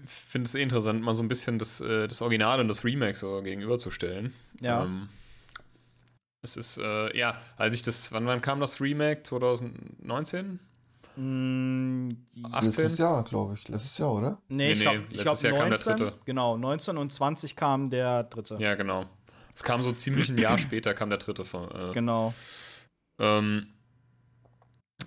[0.06, 3.16] finde es eh interessant, mal so ein bisschen das, äh, das Original und das Remake
[3.16, 4.32] so gegenüberzustellen.
[4.60, 4.84] Ja.
[4.84, 5.08] Ähm,
[6.42, 9.22] es ist, äh, ja, als ich das, wann, wann kam das Remake?
[9.22, 10.60] 2019?
[11.16, 12.08] Mm,
[12.52, 12.66] 18?
[12.66, 13.66] Letztes Jahr, glaube ich.
[13.68, 14.38] Letztes Jahr, oder?
[14.48, 16.18] nee, Nee, ich nee, glaube, ich letztes glaub, Jahr kam der 19, dritte.
[16.24, 18.56] genau, 19 und 20 kam der dritte.
[18.58, 19.06] Ja, genau.
[19.54, 21.70] Es kam so ziemlich ein Jahr später, kam der dritte von.
[21.70, 22.34] Äh, Genau.
[23.18, 23.68] Ähm,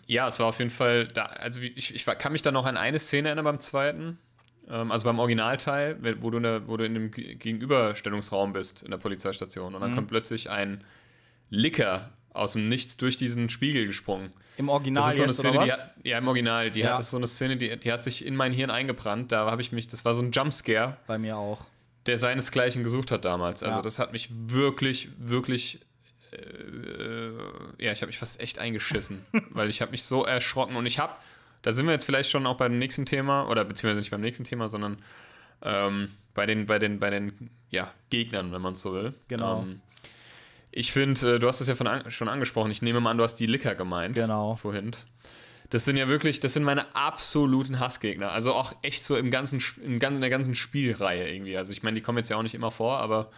[0.07, 2.77] ja, es war auf jeden Fall da, also ich, ich kann mich da noch an
[2.77, 4.17] eine Szene erinnern beim zweiten,
[4.69, 8.83] ähm, also beim Originalteil, wo du, in der, wo du in dem Ge- Gegenüberstellungsraum bist
[8.83, 9.95] in der Polizeistation und dann Mhm.
[9.95, 10.83] kommt plötzlich ein
[11.49, 14.29] Licker aus dem Nichts durch diesen Spiegel gesprungen.
[14.57, 16.89] Im Original Das ist so eine Szene, die hat, ja im Original, die Ja.
[16.91, 19.31] hat das ist so eine Szene, die, die hat sich in mein Hirn eingebrannt.
[19.31, 21.65] Da habe ich mich, das war so ein Jumpscare, Bei mir auch.
[22.05, 23.63] der seinesgleichen gesucht hat damals.
[23.63, 23.81] Also Ja.
[23.81, 25.79] das hat mich wirklich, wirklich,
[26.37, 30.85] äh, ja, ich habe mich fast echt eingeschissen, weil ich habe mich so erschrocken und
[30.85, 31.13] ich habe,
[31.61, 34.43] da sind wir jetzt vielleicht schon auch beim nächsten Thema oder beziehungsweise nicht beim nächsten
[34.43, 34.97] Thema, sondern
[35.61, 39.13] ähm, bei den, bei den, bei den, ja, Gegnern, wenn man es so will.
[39.27, 39.61] Genau.
[39.63, 39.81] Ähm,
[40.71, 42.69] ich finde, äh, du hast es ja an, schon angesprochen.
[42.71, 44.15] Ich nehme mal an, du hast die Licker gemeint.
[44.15, 44.55] Genau.
[44.55, 44.91] Vorhin.
[45.69, 48.31] Das sind ja wirklich, das sind meine absoluten Hassgegner.
[48.31, 51.57] Also auch echt so im ganzen, Sp- im ganzen, in der ganzen Spielreihe irgendwie.
[51.57, 53.31] Also ich meine, die kommen jetzt ja auch nicht immer vor, aber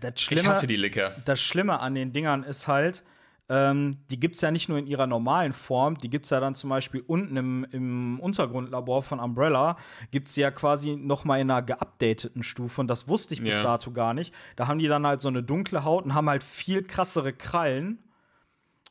[0.00, 1.12] Das ich Schlimme, hasse die Licker.
[1.24, 3.02] das Schlimme an den Dingern ist halt,
[3.48, 6.40] ähm, die gibt es ja nicht nur in ihrer normalen Form, die gibt es ja
[6.40, 9.76] dann zum Beispiel unten im, im Untergrundlabor von Umbrella,
[10.10, 13.56] gibt es ja quasi noch mal in einer geupdateten Stufe und das wusste ich bis
[13.56, 13.62] Ja.
[13.62, 14.32] dato gar nicht.
[14.56, 17.98] Da haben die dann halt so eine dunkle Haut und haben halt viel krassere Krallen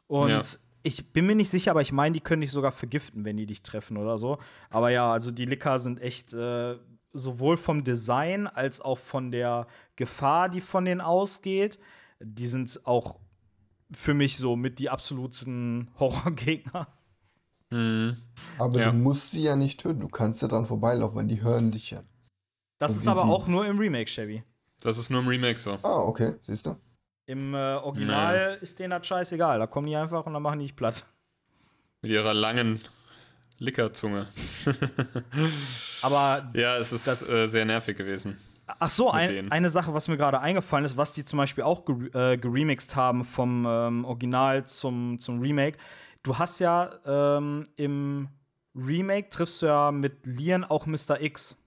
[0.08, 0.42] und Ja.
[0.84, 3.46] ich bin mir nicht sicher, aber ich meine, die können dich sogar vergiften, wenn die
[3.46, 4.38] dich treffen oder so.
[4.70, 6.76] Aber ja, also die Licker sind echt äh,
[7.14, 9.68] sowohl vom Design als auch von der
[10.02, 11.80] Gefahr, die von denen ausgeht,
[12.20, 13.20] die sind auch
[13.94, 16.88] für mich so mit die absoluten Horrorgegner.
[17.70, 18.92] Aber Ja.
[18.92, 20.02] du musst sie ja nicht töten.
[20.02, 22.04] Du kannst ja dran vorbeilaufen, weil die hören dich ja.
[22.80, 24.44] Das Und ist aber die- auch nur im Remake, Chevy.
[24.82, 25.78] Das ist nur im Remake so.
[25.84, 26.76] Ah, okay, siehst du?
[27.28, 29.60] Im äh, Original ist denen das scheißegal.
[29.60, 31.06] Da kommen die einfach und dann machen die dich platt.
[32.02, 32.82] Mit ihrer langen
[33.60, 34.28] Lickerzunge.
[36.02, 38.38] Aber Ja, es ist Das- äh, sehr nervig gewesen.
[38.80, 41.86] Ach so, ein, eine Sache, was mir gerade eingefallen ist, was die zum Beispiel auch
[41.86, 45.78] gere äh, geremixed haben vom ähm, Original zum, zum Remake.
[46.24, 48.30] Du hast ja ähm, im
[48.76, 51.22] Remake triffst du ja mit Lian auch Mr.
[51.22, 51.58] X.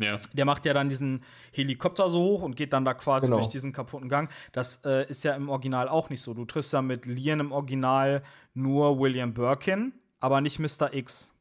[0.00, 0.18] Ja.
[0.32, 3.38] Der macht ja dann diesen Helikopter so hoch und geht dann da quasi Genau.
[3.38, 4.28] durch diesen kaputten Gang.
[4.52, 6.34] Das äh, ist ja im Original auch nicht so.
[6.34, 8.22] Du triffst ja mit Lian im Original
[8.54, 10.92] nur William Birkin, aber nicht Mr.
[10.92, 11.33] X.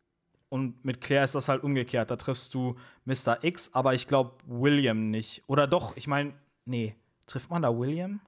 [0.53, 2.11] Und mit Claire ist das halt umgekehrt.
[2.11, 2.75] Da triffst du
[3.05, 3.43] Mr.
[3.43, 5.41] X, aber ich glaube William nicht.
[5.47, 6.35] Oder doch, ich meine,
[6.65, 6.95] nee.
[7.25, 8.19] Trifft man da William?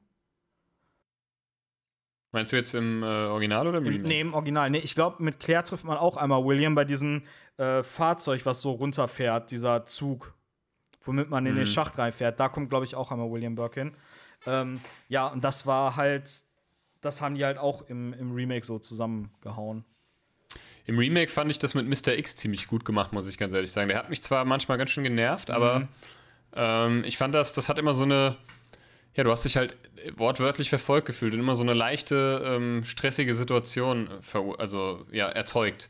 [2.32, 4.08] Meinst du jetzt im äh, Original oder im Remake?
[4.08, 4.72] nee, im Original.
[4.72, 7.22] Nee, ich glaube, mit Claire trifft man auch einmal William bei diesem
[7.58, 10.34] äh, Fahrzeug, was so runterfährt, dieser Zug,
[11.04, 11.68] womit man in den Mhm.
[11.68, 12.40] Schacht reinfährt.
[12.40, 13.96] Da kommt, glaube ich, auch einmal William Birkin.
[14.48, 16.44] Ähm, ja, und das war halt,
[17.02, 19.86] das haben die halt auch im, im Remake so zusammengehauen.
[20.88, 22.18] Im Remake fand ich das mit Mr.
[22.18, 23.88] X ziemlich gut gemacht, muss ich ganz ehrlich sagen.
[23.90, 25.88] Der hat mich zwar manchmal ganz schön genervt, aber
[26.58, 28.38] Ähm, ich fand das, das hat immer so eine,
[29.14, 29.76] ja, du hast dich halt
[30.16, 34.10] wortwörtlich verfolgt gefühlt und immer so eine leichte, ähm, stressige Situation
[34.58, 35.90] also, ja, erzeugt.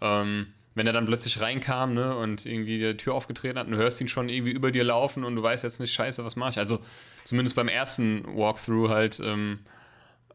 [0.00, 3.78] Ähm, wenn er dann plötzlich reinkam, ne, und irgendwie die Tür aufgetreten hat und du
[3.78, 6.50] hörst ihn schon irgendwie über dir laufen und du weißt jetzt nicht, scheiße, was mache
[6.50, 6.58] ich?
[6.58, 6.78] Also,
[7.24, 9.60] zumindest beim ersten Walkthrough halt, ähm,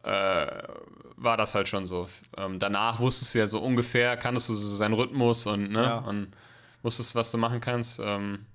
[0.02, 0.46] äh,
[1.16, 2.08] war das halt schon so.
[2.36, 5.98] Ähm, danach wusstest du ja so ungefähr, kanntest du so seinen Rhythmus und, ne, ja.
[5.98, 6.28] und
[6.82, 8.00] wusstest, was du machen kannst.
[8.02, 8.46] Ähm,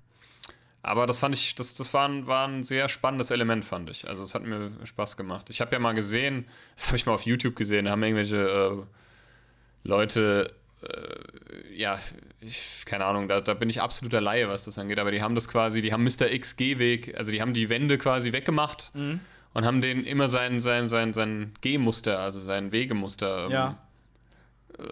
[0.82, 4.08] aber das fand ich, das, das war, ein, war ein sehr spannendes Element, fand ich.
[4.08, 5.50] Also es hat mir Spaß gemacht.
[5.50, 8.36] Ich habe ja mal gesehen, das habe ich mal auf YouTube gesehen, da haben irgendwelche
[8.36, 11.98] äh, Leute, äh, ja,
[12.40, 15.34] ich, keine Ahnung, da, da bin ich absoluter Laie, was das angeht, aber die haben
[15.34, 16.30] das quasi, die haben Mr.
[16.30, 19.20] X Gehweg, also die haben die Wände quasi weggemacht mhm.
[19.56, 23.78] Und haben den immer sein, sein, sein, sein Gehmuster, also sein Wegemuster ähm, ja.
[24.78, 24.82] äh,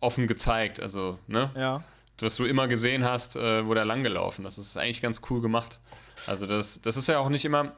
[0.00, 0.80] offen gezeigt.
[0.80, 1.50] Also, ne?
[1.54, 1.84] Ja
[2.22, 4.58] was du immer gesehen hast, äh, wo der langgelaufen ist.
[4.58, 5.80] Das ist eigentlich ganz cool gemacht.
[6.26, 7.72] Also das, das ist ja auch nicht immer,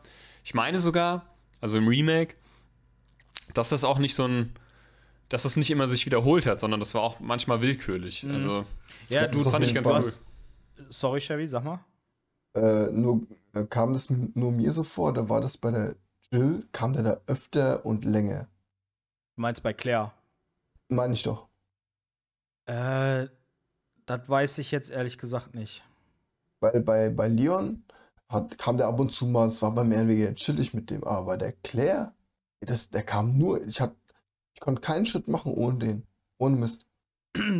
[0.44, 1.24] ich meine sogar,
[1.60, 2.34] also im Remake,
[3.54, 4.52] dass das auch nicht so ein,
[5.28, 8.22] dass das nicht immer sich wiederholt hat, sondern das war auch manchmal willkürlich.
[8.22, 8.34] Mhm.
[8.34, 8.64] Also
[9.08, 10.12] ja, du, das fand ich ganz cool.
[10.90, 11.80] Sorry, Chevy, sag mal.
[12.54, 13.22] Äh, nur,
[13.54, 15.96] äh, kam das nur mir so vor, da war das bei der
[16.30, 18.48] Jill, kam der da öfter und länger?
[19.36, 20.12] Du meinst bei Claire?
[20.88, 21.48] Meine ich doch.
[22.66, 23.26] Äh,
[24.06, 25.84] das weiß ich jetzt ehrlich gesagt nicht.
[26.60, 27.84] Weil bei, bei Leon
[28.28, 31.04] hat, kam der ab und zu mal, es war bei mir weniger chillig mit dem,
[31.04, 32.14] aber bei der Claire,
[32.60, 33.94] das, der kam nur, ich, hab,
[34.54, 36.06] ich konnte keinen Schritt machen ohne den.
[36.38, 36.86] Ohne Mist.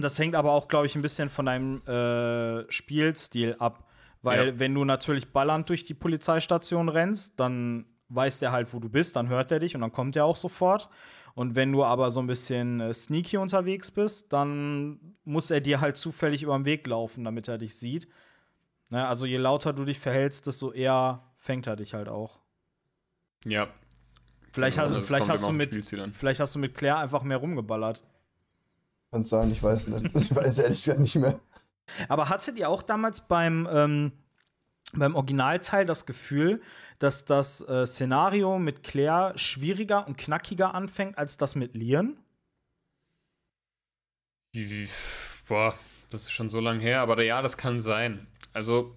[0.01, 3.89] Das hängt aber auch, glaube ich, ein bisschen von deinem äh, Spielstil ab.
[4.23, 4.59] Weil ja.
[4.59, 7.85] wenn du natürlich ballernd durch die Polizeistation rennst, dann
[8.15, 10.37] weiß der halt, wo du bist, dann hört er dich und dann kommt er auch
[10.37, 10.89] sofort.
[11.35, 15.81] Und wenn du aber so ein bisschen äh, sneaky unterwegs bist, dann muss er dir
[15.81, 18.09] halt zufällig über den Weg laufen, damit er dich sieht.
[18.91, 19.07] Ne?
[19.07, 22.39] Also je lauter du dich verhältst, desto eher fängt er dich halt auch.
[23.45, 23.69] Ja.
[24.53, 25.85] Vielleicht, hast, also vielleicht, hast du mit,
[26.15, 28.05] vielleicht hast du mit Claire einfach mehr rumgeballert.
[29.11, 30.15] Kann sein, ich weiß nicht.
[30.15, 31.41] ich weiß ehrlich gesagt nicht mehr.
[32.09, 34.13] Aber hattet ihr auch damals beim ähm,
[34.99, 36.63] beim Originalteil das Gefühl,
[36.99, 42.17] dass das äh, Szenario mit Claire schwieriger und knackiger anfängt als das mit Lian?
[45.49, 45.75] Boah,
[46.11, 48.27] das ist schon so lange her, aber ja, das kann sein.
[48.53, 48.95] Also,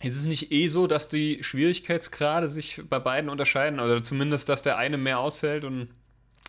[0.00, 3.80] ist es nicht eh so, dass die Schwierigkeitsgrade sich bei beiden unterscheiden?
[3.80, 5.88] Oder zumindest, dass der eine mehr aushält und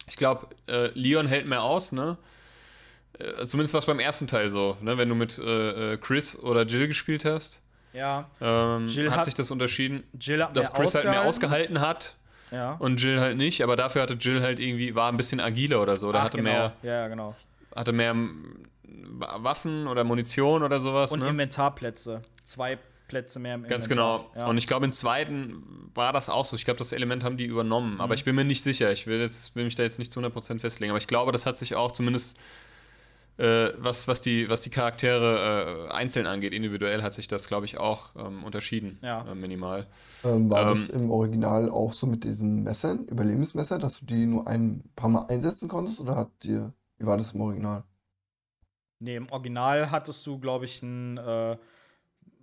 [0.08, 2.18] ich glaube, äh, Leon hält mehr aus, ne?
[3.18, 4.98] Äh, zumindest war es beim ersten Teil so, ne?
[4.98, 7.63] Wenn du mit äh, äh Chris oder Jill gespielt hast.
[7.94, 8.30] Ja.
[8.42, 10.04] Ähm, Jill hat, hat, sich das unterschieden,
[10.54, 12.18] dass Chris halt mehr ausgehalten hat.
[12.52, 12.74] Ja.
[12.74, 15.96] Und Jill halt nicht, aber dafür hatte Jill halt irgendwie, war ein bisschen agiler oder
[15.96, 16.10] so.
[16.10, 16.50] Oder Ach, hatte genau.
[16.52, 16.74] mehr.
[16.84, 17.36] Ja, genau.
[17.76, 18.16] Hatte mehr
[18.84, 21.12] Waffen oder Munition oder sowas.
[21.12, 21.30] Und ne?
[21.30, 22.22] Inventarplätze.
[22.44, 22.78] Zwei
[23.08, 24.26] Plätze mehr im Ganz Inventar.
[24.34, 24.42] genau.
[24.44, 24.48] Ja.
[24.48, 26.56] Und ich glaube, im zweiten war das auch so.
[26.56, 27.96] Ich glaube, das Element haben die übernommen.
[27.96, 28.02] Mhm.
[28.02, 28.92] Aber ich bin mir nicht sicher.
[28.92, 30.92] Ich will, jetzt, will mich da jetzt nicht zu 100% festlegen.
[30.92, 32.38] Aber ich glaube, das hat sich auch zumindest
[33.38, 37.66] äh, was, was, die, was die Charaktere äh, einzeln angeht, individuell hat sich das, glaube
[37.66, 39.26] ich, auch ähm, unterschieden, ja.
[39.30, 39.88] äh, minimal.
[40.24, 44.26] Ähm, war ähm, das im Original auch so mit diesen Messern, Überlebensmesser, dass du die
[44.26, 47.84] nur ein paar Mal einsetzen konntest oder hat dir, wie war das im Original?
[49.00, 51.58] Nee, im Original hattest du, glaube ich, ein, äh,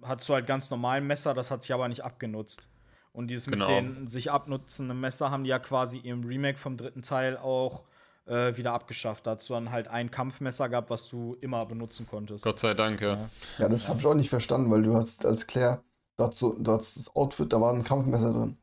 [0.02, 2.68] hattest du halt ganz normalen Messer, das hat sich aber nicht abgenutzt.
[3.12, 3.66] Und dieses genau.
[3.66, 7.84] mit den sich abnutzenden Messer haben die ja quasi im Remake vom dritten Teil auch
[8.26, 9.26] äh, wieder abgeschafft.
[9.26, 12.44] Da hast du dann halt ein Kampfmesser gehabt, was du immer benutzen konntest.
[12.44, 13.28] Gott sei Dank, ja.
[13.58, 15.82] Ja, das habe ich auch nicht verstanden, weil du hast als Claire,
[16.16, 18.56] dort so, dort das Outfit, da war ein Kampfmesser drin.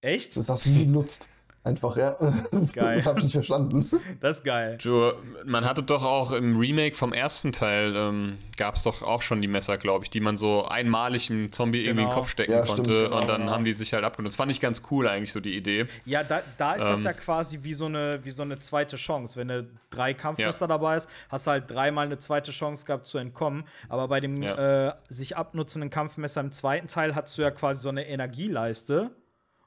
[0.00, 0.36] Echt?
[0.36, 1.28] Das hast du nie benutzt.
[1.64, 2.16] Einfach, ja.
[2.74, 2.96] Geil.
[2.96, 3.88] Das hab ich nicht verstanden.
[4.20, 4.78] Das ist geil.
[4.80, 9.22] Joe, man hatte doch auch im Remake vom ersten Teil, ähm, gab es doch auch
[9.22, 11.90] schon die Messer, glaube ich, die man so einmalig im Zombie genau.
[11.90, 12.16] irgendwie in den genau.
[12.16, 12.94] Kopf stecken ja, konnte.
[12.94, 13.52] Stimmt, und dann genau.
[13.52, 14.32] haben die sich halt abgenutzt.
[14.32, 15.86] Das fand ich ganz cool eigentlich, so die Idee.
[16.04, 18.96] Ja, da, da ist ähm, das ja quasi wie so, eine, wie so eine zweite
[18.96, 19.38] Chance.
[19.38, 20.68] Wenn du drei Kampfmesser ja.
[20.68, 23.62] dabei hast, hast du halt dreimal eine zweite Chance gehabt zu entkommen.
[23.88, 24.88] Aber bei dem ja.
[24.88, 29.12] äh, sich abnutzenden Kampfmesser im zweiten Teil hast du ja quasi so eine Energieleiste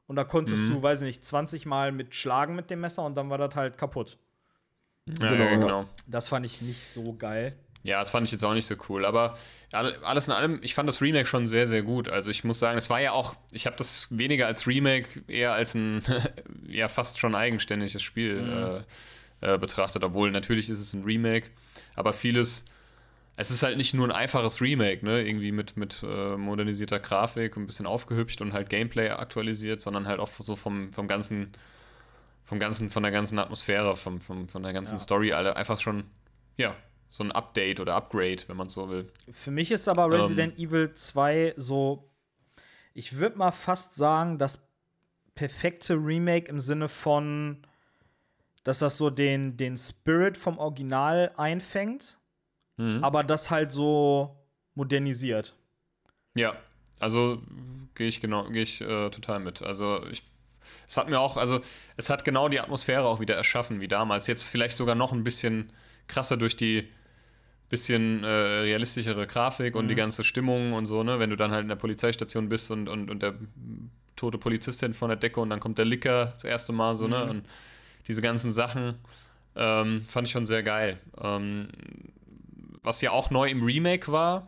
[0.07, 0.73] und da konntest mhm.
[0.73, 3.55] du, weiß ich nicht, 20 Mal mit schlagen mit dem Messer und dann war das
[3.55, 4.17] halt kaputt.
[5.19, 5.85] Ja, genau, ja, genau.
[6.07, 7.55] Das fand ich nicht so geil.
[7.83, 9.05] Ja, das fand ich jetzt auch nicht so cool.
[9.05, 9.37] Aber
[9.71, 12.09] alles in allem, ich fand das Remake schon sehr, sehr gut.
[12.09, 15.53] Also ich muss sagen, es war ja auch, ich habe das weniger als Remake, eher
[15.53, 16.01] als ein
[16.67, 18.83] ja fast schon eigenständiges Spiel mhm.
[19.41, 20.03] äh, äh, betrachtet.
[20.03, 21.51] Obwohl natürlich ist es ein Remake,
[21.95, 22.65] aber vieles
[23.37, 25.21] es ist halt nicht nur ein einfaches Remake, ne?
[25.21, 30.07] Irgendwie mit, mit äh, modernisierter Grafik und ein bisschen aufgehübscht und halt Gameplay aktualisiert, sondern
[30.07, 31.51] halt auch so vom, vom ganzen,
[32.43, 34.99] vom ganzen, von der ganzen Atmosphäre, vom, vom, von der ganzen ja.
[34.99, 36.05] Story, alle einfach schon,
[36.57, 36.75] ja,
[37.09, 39.11] so ein Update oder Upgrade, wenn man so will.
[39.29, 42.09] Für mich ist aber Resident ähm, Evil 2 so
[42.95, 44.67] ich würde mal fast sagen, das
[45.35, 47.61] perfekte Remake im Sinne von,
[48.63, 52.17] dass das so den, den Spirit vom Original einfängt,
[52.77, 53.03] Mhm.
[53.03, 54.35] aber das halt so
[54.73, 55.55] modernisiert.
[56.35, 56.55] Ja,
[56.99, 57.41] also
[57.95, 59.61] gehe ich genau, gehe ich äh, total mit.
[59.61, 60.23] Also ich,
[60.87, 61.61] es hat mir auch, also
[61.97, 64.27] es hat genau die Atmosphäre auch wieder erschaffen wie damals.
[64.27, 65.71] Jetzt vielleicht sogar noch ein bisschen
[66.07, 66.89] krasser durch die
[67.69, 71.19] bisschen äh, realistischere Grafik und die ganze Stimmung und so, ne?
[71.19, 73.33] Wenn du dann halt in der Polizeistation bist und, und, und der
[74.15, 77.25] tote Polizistin von der Decke und dann kommt der Licker das erste Mal so, ne?
[77.25, 77.45] Und
[78.07, 78.95] diese ganzen Sachen
[79.55, 80.99] ähm, fand ich schon sehr geil.
[81.19, 81.69] Ähm,
[82.85, 84.47] was ja auch neu im Remake war,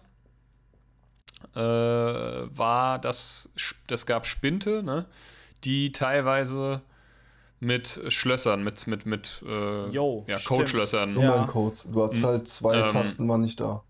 [1.56, 3.50] äh, war, dass
[3.88, 5.06] das gab Spinte, ne?
[5.64, 6.82] die teilweise
[7.60, 10.38] mit Schlössern, mit, mit, mit äh, Jo, ja.
[10.40, 11.16] Codeschlössern, Ja.
[11.16, 11.88] Nummerncodes.
[11.92, 12.26] Du hattest Mhm.
[12.28, 13.84] halt zwei Ähm, Tasten, waren nicht da.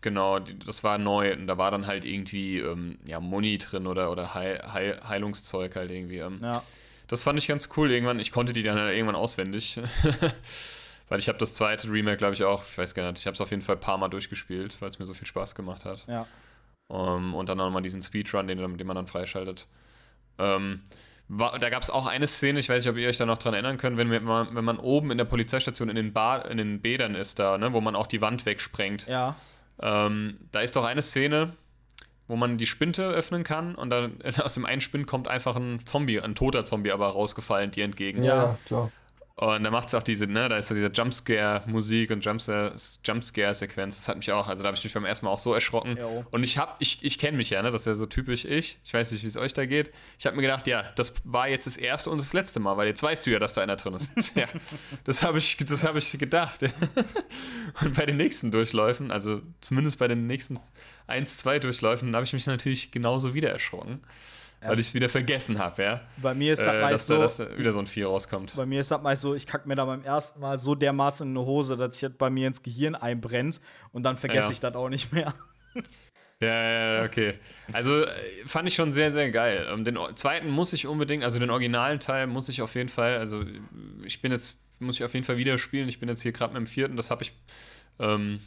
[0.00, 4.10] genau, das war neu und da war dann halt irgendwie ähm, ja, Muni drin oder,
[4.10, 6.18] oder Heil, Heil, Heilungszeug halt irgendwie.
[6.18, 6.40] Ähm.
[6.42, 6.62] Ja.
[7.08, 8.18] Das fand ich ganz cool irgendwann.
[8.18, 9.78] Ich konnte die dann halt irgendwann auswendig.
[11.08, 13.34] Weil ich habe das zweite Remake, glaube ich, auch, ich weiß gar nicht, ich habe
[13.34, 15.84] es auf jeden Fall ein paar Mal durchgespielt, weil es mir so viel Spaß gemacht
[15.84, 16.04] hat.
[16.08, 16.26] Ja.
[16.90, 19.66] Ähm, und dann nochmal diesen Speedrun, den, den man dann freischaltet.
[20.38, 20.82] Ähm,
[21.28, 23.38] war, da gab es auch eine Szene, ich weiß nicht, ob ihr euch da noch
[23.38, 26.58] dran erinnern könnt, wenn, man, wenn man oben in der Polizeistation in den, Bar, in
[26.58, 29.06] den Bädern ist, da, ne, wo man auch die Wand wegsprengt.
[29.06, 29.36] Ja.
[29.80, 31.52] Ähm, da ist doch eine Szene,
[32.28, 35.84] wo man die Spinte öffnen kann und dann aus dem einen Spind kommt einfach ein
[35.84, 38.22] Zombie, ein toter Zombie aber rausgefallen dir entgegen.
[38.22, 38.90] Ja klar.
[39.38, 42.72] Und da macht es auch diese, ne, da ist so diese Jumpscare-Musik und Jumpscare-
[43.04, 43.96] Jumpscare-Sequenz.
[43.96, 45.94] Das hat mich auch, also da habe ich mich beim ersten Mal auch so erschrocken.
[45.98, 46.24] Jo.
[46.30, 48.78] Und ich hab, ich, ich kenne mich ja, ne, das ist ja so typisch ich.
[48.82, 49.92] Ich weiß nicht, wie es euch da geht.
[50.18, 52.88] Ich habe mir gedacht, ja, das war jetzt das erste und das letzte Mal, weil
[52.88, 54.14] jetzt weißt du ja, dass da einer drin ist.
[54.36, 54.46] ja,
[55.04, 56.60] das habe ich, das habe ich gedacht.
[57.82, 60.58] und bei den nächsten Durchläufen, also zumindest bei den nächsten
[61.06, 64.00] eins, zwei Durchläufen, habe ich mich natürlich genauso wieder erschrocken.
[64.68, 66.00] Weil ich es wieder vergessen habe, ja.
[66.18, 68.54] Bei mir ist das Äh, meist so, dass da wieder so ein Vier rauskommt.
[68.56, 71.26] bei mir ist das meist so, ich kack mir da beim ersten Mal so dermaßen
[71.28, 73.60] in eine Hose, dass sich das bei mir ins Gehirn einbrennt
[73.92, 74.52] und dann vergesse Ja.
[74.52, 75.34] ich das auch nicht mehr.
[76.38, 77.34] Ja, ja, ja, okay.
[77.72, 78.08] Also äh,
[78.44, 79.66] fand ich schon sehr, sehr geil.
[79.72, 83.16] Ähm, Den zweiten muss ich unbedingt, also den originalen Teil muss ich auf jeden Fall,
[83.16, 83.46] also äh,
[84.04, 85.88] ich bin jetzt, muss ich auf jeden Fall wieder spielen.
[85.88, 87.32] Ich bin jetzt hier gerade mit dem vierten, das habe ich
[87.98, 88.38] ähm,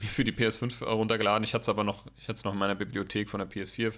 [0.00, 1.44] mir für die PS5 runtergeladen.
[1.44, 3.92] Ich hatte es aber noch, ich hatte es noch in meiner Bibliothek von der PS4,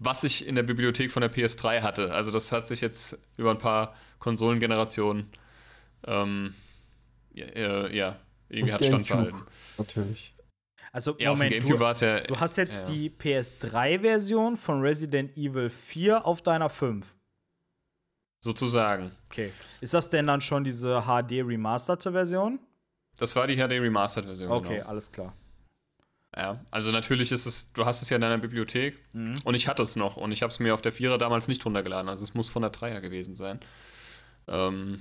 [0.00, 2.12] was ich in der Bibliothek von der PS3 hatte.
[2.12, 5.26] Also das hat sich jetzt über ein paar Konsolengenerationen
[6.06, 6.54] ähm,
[7.32, 8.16] ja, äh, ja,
[8.48, 9.30] irgendwie hat Stand Gamecube.
[9.30, 9.50] behalten.
[9.78, 10.34] Natürlich.
[10.92, 12.20] Also, Ja, auf dem Moment, du, ja.
[12.20, 12.94] du hast jetzt ja.
[12.94, 17.14] die PS3-Version von Resident Evil 4 auf deiner 5.
[18.40, 19.12] Sozusagen.
[19.26, 19.52] Okay.
[19.80, 22.58] Ist das denn dann schon diese HD-remasterte Version?
[23.18, 24.50] Das war die HD Remastered-Version.
[24.50, 24.88] Okay, Genau.
[24.88, 25.34] alles klar.
[26.36, 29.34] Ja, also natürlich ist es, du hast es ja in deiner Bibliothek Mhm.
[29.44, 31.64] und ich hatte es noch und ich habe es mir auf der Vierer damals nicht
[31.64, 33.58] runtergeladen, also es muss von der Dreier gewesen sein.
[34.46, 35.00] Ähm,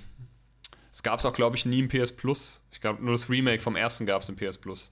[0.91, 2.61] es gab es auch, glaube ich, nie im PS Plus.
[2.71, 4.91] Ich glaube, nur das Remake vom ersten gab es im PS Plus.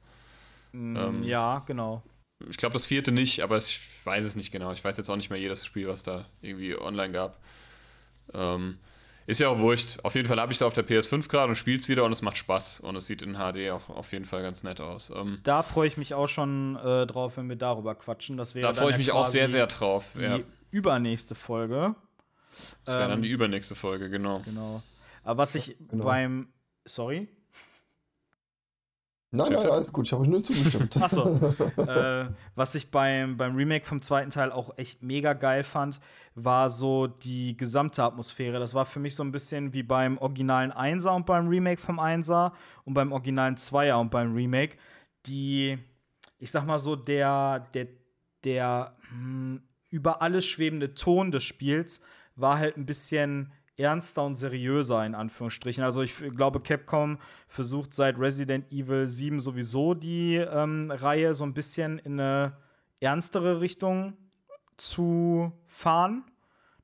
[0.73, 2.03] Mm, Ähm, ja, genau.
[2.47, 4.71] Ich glaube, das vierte nicht, aber ich weiß es nicht genau.
[4.71, 7.39] Ich weiß jetzt auch nicht mehr jedes Spiel, was da irgendwie online gab.
[8.33, 8.77] Ähm,
[9.28, 9.99] ist ja auch wurscht.
[10.03, 12.11] Auf jeden Fall habe ich es auf der PS5 gerade und spiele es wieder und
[12.11, 12.80] es macht Spaß.
[12.80, 15.11] Und es sieht in HD auch auf jeden Fall ganz nett aus.
[15.15, 18.38] Ähm, Da freue ich mich auch schon äh, drauf, wenn wir darüber quatschen.
[18.38, 20.13] Das wäre da dann freue ich mich auch sehr, sehr drauf.
[20.17, 20.39] Die Ja.
[20.71, 21.95] übernächste Folge.
[22.86, 24.39] Das wäre dann Ähm, die übernächste Folge, genau.
[24.45, 24.82] Genau.
[25.23, 26.05] Aber was ich genau.
[26.05, 26.47] beim.
[26.86, 27.28] Sorry?
[29.30, 30.97] Nein, nein, alles gut, ich habe euch nur zugestimmt.
[31.01, 31.25] Ach so.
[31.78, 35.99] äh, was ich beim, beim Remake vom zweiten Teil auch echt mega geil fand,
[36.34, 38.57] war so die gesamte Atmosphäre.
[38.57, 41.99] Das war für mich so ein bisschen wie beim originalen Einser und beim Remake vom
[41.99, 42.53] Einser
[42.86, 44.78] und beim originalen Zweier und beim Remake.
[45.25, 45.78] Die,
[46.39, 47.88] ich sag mal so, der, der,
[48.45, 52.01] der hm, über alles schwebende Ton des Spiels
[52.38, 55.84] war halt ein bisschen ernster und seriöser, in Anführungsstrichen.
[55.84, 61.53] Also ich glaube, Capcom versucht seit Resident Evil 7 sowieso die ähm, Reihe so ein
[61.53, 62.57] bisschen in eine
[62.99, 64.17] ernstere Richtung
[64.78, 66.23] zu fahren.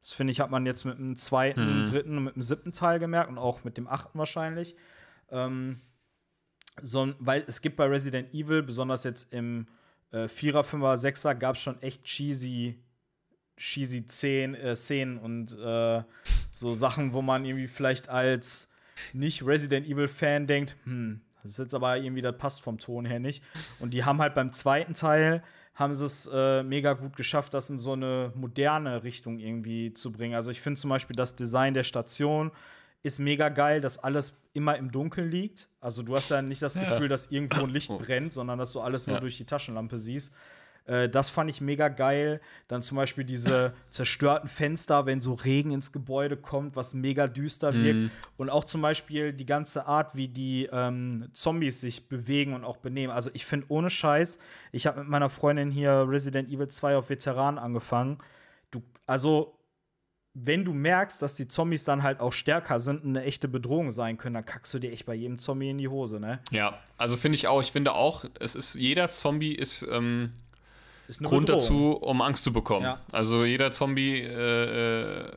[0.02, 1.88] Das finde ich, hat man jetzt mit dem zweiten, Mhm.
[1.88, 4.76] dritten und mit dem siebten Teil gemerkt und auch mit dem achten wahrscheinlich.
[5.32, 5.82] Ähm,
[6.82, 9.68] so, weil es gibt bei Resident Evil, besonders jetzt im
[10.12, 12.83] äh, 4er, 5er, 6er, gab es schon echt cheesy,
[13.64, 16.04] cheesy Szenen, äh, Szenen und äh,
[16.54, 18.68] so Sachen, wo man irgendwie vielleicht als
[19.14, 23.20] nicht Resident Evil-Fan denkt, hm, das ist jetzt aber irgendwie, das passt vom Ton her
[23.20, 23.44] nicht.
[23.80, 25.44] Und die haben halt beim zweiten Teil,
[25.76, 30.12] haben sie es äh, mega gut geschafft, das in so eine moderne Richtung irgendwie zu
[30.12, 30.36] bringen.
[30.36, 32.52] Also ich finde zum Beispiel das Design der Station
[33.02, 35.68] ist mega geil, dass alles immer im Dunkeln liegt.
[35.82, 36.84] Also du hast ja nicht das Ja.
[36.84, 37.98] Gefühl, dass irgendwo ein Licht Oh.
[37.98, 39.20] brennt, sondern dass du alles nur Ja.
[39.22, 40.32] durch die Taschenlampe siehst.
[40.86, 42.42] Äh, das fand ich mega geil.
[42.68, 47.74] Dann zum Beispiel diese zerstörten Fenster, wenn so Regen ins Gebäude kommt, was mega düster
[47.74, 48.00] wirkt.
[48.00, 48.12] Mhm.
[48.38, 52.78] Und auch zum Beispiel die ganze Art, wie die ähm, Zombies sich bewegen und auch
[52.78, 53.14] benehmen.
[53.14, 54.40] Also ich finde ohne Scheiß,
[54.72, 58.18] ich habe mit meiner Freundin hier Resident Evil 2 auf Veteran angefangen.
[58.72, 59.60] Du, also
[60.34, 63.92] wenn du merkst, dass die Zombies dann halt auch stärker sind und eine echte Bedrohung
[63.92, 66.40] sein können, dann kackst du dir echt bei jedem Zombie in die Hose, ne?
[66.50, 67.62] Ja, also finde ich auch.
[67.62, 70.32] Ich finde auch, es ist jeder Zombie ist ähm,
[71.20, 71.60] Grund Bedrohung.
[71.62, 72.86] dazu, um Angst zu bekommen.
[72.86, 73.00] Ja.
[73.12, 75.32] Also jeder Zombie äh, äh,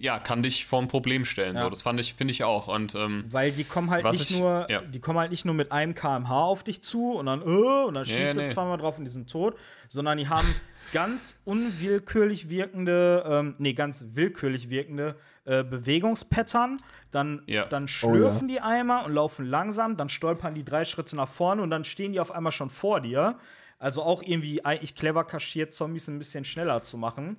[0.00, 1.56] ja, kann dich vor ein Problem stellen.
[1.56, 1.62] Ja.
[1.64, 2.68] So, das fand ich, finde ich auch.
[2.68, 4.80] Und ähm, Weil die kommen halt nicht ich- nur, ja.
[4.82, 7.94] die kommen halt nicht nur mit einem kmh auf dich zu und dann, äh, und
[7.94, 8.46] dann Nee, schießt du nee.
[8.46, 9.56] zweimal drauf und die sind tot,
[9.88, 10.46] sondern die haben
[10.92, 16.78] ganz unwillkürlich wirkende, ähm, nee, ganz willkürlich wirkende äh, Bewegungspattern.
[17.10, 17.64] Dann, Ja.
[17.66, 21.70] dann schlürfen die einmal und laufen langsam, dann stolpern die drei Schritte nach vorne und
[21.70, 23.36] dann stehen die auf einmal schon vor dir.
[23.84, 27.36] Also auch irgendwie eigentlich clever kaschiert, Zombies ein bisschen schneller zu machen.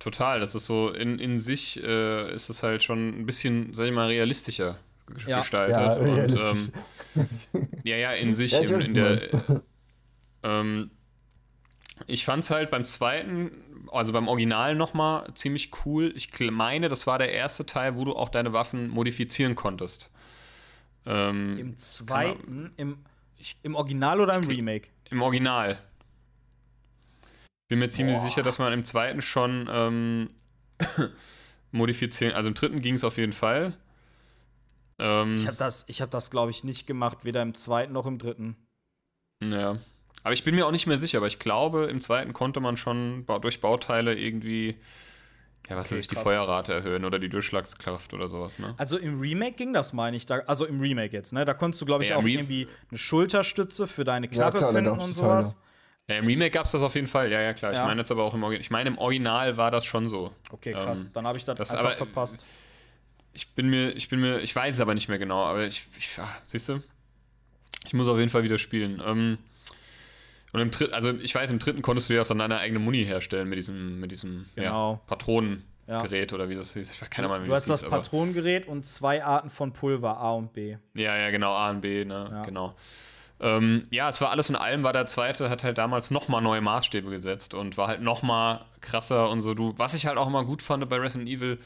[0.00, 3.86] total, das ist so in, in sich äh, ist es halt schon ein bisschen, sag
[3.86, 4.78] ich mal, realistischer
[5.26, 5.38] Ja.
[5.38, 5.76] gestaltet.
[5.76, 6.70] Ja, und, realistisch.
[7.14, 7.28] ähm,
[7.84, 9.62] ja, ja, in sich, Ja, ich in, in der.
[10.42, 10.90] Ähm,
[12.06, 13.50] ich fand es halt beim zweiten,
[13.92, 16.12] also beim Original nochmal ziemlich cool.
[16.16, 20.10] Ich meine, das war der erste Teil, wo du auch deine Waffen modifizieren konntest.
[21.06, 22.98] Ähm, Im zweiten, im,
[23.36, 24.88] Ich- im Original oder im ich- Remake?
[25.10, 25.78] Im Original.
[27.68, 28.22] Bin mir ziemlich Boah.
[28.22, 30.30] sicher, dass man im zweiten schon ähm,
[31.70, 33.74] modifizieren, also im dritten ging es auf jeden Fall.
[34.98, 38.06] Ähm, Ich habe das, ich hab das glaube ich, nicht gemacht, weder im zweiten noch
[38.06, 38.56] im dritten.
[39.42, 39.78] Ja.
[40.24, 42.76] Aber ich bin mir auch nicht mehr sicher, aber ich glaube, im zweiten konnte man
[42.76, 44.76] schon durch Bauteile irgendwie,
[45.68, 46.24] ja, was Okay, ich, die krass.
[46.24, 48.74] Feuerrate erhöhen oder die Durchschlagskraft oder sowas, ne?
[48.78, 50.24] Also im Remake ging das, meine ich.
[50.26, 51.44] Da, also im Remake jetzt, ne?
[51.44, 54.76] Da konntest du, glaube ich, Ja, auch irgendwie eine Schulterstütze für deine Knarre klar, da
[54.78, 55.56] finden und sowas.
[56.08, 57.72] Ja, Im Remake gab es das auf jeden Fall, ja, ja, klar.
[57.72, 57.84] Ich Ja.
[57.84, 58.62] meine jetzt aber auch im Original.
[58.62, 60.32] Ich meine, im Original war das schon so.
[60.50, 61.04] Okay, krass.
[61.04, 62.46] Ähm, Dann habe ich das, das einfach aber- verpasst.
[63.34, 65.86] Ich bin mir, ich bin mir, ich weiß es aber nicht mehr genau, aber ich,
[65.98, 66.82] ich ja, siehst du?
[67.84, 69.02] Ich muss auf jeden Fall wieder spielen.
[69.06, 69.38] Ähm,
[70.52, 72.78] und im dritten, also ich weiß, im dritten konntest du ja auch dann deine eigene
[72.78, 74.92] Muni herstellen mit diesem, mit diesem Genau.
[74.94, 76.90] ja, Patronengerät oder wie das hieß.
[76.90, 80.16] Ich weiß keine Ahnung, wie Du das hast das Patronengerät und zwei Arten von Pulver,
[80.18, 80.76] A und B.
[80.94, 82.42] Ja, ja, genau, A und B, ne, Ja.
[82.42, 82.74] genau.
[83.40, 86.60] Ähm, ja, es war alles in allem, war der zweite, hat halt damals nochmal neue
[86.60, 89.54] Maßstäbe gesetzt und war halt nochmal krasser und so.
[89.54, 91.58] Du, was ich halt auch immer gut fand bei Resident Evil,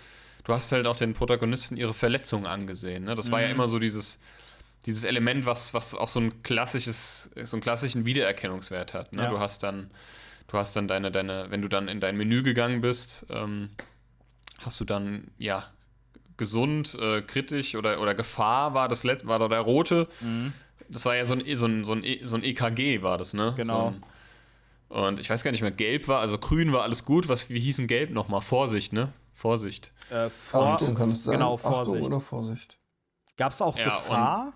[0.44, 3.04] du hast halt auch den Protagonisten ihre Verletzungen angesehen.
[3.04, 3.14] Ne?
[3.14, 3.54] Das war ja Mhm.
[3.54, 4.20] immer so dieses,
[4.86, 9.12] dieses Element, was, was auch so ein klassisches, so einen klassischen Wiedererkennungswert hat.
[9.12, 9.22] Ne?
[9.22, 9.30] Ja.
[9.30, 9.90] Du hast dann,
[10.48, 13.70] du hast dann deine, deine, wenn du dann in dein Menü gegangen bist, ähm,
[14.64, 15.66] hast du dann, ja,
[16.36, 20.08] gesund, äh, kritisch oder, oder Gefahr war das Let war da der rote.
[20.20, 20.52] Mhm.
[20.88, 23.34] Das war ja so ein, so ein, so ein, E- so ein EKG, war das,
[23.34, 23.54] ne?
[23.56, 23.90] Genau.
[23.90, 24.02] So ein,
[25.08, 27.28] und ich weiß gar nicht mehr, gelb war, also grün war alles gut.
[27.28, 28.42] Was, wie hieß denn gelb nochmal?
[28.42, 29.12] Vorsicht, ne?
[29.32, 29.92] Vorsicht.
[30.10, 31.34] Äh, vor, Achtung kann es sein.
[31.34, 32.04] Genau, Achtung Vorsicht.
[32.04, 32.76] oder Vorsicht.
[33.38, 34.52] Gab es auch Ja, Gefahr?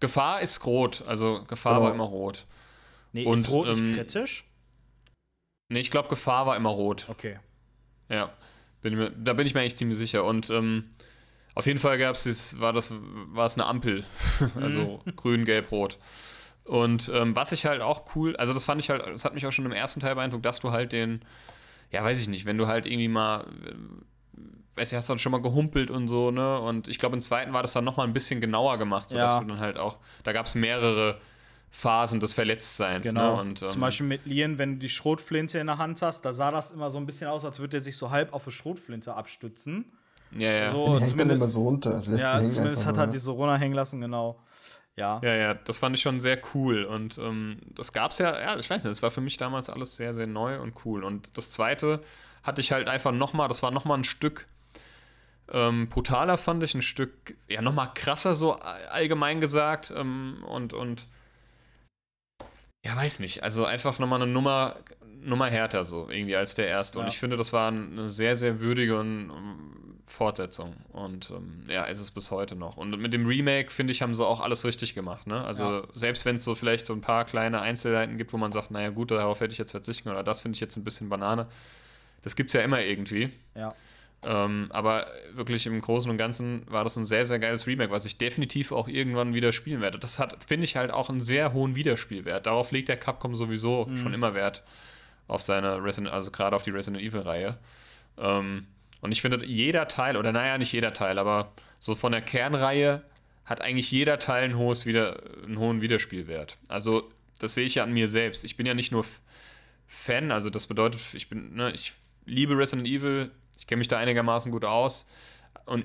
[0.00, 1.86] Gefahr ist rot, also Gefahr Genau.
[1.86, 2.46] war immer rot.
[3.12, 4.44] Nee, und, ist rot nicht ähm, kritisch?
[5.68, 7.06] Ne, ich glaube, Gefahr war immer rot.
[7.08, 7.38] Okay.
[8.08, 8.32] Ja,
[8.82, 10.24] bin mir, da bin ich mir eigentlich ziemlich sicher.
[10.24, 10.84] Und ähm,
[11.54, 14.04] auf jeden Fall gab's das, war das, war es eine Ampel.
[14.60, 15.98] also grün, gelb, rot.
[16.64, 19.46] Und ähm, was ich halt auch cool, also das fand ich halt, das hat mich
[19.46, 21.22] auch schon im ersten Teil beeindruckt, dass du halt den,
[21.90, 23.46] ja, weiß ich nicht, wenn du halt irgendwie mal,
[24.76, 26.60] äh, weiß ich, hast dann schon mal gehumpelt und so, ne?
[26.60, 29.40] Und ich glaube, im zweiten war das dann nochmal ein bisschen genauer gemacht, sodass Ja.
[29.40, 31.18] du dann halt auch, da gab es mehrere
[31.70, 33.34] Phasen des Verletztseins, Genau.
[33.36, 33.40] ne?
[33.40, 36.32] Und, ähm, Zum Beispiel mit Lian, wenn du die Schrotflinte in der Hand hast, da
[36.32, 38.52] sah das immer so ein bisschen aus, als würde er sich so halb auf eine
[38.52, 39.84] Schrotflinte abstützen.
[40.36, 40.70] ja, ja.
[40.72, 42.02] So, Die hängt dann immer so runter.
[42.06, 43.12] Lässt ja, hängen zumindest hat er ne?
[43.12, 44.40] die so runterhängen lassen, genau.
[44.96, 45.20] Ja.
[45.22, 46.84] Ja, ja, das fand ich schon sehr cool.
[46.84, 49.96] Und ähm, das gab's ja, ja, ich weiß nicht, das war für mich damals alles
[49.96, 51.04] sehr, sehr neu und cool.
[51.04, 52.02] Und das zweite
[52.42, 54.46] hatte ich halt einfach nochmal, das war nochmal ein Stück
[55.52, 59.92] ähm, brutaler, fand ich, ein Stück, ja, nochmal krasser, so all- allgemein gesagt.
[59.96, 61.06] Ähm, und, und
[62.84, 64.76] ja, weiß nicht, also einfach nochmal eine Nummer,
[65.22, 66.98] Nummer härter so, irgendwie als der erste.
[66.98, 67.10] Und Ja.
[67.10, 69.72] ich finde, das war eine sehr, sehr würdige und, ähm,
[70.08, 70.76] Fortsetzung.
[70.92, 72.76] Und ähm, ja, ist es bis heute noch.
[72.76, 75.26] Und mit dem Remake, finde ich, haben sie auch alles richtig gemacht.
[75.26, 75.42] Ne?
[75.44, 75.82] Also Ja.
[75.94, 78.90] selbst wenn es so vielleicht so ein paar kleine Einzelheiten gibt, wo man sagt, naja
[78.90, 81.48] gut, darauf hätte ich jetzt verzichten oder das finde ich jetzt ein bisschen Banane.
[82.22, 83.30] Das gibt es ja immer irgendwie.
[83.56, 83.74] Ja.
[84.28, 88.04] Ähm, aber wirklich im Großen und Ganzen war das ein sehr, sehr geiles Remake, was
[88.06, 90.00] ich definitiv auch irgendwann wieder spielen werde.
[90.00, 92.46] Das hat, finde ich, halt auch einen sehr hohen Wiederspielwert.
[92.46, 93.98] Darauf legt der Capcom sowieso Mhm.
[93.98, 94.64] schon immer Wert
[95.28, 97.56] auf seine Resident, also gerade auf die Resident Evil-Reihe.
[98.18, 98.66] Ähm,
[99.00, 103.02] und ich finde, jeder Teil, oder naja, nicht jeder Teil, aber so von der Kernreihe
[103.44, 106.58] hat eigentlich jeder Teil ein hohes wieder, einen hohen Wiederspielwert.
[106.68, 107.08] Also,
[107.38, 108.44] das sehe ich ja an mir selbst.
[108.44, 109.04] Ich bin ja nicht nur
[109.86, 110.32] Fan.
[110.32, 111.92] Also das bedeutet, ich bin, ne, ich
[112.24, 115.06] liebe Resident Evil, ich kenne mich da einigermaßen gut aus.
[115.64, 115.84] Und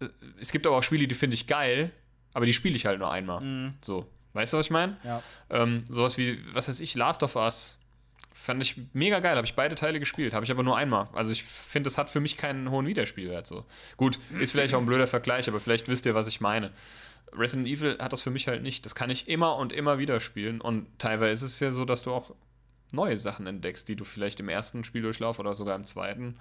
[0.00, 0.06] äh,
[0.40, 1.90] es gibt aber auch Spiele, die finde ich geil,
[2.32, 3.40] aber die spiele ich halt nur einmal.
[3.40, 3.70] Mhm.
[3.82, 4.06] So.
[4.32, 4.98] Weißt du, was ich meine?
[5.02, 5.22] Ja.
[5.48, 7.78] Ähm, sowas wie, was weiß ich, Last of Us.
[8.34, 11.08] Fand ich mega geil, habe ich beide Teile gespielt, habe ich aber nur einmal.
[11.14, 13.46] Also ich finde, das hat für mich keinen hohen Wiederspielwert.
[13.46, 13.64] So.
[13.96, 16.70] Gut, ist vielleicht auch ein blöder Vergleich, aber vielleicht wisst ihr, was ich meine.
[17.32, 18.84] Resident Evil hat das für mich halt nicht.
[18.84, 20.60] Das kann ich immer und immer wieder spielen.
[20.60, 22.34] Und teilweise ist es ja so, dass du auch
[22.92, 26.36] neue Sachen entdeckst, die du vielleicht im ersten Spieldurchlauf oder sogar im zweiten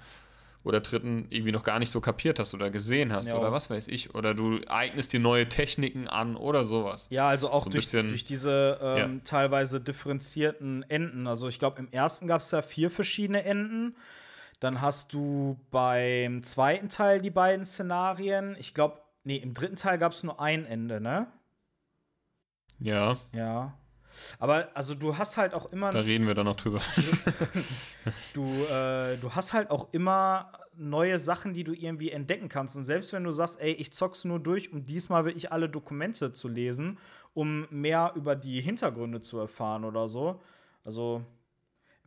[0.66, 3.38] oder dritten irgendwie noch gar nicht so kapiert hast oder gesehen hast Ja.
[3.38, 4.14] oder was weiß ich.
[4.16, 7.08] Oder du eignest dir neue Techniken an oder sowas.
[7.12, 9.22] Ja, also auch So durch, bisschen- durch diese ähm, Ja.
[9.24, 11.28] teilweise differenzierten Enden.
[11.28, 13.96] Also ich glaube, im ersten gab es ja vier verschiedene Enden.
[14.60, 18.56] Dann hast du beim zweiten Teil die beiden Szenarien.
[18.60, 21.28] Ich glaube, nee, im dritten Teil gab es nur ein Ende, ne?
[22.80, 23.78] Ja, Ja.
[24.40, 26.82] Aber also du hast halt auch immer da reden wir dann noch drüber.
[28.34, 32.76] du, äh, du hast halt auch immer neue Sachen, die du irgendwie entdecken kannst.
[32.78, 36.32] Und selbst wenn du sagst, ey, ich zock's nur durch, um diesmal wirklich alle Dokumente
[36.32, 36.98] zu lesen,
[37.34, 40.42] um mehr über die Hintergründe zu erfahren oder so.
[40.84, 41.24] Also,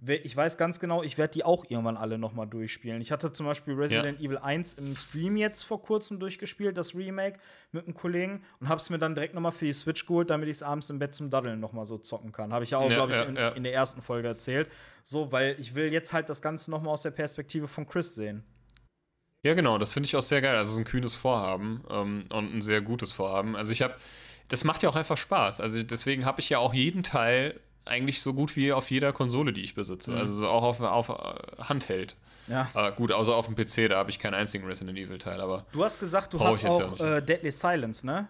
[0.06, 3.00] ich weiß ganz genau, ich werde die auch irgendwann alle noch mal durchspielen.
[3.00, 7.40] Ich hatte zum Beispiel Resident Evil 1 im Stream jetzt vor kurzem durchgespielt, das Remake
[7.72, 10.30] mit einem Kollegen und habe es mir dann direkt noch mal für die Switch geholt,
[10.30, 12.52] damit ich es abends im Bett zum Daddeln noch mal so zocken kann.
[12.52, 13.48] Habe ich ja auch, Ja, glaube ich, ja, in, ja.
[13.50, 14.70] in der ersten Folge erzählt.
[15.02, 18.14] So, weil ich will jetzt halt das Ganze noch mal aus der Perspektive von Chris
[18.14, 18.44] sehen.
[19.42, 20.56] Ja, genau, das finde ich auch sehr geil.
[20.56, 23.56] Also es ist ein kühnes Vorhaben ähm, und ein sehr gutes Vorhaben.
[23.56, 23.94] Also ich habe,
[24.48, 25.60] das macht ja auch einfach Spaß.
[25.60, 27.58] Also deswegen habe ich ja auch jeden Teil
[27.88, 30.14] eigentlich so gut wie auf jeder Konsole, die ich besitze.
[30.14, 32.16] Also so auch auf, auf äh, Handheld.
[32.46, 32.68] Ja.
[32.74, 35.66] Äh, gut, außer auf dem PC, da habe ich keinen einzigen Resident Evil Teil, aber
[35.72, 37.00] Du hast gesagt, du hast ja auch nicht.
[37.00, 38.28] äh, Deadly Silence, ne?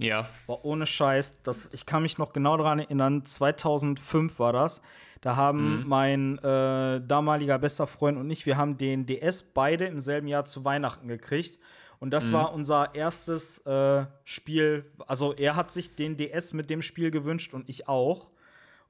[0.00, 0.26] ja.
[0.46, 4.80] Boah, ohne Scheiß, das, ich kann mich noch genau daran erinnern, 2005 war das.
[5.20, 10.00] Da haben mein äh, damaliger bester Freund und ich, wir haben den DS beide im
[10.00, 11.58] selben Jahr zu Weihnachten gekriegt.
[12.00, 14.90] Und das war unser erstes äh, Spiel.
[15.06, 18.30] Also er hat sich den DS mit dem Spiel gewünscht und ich auch.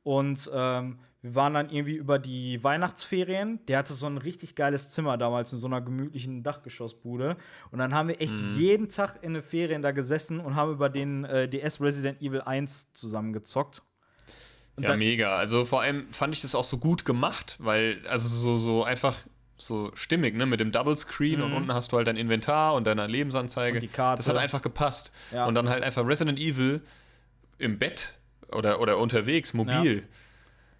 [0.03, 3.59] Und ähm, wir waren dann irgendwie über die Weihnachtsferien.
[3.67, 7.37] Der hatte so ein richtig geiles Zimmer damals in so einer gemütlichen Dachgeschossbude.
[7.73, 10.89] Und dann haben wir echt jeden Tag in den Ferien da gesessen und haben über
[10.89, 13.83] den äh, DS Resident Evil 1 zusammen gezockt.
[14.77, 15.37] Und Ja, mega.
[15.37, 19.19] Also vor allem fand ich das auch so gut gemacht, weil, also so, so einfach
[19.61, 22.87] so stimmig, ne, mit dem Double Screen und unten hast du halt dein Inventar und
[22.87, 23.75] deine Lebensanzeige.
[23.75, 23.77] Mhm.
[23.77, 24.19] Und die Karte.
[24.19, 25.13] Das hat einfach gepasst.
[25.33, 25.47] Ja.
[25.47, 26.81] Und dann halt einfach Resident Evil
[27.59, 28.19] im Bett
[28.51, 30.07] oder, oder unterwegs, mobil.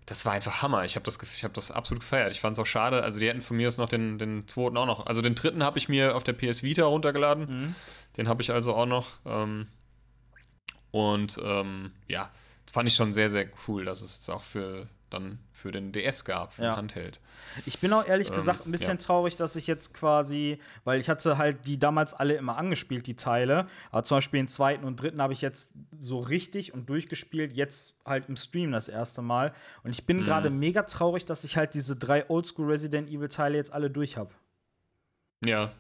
[0.07, 0.85] Das war einfach Hammer.
[0.85, 2.33] Ich habe das, ich hab das absolut gefeiert.
[2.33, 3.03] Ich fand es auch schade.
[3.03, 5.07] Also, die hätten von mir aus noch den, den zweiten auch noch.
[5.07, 7.47] Also, den dritten habe ich mir auf der PS Vita runtergeladen.
[7.47, 7.75] Mhm.
[8.17, 9.19] Den habe ich also auch noch.
[9.25, 9.69] Ähm,
[10.91, 12.31] und ähm, ja,
[12.73, 16.53] fand ich schon sehr, sehr cool, dass es auch für dann für den DS gab,
[16.55, 16.73] für Ja.
[16.73, 17.21] den Handheld.
[17.67, 19.05] Ich bin auch ehrlich Ähm, gesagt ein bisschen ja.
[19.05, 23.17] traurig, dass ich jetzt quasi, weil ich hatte halt die damals alle immer angespielt, die
[23.17, 23.67] Teile.
[23.91, 27.95] Aber zum Beispiel den zweiten und dritten habe ich jetzt so richtig und durchgespielt, jetzt
[28.07, 29.53] halt im Stream das erste Mal.
[29.83, 30.25] Und ich bin Mhm.
[30.25, 34.17] gerade mega traurig, dass ich halt diese drei Oldschool Resident Evil Teile jetzt alle durch
[34.17, 34.31] habe.
[35.45, 35.73] Ja,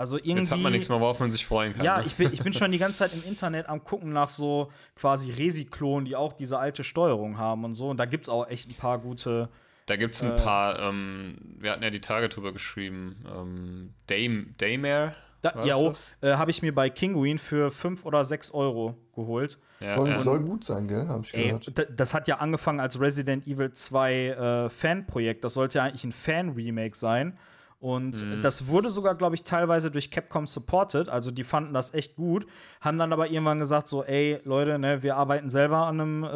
[0.00, 0.38] Also irgendwie.
[0.38, 1.84] jetzt hat man nichts mehr, worauf man sich freuen kann.
[1.84, 2.06] Ja, ne?
[2.06, 5.30] ich bin, ich bin schon die ganze Zeit im Internet am gucken nach so quasi
[5.30, 7.90] Resi-Klonen, die auch diese alte Steuerung haben und so.
[7.90, 9.50] Und da gibt es auch echt ein paar gute.
[9.84, 13.92] Da gibt es ein Äh, paar, ähm, wir hatten ja die Tage drüber geschrieben, ähm,
[14.08, 15.14] Day, Daymare.
[15.42, 16.16] Da, ja, oh, das?
[16.22, 19.58] äh, habe ich mir bei Kinguin für 5 oder 6 Euro geholt.
[19.80, 20.22] Ja, Soll, ja.
[20.22, 21.08] soll gut sein, gell?
[21.08, 21.90] Hab ich Ey, gehört.
[21.94, 25.44] das hat ja angefangen als Resident Evil 2 äh, Fanprojekt.
[25.44, 27.36] Das sollte ja eigentlich ein Fan-Remake sein.
[27.80, 28.42] Und Mhm.
[28.42, 31.08] das wurde sogar, glaube ich, teilweise durch Capcom supported.
[31.08, 32.46] Also die fanden das echt gut.
[32.82, 36.28] Haben dann aber irgendwann gesagt: so, ey, Leute, ne, wir arbeiten selber an einem äh,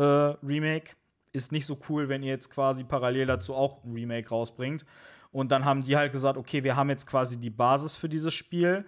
[0.46, 0.96] Remake.
[1.32, 4.86] Ist nicht so cool, wenn ihr jetzt quasi parallel dazu auch ein Remake rausbringt.
[5.32, 8.32] Und dann haben die halt gesagt, okay, wir haben jetzt quasi die Basis für dieses
[8.32, 8.84] Spiel.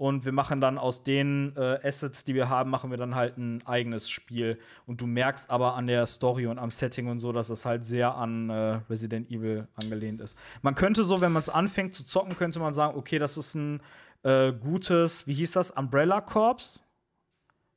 [0.00, 3.36] Und wir machen dann aus den äh, Assets, die wir haben, machen wir dann halt
[3.36, 4.58] ein eigenes Spiel.
[4.86, 7.84] Und du merkst aber an der Story und am Setting und so, dass das halt
[7.84, 10.38] sehr an äh, Resident Evil angelehnt ist.
[10.62, 13.54] Man könnte so, wenn man es anfängt zu zocken, könnte man sagen, okay, das ist
[13.54, 13.82] ein
[14.22, 16.82] äh, gutes, wie hieß das, Umbrella Corps,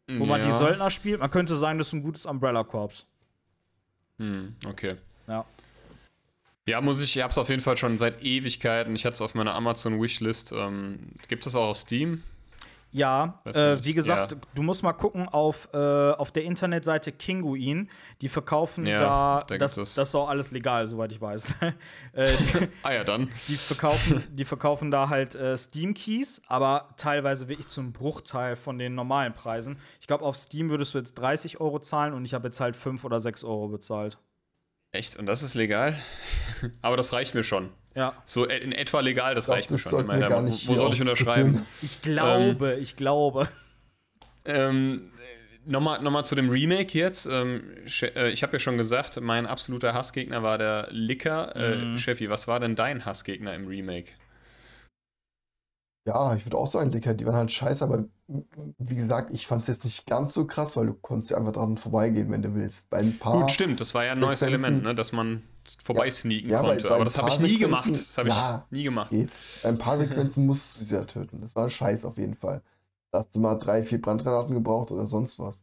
[0.08, 0.58] wo man die Ja.
[0.58, 1.20] Söldner spielt.
[1.20, 3.06] Man könnte sagen, das ist ein gutes Umbrella Corps.
[4.20, 4.96] Hm, okay.
[5.28, 5.44] Ja.
[6.68, 8.96] Ja, muss ich, ich hab's auf jeden Fall schon seit Ewigkeiten.
[8.96, 10.54] Ich hatte es auf meiner Amazon-Wishlist.
[10.54, 12.24] Ähm, gibt es auch auf Steam?
[12.96, 14.38] Ja, äh, wie gesagt, Ja.
[14.54, 15.78] du musst mal gucken auf, äh,
[16.12, 17.90] auf der Internetseite Kinguin.
[18.22, 19.00] Die verkaufen Ja,
[19.40, 21.54] da, da das, das ist auch alles legal, soweit ich weiß.
[22.14, 23.30] äh, die, Ah ja, dann.
[23.48, 28.94] die, verkaufen, die verkaufen da halt äh, Steam-Keys, aber teilweise wirklich zum Bruchteil von den
[28.94, 29.80] normalen Preisen.
[30.00, 32.78] Ich glaube, auf Steam würdest du jetzt 30 Euro zahlen und ich habe jetzt halt
[32.78, 34.20] 5 oder 6 Euro bezahlt.
[34.94, 35.18] Echt?
[35.18, 35.98] Und das ist legal?
[36.82, 37.70] Aber das reicht mir schon.
[37.96, 38.14] Ja.
[38.26, 40.00] So in etwa legal, das glaub, reicht mir das schon.
[40.00, 41.66] wir meine, gar wo nicht wo soll ich unterschreiben?
[41.82, 43.48] Ich glaube, ich glaube.
[44.46, 45.12] Ähm,
[45.66, 47.26] Nochmal noch mal zu dem Remake jetzt.
[47.26, 47.64] Ähm,
[48.02, 51.54] äh, ich habe ja schon gesagt, mein absoluter Hassgegner war der Licker.
[51.56, 51.96] Mhm.
[51.96, 54.12] Äh, Cheffi, was war denn dein Hassgegner im Remake?
[56.06, 58.04] Ja, ich würde auch sagen, Dicker, die waren halt scheiße, aber
[58.78, 61.54] wie gesagt, ich fand es jetzt nicht ganz so krass, weil du konntest ja einfach
[61.54, 62.90] dran vorbeigehen, wenn du willst.
[62.90, 63.40] Bei ein paar.
[63.40, 65.42] Gut, stimmt, das war ja ein neues Sequenzen- Element, ne, dass man
[65.82, 66.84] vorbeisneaken Ja, bei- konnte.
[66.90, 67.90] bei Aber ein das habe ich nie gemacht.
[67.90, 68.66] Das habe ich Ja.
[68.70, 69.12] nie gemacht.
[69.12, 69.32] geht.
[69.64, 71.40] Bei ein paar Sequenzen musst du sie ja töten.
[71.40, 72.62] Das war scheiße auf jeden Fall.
[73.12, 75.58] Da hast du mal drei, vier Brandgranaten gebraucht oder sonst was.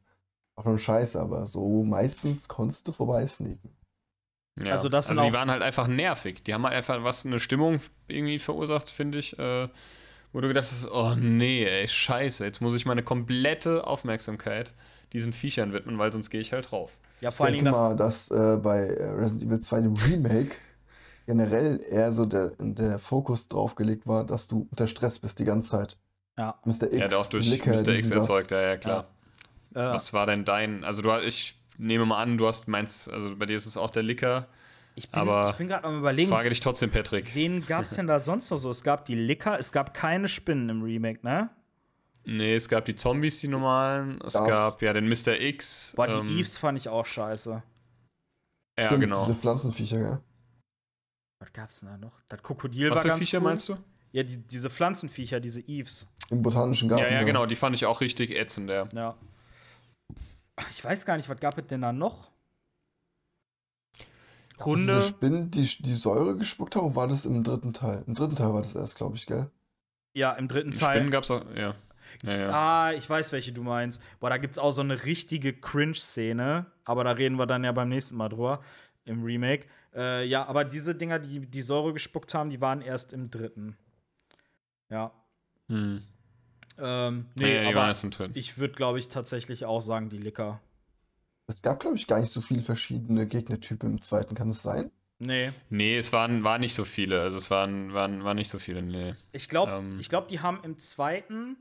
[0.57, 3.77] War schon scheiße, aber so meistens konntest du vorbeisneaken.
[4.59, 4.73] Ja.
[4.73, 6.43] Also das sind die waren halt einfach nervig.
[6.45, 9.39] Die haben halt einfach was eine Stimmung irgendwie verursacht, finde ich.
[9.39, 9.69] Äh,
[10.33, 14.73] wo du gedacht hast, oh nee, ey, scheiße, jetzt muss ich meine komplette Aufmerksamkeit
[15.13, 16.93] diesen Viechern widmen, weil sonst gehe ich halt drauf.
[17.21, 18.29] Ja, vor allen ich denke Dingen mal, das.
[18.29, 20.57] dass äh, bei Resident Evil 2 dem Remake
[21.27, 25.45] generell eher so der, der Fokus drauf gelegt war, dass du unter Stress bist die
[25.45, 25.99] ganze Zeit.
[26.39, 26.59] Ja.
[26.65, 26.85] Mr.
[26.85, 27.89] X, Er hat auch durch Licker, Mr.
[27.89, 28.11] X das.
[28.11, 29.07] erzeugt, ja, ja, klar.
[29.75, 33.09] Äh, Was war denn dein, also du hast, ich nehme mal an, du hast meinst,
[33.11, 34.49] also bei dir ist es auch der Licker.
[35.05, 37.35] Ich bin, aber ich bin gerade am überlegen, Frage dich trotzdem, Patrick.
[37.35, 38.71] wen gab es denn da sonst noch so?
[38.71, 41.51] Es gab die Licker, es gab keine Spinnen im Remake, ne?
[42.27, 44.21] Nee, es gab die Zombies, die normalen.
[44.27, 44.47] Es Ja.
[44.47, 45.41] gab ja den Mr.
[45.41, 45.95] X.
[45.97, 47.63] Boah, die ähm, Eves fand ich auch scheiße.
[48.79, 49.25] Ja, Stimmt, genau.
[49.25, 50.21] diese Pflanzenviecher, ja.
[51.41, 52.13] Was gab's denn da noch?
[52.29, 53.45] Das Krokodil Was war für ganz Viecher cool.
[53.45, 53.77] meinst du?
[54.13, 56.07] Ja, die, diese Pflanzenviecher, diese Eves.
[56.29, 57.05] Im botanischen Garten.
[57.05, 58.87] Ja, ja, genau, die fand ich auch richtig ätzend, ja.
[58.93, 59.17] Ja.
[60.71, 62.30] Ich weiß gar nicht, was gab es denn da noch?
[64.65, 64.97] Hunde.
[64.97, 68.05] Diese Spinnen, die, die Säure gespuckt haben, war das im dritten Teil?
[68.07, 69.51] Im dritten Teil war das erst, glaube ich, gell?
[70.13, 71.11] Ja, im dritten Spinnen Teil.
[71.11, 71.75] gab's auch, ja.
[72.25, 72.51] Ja, ja.
[72.51, 74.03] Ah, ich weiß, welche du meinst.
[74.19, 76.67] Boah, da gibt's auch so eine richtige Cringe-Szene.
[76.85, 78.61] Aber da reden wir dann ja beim nächsten Mal drüber.
[79.05, 79.67] Im Remake.
[79.95, 83.77] Äh, ja, aber diese Dinger, die die Säure gespuckt haben, die waren erst im dritten.
[84.89, 85.13] Ja.
[85.69, 86.03] Hm.
[86.79, 88.33] Ähm, Nee, ja, die aber waren erst im dritten.
[88.37, 90.61] ich würde, glaube ich, tatsächlich auch sagen, die Licker.
[91.51, 94.93] Es gab, glaube ich, gar nicht so viele verschiedene Gegnertypen im zweiten, kann es sein?
[95.19, 95.51] Nee.
[95.69, 97.21] Nee, es waren, waren nicht so viele.
[97.23, 99.15] Also es waren, waren, waren nicht so viele, nee.
[99.33, 99.99] Ich glaube, Ähm.
[99.99, 101.57] ich glaub, die haben im zweiten,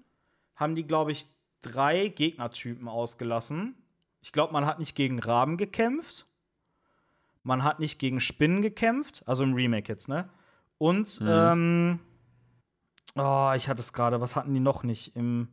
[0.56, 1.26] haben die, glaube ich,
[1.64, 3.76] drei Gegnertypen ausgelassen.
[4.22, 6.28] Ich glaube, man hat nicht gegen Raben gekämpft.
[7.42, 9.24] Man hat nicht gegen Spinnen gekämpft.
[9.26, 10.30] Also im Remake jetzt, ne?
[10.78, 11.28] Und, Mhm.
[11.28, 12.00] ähm,
[13.16, 14.22] oh, ich hatte es gerade.
[14.22, 15.16] Was hatten die noch nicht?
[15.16, 15.48] Im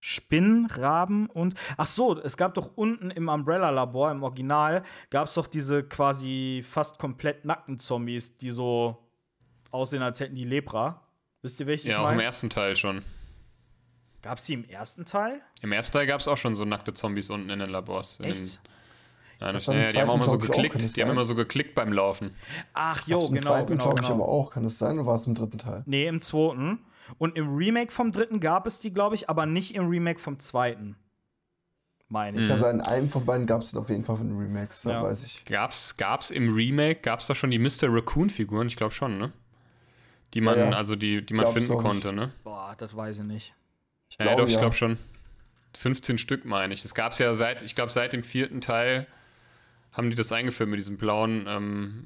[0.00, 1.54] Spinnen, Raben und.
[1.76, 6.64] Ach so, es gab doch unten im Umbrella-Labor, im Original, gab es doch diese quasi
[6.66, 8.96] fast komplett nackten Zombies, die so
[9.70, 11.02] aussehen, als hätten die Lepra.
[11.42, 13.02] Wisst ihr, welche Ja, ich auch im ersten Teil schon.
[14.22, 15.40] Gab es die im ersten Teil?
[15.62, 18.18] Im ersten Teil gab es auch schon so nackte Zombies unten in den Labors.
[18.20, 18.60] In Echt?
[19.40, 20.74] Nein, Das das, im ja, die haben auch immer so ich, auch, geklickt.
[20.76, 22.34] das die haben immer so geklickt beim Laufen.
[22.74, 24.22] Ach, jo, Im genau, zweiten, genau, glaube ich, genau.
[24.22, 24.50] aber auch.
[24.50, 25.82] Kann es sein oder war es im dritten Teil?
[25.86, 26.80] Nee, im zweiten.
[27.18, 30.38] Und im Remake vom dritten gab es die, glaube ich, aber nicht im Remake vom
[30.38, 30.96] zweiten.
[32.08, 32.48] Meine ich.
[32.48, 34.90] Kann sein, in einem von beiden gab es auf jeden Fall von den Remakes, da
[34.90, 35.02] Ja.
[35.02, 35.44] weiß ich.
[35.44, 37.84] Gab's, gab's im Remake, gab's da schon die Mr.
[37.84, 38.66] Raccoon-Figuren?
[38.66, 39.32] Ich glaube schon, ne?
[40.34, 40.76] Die man, Ja, ja.
[40.76, 41.86] also die, die man finden glaub ich.
[41.86, 42.32] konnte, ne?
[42.42, 43.54] Boah, das weiß ich nicht.
[44.08, 44.98] Ich Ja, doch, ich glaube schon.
[45.76, 46.82] 15 Stück meine ich.
[46.82, 49.06] Das gab es ja seit, ich glaube, seit dem vierten Teil
[49.92, 52.04] haben die das eingeführt mit diesem blauen, ähm,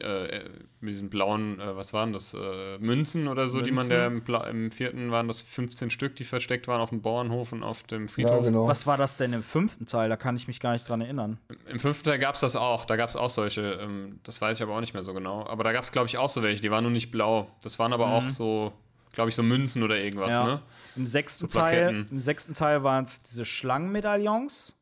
[0.00, 0.40] äh,
[0.80, 4.24] mit diesen blauen, äh, was waren das, äh, Münzen oder so, die man Münzen?
[4.30, 7.62] der im, im vierten waren das 15 Stück, die versteckt waren auf dem Bauernhof und
[7.62, 8.44] auf dem Ja, Friedhof.
[8.44, 8.66] genau.
[8.66, 10.08] Was war das denn im fünften Teil?
[10.08, 11.38] Da kann ich mich gar nicht dran erinnern.
[11.68, 14.58] Im fünften Teil gab es das auch, da gab es auch solche, ähm, das weiß
[14.58, 15.46] ich aber auch nicht mehr so genau.
[15.46, 17.48] Aber da gab es, glaube ich, auch so welche, die waren nur nicht blau.
[17.62, 18.72] Das waren aber auch so,
[19.12, 20.44] glaube ich, so Münzen oder irgendwas, Ja.
[20.44, 20.60] ne?
[20.96, 22.06] Im sechsten, So Teil.
[22.10, 24.76] Im sechsten Teil waren es diese Schlangenmedaillons.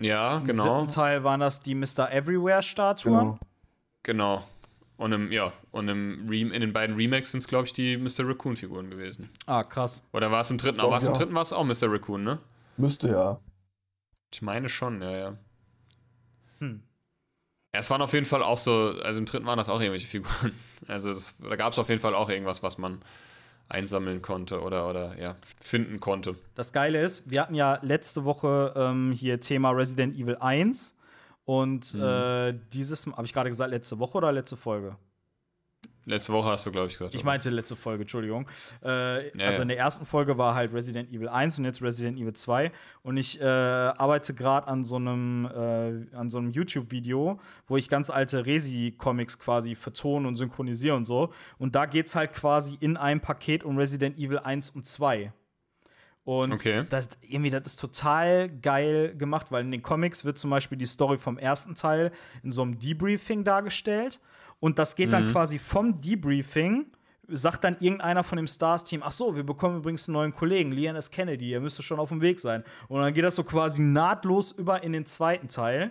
[0.00, 0.80] Ja, Im genau.
[0.80, 2.10] siebten Teil waren das die Mr.
[2.10, 3.14] Everywhere-Statuen.
[3.14, 3.38] genau.
[4.02, 4.44] Genau.
[4.96, 7.96] Und im, ja, und im Rem in den beiden Remakes sind es, glaube ich, die
[7.96, 8.28] Mr.
[8.28, 9.28] Raccoon-Figuren gewesen.
[9.46, 10.02] Ah, krass.
[10.12, 10.78] Oder war es im dritten?
[10.78, 11.90] Aber war es im dritten war es auch Mr.
[11.92, 12.38] Raccoon, ne?
[12.76, 13.40] Müsste ja.
[14.32, 15.34] Ich meine schon, ja, ja.
[16.60, 16.82] Hm.
[17.72, 20.08] Ja, es waren auf jeden Fall auch so, also im dritten waren das auch irgendwelche
[20.08, 20.52] Figuren.
[20.86, 23.00] Also das, da gab es auf jeden Fall auch irgendwas, was man
[23.68, 26.36] einsammeln konnte oder, oder ja, finden konnte.
[26.54, 30.96] Das Geile ist, wir hatten ja letzte Woche ähm, hier Thema Resident Evil 1.
[31.46, 32.00] Und Mhm.
[32.02, 34.96] äh, dieses, habe ich gerade gesagt, letzte Woche oder letzte Folge?
[36.06, 37.14] Letzte Woche hast du, glaube ich, gesagt.
[37.14, 38.46] Ich meinte letzte Folge, Entschuldigung.
[38.84, 42.18] Äh, Ja, also in der ersten Folge war halt Resident Evil 1 und jetzt Resident
[42.18, 42.72] Evil 2.
[43.02, 47.88] Und ich äh, arbeite gerade an so einem, äh, an so einem YouTube-Video, wo ich
[47.88, 51.32] ganz alte Resi-Comics quasi vertone und synchronisiere und so.
[51.58, 55.32] Und da geht es halt quasi in einem Paket um Resident Evil 1 und 2.
[56.24, 56.84] Und Okay.
[56.88, 60.86] das, irgendwie, das ist total geil gemacht, weil in den Comics wird zum Beispiel die
[60.86, 64.20] Story vom ersten Teil in so einem Debriefing dargestellt.
[64.60, 66.86] Und das geht dann quasi vom Debriefing,
[67.28, 70.96] sagt dann irgendeiner von dem Stars-Team, ach so, wir bekommen übrigens einen neuen Kollegen, Lian
[70.96, 71.10] S.
[71.10, 72.64] Kennedy, er müsste schon auf dem Weg sein.
[72.88, 75.90] Und dann geht das so quasi nahtlos über in den zweiten Teil.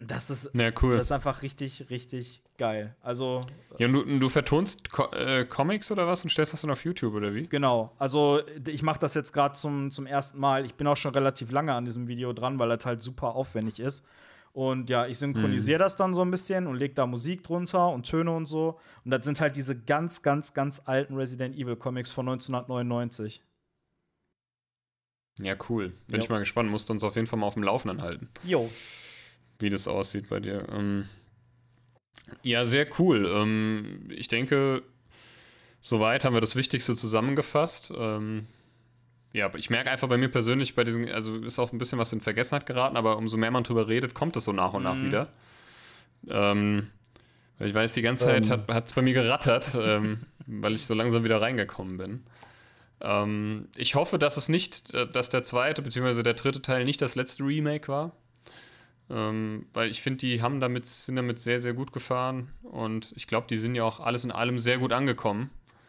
[0.00, 0.96] Das ist, Ja, cool.
[0.96, 2.94] das ist einfach richtig, richtig geil.
[3.02, 3.40] Also,
[3.78, 7.14] Ja, du, du vertonst Co äh, Comics oder was und stellst das dann auf YouTube
[7.14, 7.48] oder wie?
[7.48, 10.64] Genau, also ich mache das jetzt gerade zum, zum ersten Mal.
[10.64, 13.80] Ich bin auch schon relativ lange an diesem Video dran, weil das halt super aufwendig
[13.80, 14.04] ist.
[14.58, 18.10] Und ja, ich synchronisiere das dann so ein bisschen und lege da Musik drunter und
[18.10, 18.80] Töne und so.
[19.04, 23.40] Und das sind halt diese ganz, ganz, ganz alten Resident Evil Comics von 1999.
[25.38, 25.92] Ja, cool.
[26.08, 26.24] Bin Jo.
[26.24, 26.72] ich mal gespannt.
[26.72, 28.68] Musst du uns auf jeden Fall mal auf dem Laufenden halten, Jo,
[29.60, 30.66] wie das aussieht bei dir.
[30.72, 31.08] Ähm,
[32.42, 33.30] ja, sehr cool.
[33.32, 34.82] Ähm, ich denke,
[35.80, 37.92] soweit haben wir das Wichtigste zusammengefasst.
[37.96, 38.48] Ähm,
[39.32, 41.98] ja, aber ich merke einfach bei mir persönlich, bei diesen, also ist auch ein bisschen
[41.98, 44.82] was in Vergessenheit geraten, aber umso mehr man drüber redet, kommt es so nach und
[44.82, 45.04] nach Mhm.
[45.04, 45.28] wieder.
[46.28, 46.88] Ähm,
[47.58, 48.64] weil ich weiß, die ganze Zeit Ähm.
[48.68, 52.22] hat es bei mir gerattert, ähm, weil ich so langsam wieder reingekommen bin.
[53.00, 56.22] Ähm, ich hoffe, dass es nicht, äh, dass der zweite bzw.
[56.22, 58.12] der dritte Teil nicht das letzte Remake war.
[59.10, 63.26] Ähm, weil ich finde, die haben damit, sind damit sehr, sehr gut gefahren und ich
[63.26, 65.48] glaube, die sind ja auch alles in allem sehr gut angekommen.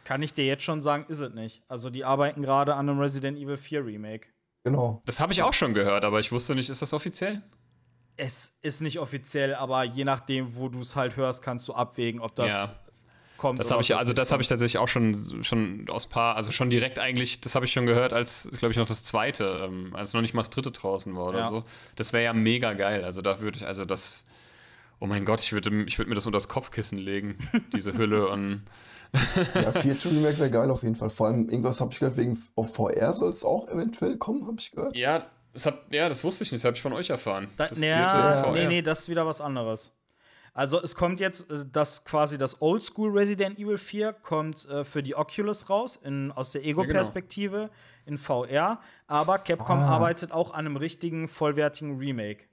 [0.10, 1.62] Kann ich dir jetzt schon sagen, ist es nicht.
[1.68, 4.30] Also die arbeiten gerade an einem Resident Evil 4 Remake.
[4.64, 5.04] Genau.
[5.06, 7.44] Das habe ich auch schon gehört, aber ich wusste nicht, ist das offiziell?
[8.18, 12.22] Es ist nicht offiziell, aber je nachdem, wo du es halt hörst, kannst du abwägen,
[12.22, 12.76] ob das Ja.
[13.38, 13.60] kommt.
[13.60, 16.36] Das oder habe ich, also nicht das habe ich tatsächlich auch schon, schon aus paar,
[16.38, 19.62] also schon direkt eigentlich, das habe ich schon gehört, als, glaube ich, noch das zweite,
[19.64, 21.50] ähm, als noch nicht mal das dritte draußen war oder Ja.
[21.52, 21.64] so.
[21.98, 23.04] Das wäre ja mega geil.
[23.04, 24.24] Also da würde ich, also das,
[25.00, 27.38] oh mein Gott, ich würde ich würd mir das unter das Kopfkissen legen,
[27.74, 28.64] diese Hülle und
[29.56, 31.10] Ja, PS Remake wäre geil auf jeden Fall.
[31.10, 34.58] Vor allem, irgendwas habe ich gehört, wegen auf VR soll es auch eventuell kommen, habe
[34.60, 34.96] ich gehört.
[34.96, 37.48] ja, das hab, ja, das wusste ich nicht, das habe ich von euch erfahren.
[37.58, 39.92] Da, das ja, nee, nee, das ist wieder was anderes.
[40.54, 45.02] Also es kommt jetzt, äh, das quasi das Oldschool Resident Evil 4 kommt äh, für
[45.02, 47.70] die Oculus raus, in, aus der Ego-Perspektive
[48.06, 49.88] in VR, aber Capcom Ah.
[49.96, 52.46] arbeitet auch an einem richtigen, vollwertigen Remake.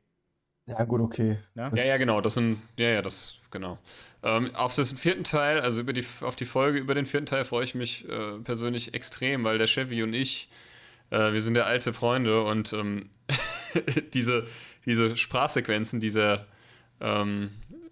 [0.67, 1.39] Ja, gut, okay.
[1.55, 1.71] Ja?
[1.71, 3.79] Das- Ja, ja, genau, das sind, ja, ja, das, genau.
[4.23, 7.45] Ähm, auf das vierten Teil, also über die, auf die Folge über den vierten Teil
[7.45, 10.49] freue ich mich äh, persönlich extrem, weil der Chevy und ich,
[11.11, 13.09] äh, wir sind ja alte Freunde und ähm,
[14.15, 14.47] diese,
[14.85, 16.47] diese Sprachsequenzen dieser
[17.01, 17.51] ähm,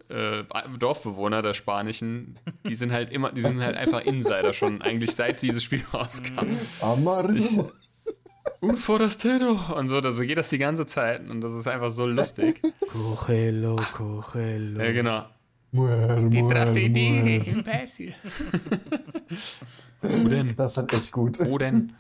[0.09, 0.43] äh,
[0.79, 5.41] Dorfbewohner der Spanischen, die sind halt immer, die sind halt einfach Insider schon, eigentlich seit
[5.43, 6.47] dieses Spiel rauskam.
[6.81, 7.39] Amarillo.
[7.39, 7.61] Ich-
[8.61, 12.07] Un forastero und so, so geht das die ganze Zeit und das ist einfach so
[12.07, 12.61] lustig.
[12.91, 14.81] Cogelo, cogelo.
[14.83, 15.25] Ja, genau.
[15.75, 17.47] Muer, muer, muer.
[17.47, 18.15] imbécil.
[20.03, 20.55] Wo denn?
[20.55, 21.39] Das ist halt echt gut.
[21.45, 21.93] Wo denn?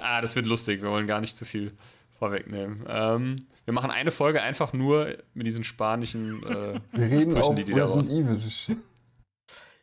[0.00, 0.80] Ah, das wird lustig.
[0.80, 1.72] Wir wollen gar nicht zu viel
[2.18, 2.84] vorwegnehmen.
[2.88, 3.36] Ähm,
[3.66, 6.42] wir machen eine Folge einfach nur mit diesen spanischen.
[6.44, 8.78] Äh, Wir reden Sprüchen, auch die die da Resident Evil.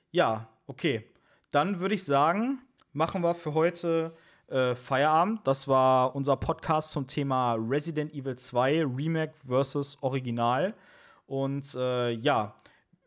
[0.10, 1.06] Ja, okay.
[1.52, 2.60] Dann würde ich sagen,
[2.94, 4.16] machen wir für heute
[4.48, 5.42] äh, Feierabend.
[5.46, 10.74] Das war unser Podcast zum Thema Resident Evil 2 Remake versus Original.
[11.28, 12.56] Und äh, ja,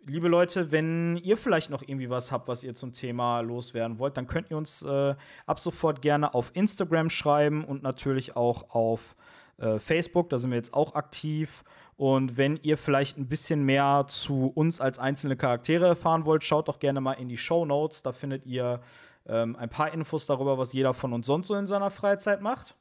[0.07, 4.17] liebe Leute, wenn ihr vielleicht noch irgendwie was habt, was ihr zum Thema loswerden wollt,
[4.17, 5.15] dann könnt ihr uns äh,
[5.47, 9.17] ab sofort gerne auf Instagram schreiben und natürlich auch auf
[9.59, 10.31] äh, Facebook.
[10.31, 11.65] Da sind wir jetzt auch aktiv.
[11.97, 16.69] Und wenn ihr vielleicht ein bisschen mehr zu uns als einzelne Charaktere erfahren wollt, schaut
[16.69, 18.03] doch gerne mal in die Show Notes.
[18.03, 18.81] Da findet ihr
[19.27, 22.77] ähm, ein paar Infos darüber, was jeder von uns sonst so in seiner Freizeit macht.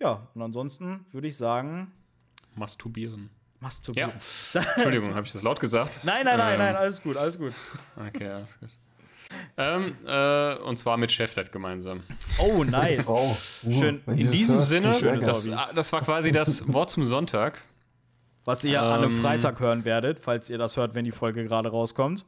[0.00, 1.92] Ja, und ansonsten würde ich sagen,
[2.54, 3.41] masturbieren.
[3.62, 4.12] Masturbieren.
[4.52, 4.60] Ja.
[4.74, 6.00] Entschuldigung, habe ich das laut gesagt?
[6.02, 7.52] Nein, nein, nein, Ähm, nein, alles gut, alles gut.
[7.96, 8.68] Okay, alles gut.
[9.56, 12.02] Ähm, äh, und zwar mit Cheflet gemeinsam.
[12.38, 13.06] Oh, nice.
[13.06, 13.34] Frau.
[13.62, 14.02] Uh, Schön.
[14.06, 17.62] In diesem hört, Sinne, das, das war quasi das Wort zum Sonntag.
[18.44, 21.44] Was ihr an einem Ähm, Freitag hören werdet, falls ihr das hört, wenn die Folge
[21.44, 22.26] gerade rauskommt.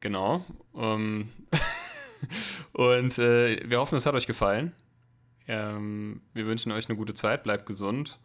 [0.00, 0.44] Genau.
[0.74, 1.28] Ähm,
[2.72, 4.72] und äh, wir hoffen, es hat euch gefallen.
[5.46, 8.18] Ähm, wir wünschen euch eine gute Zeit, bleibt gesund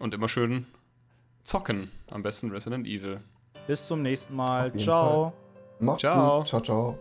[0.00, 0.66] und immer schön
[1.44, 1.90] zocken.
[2.10, 3.20] Am besten Resident Evil.
[3.66, 4.72] Bis zum nächsten Mal.
[4.74, 5.32] Ciao.
[5.78, 6.38] Macht's Ciao.
[6.38, 6.48] gut.
[6.48, 6.98] Ciao, ciao.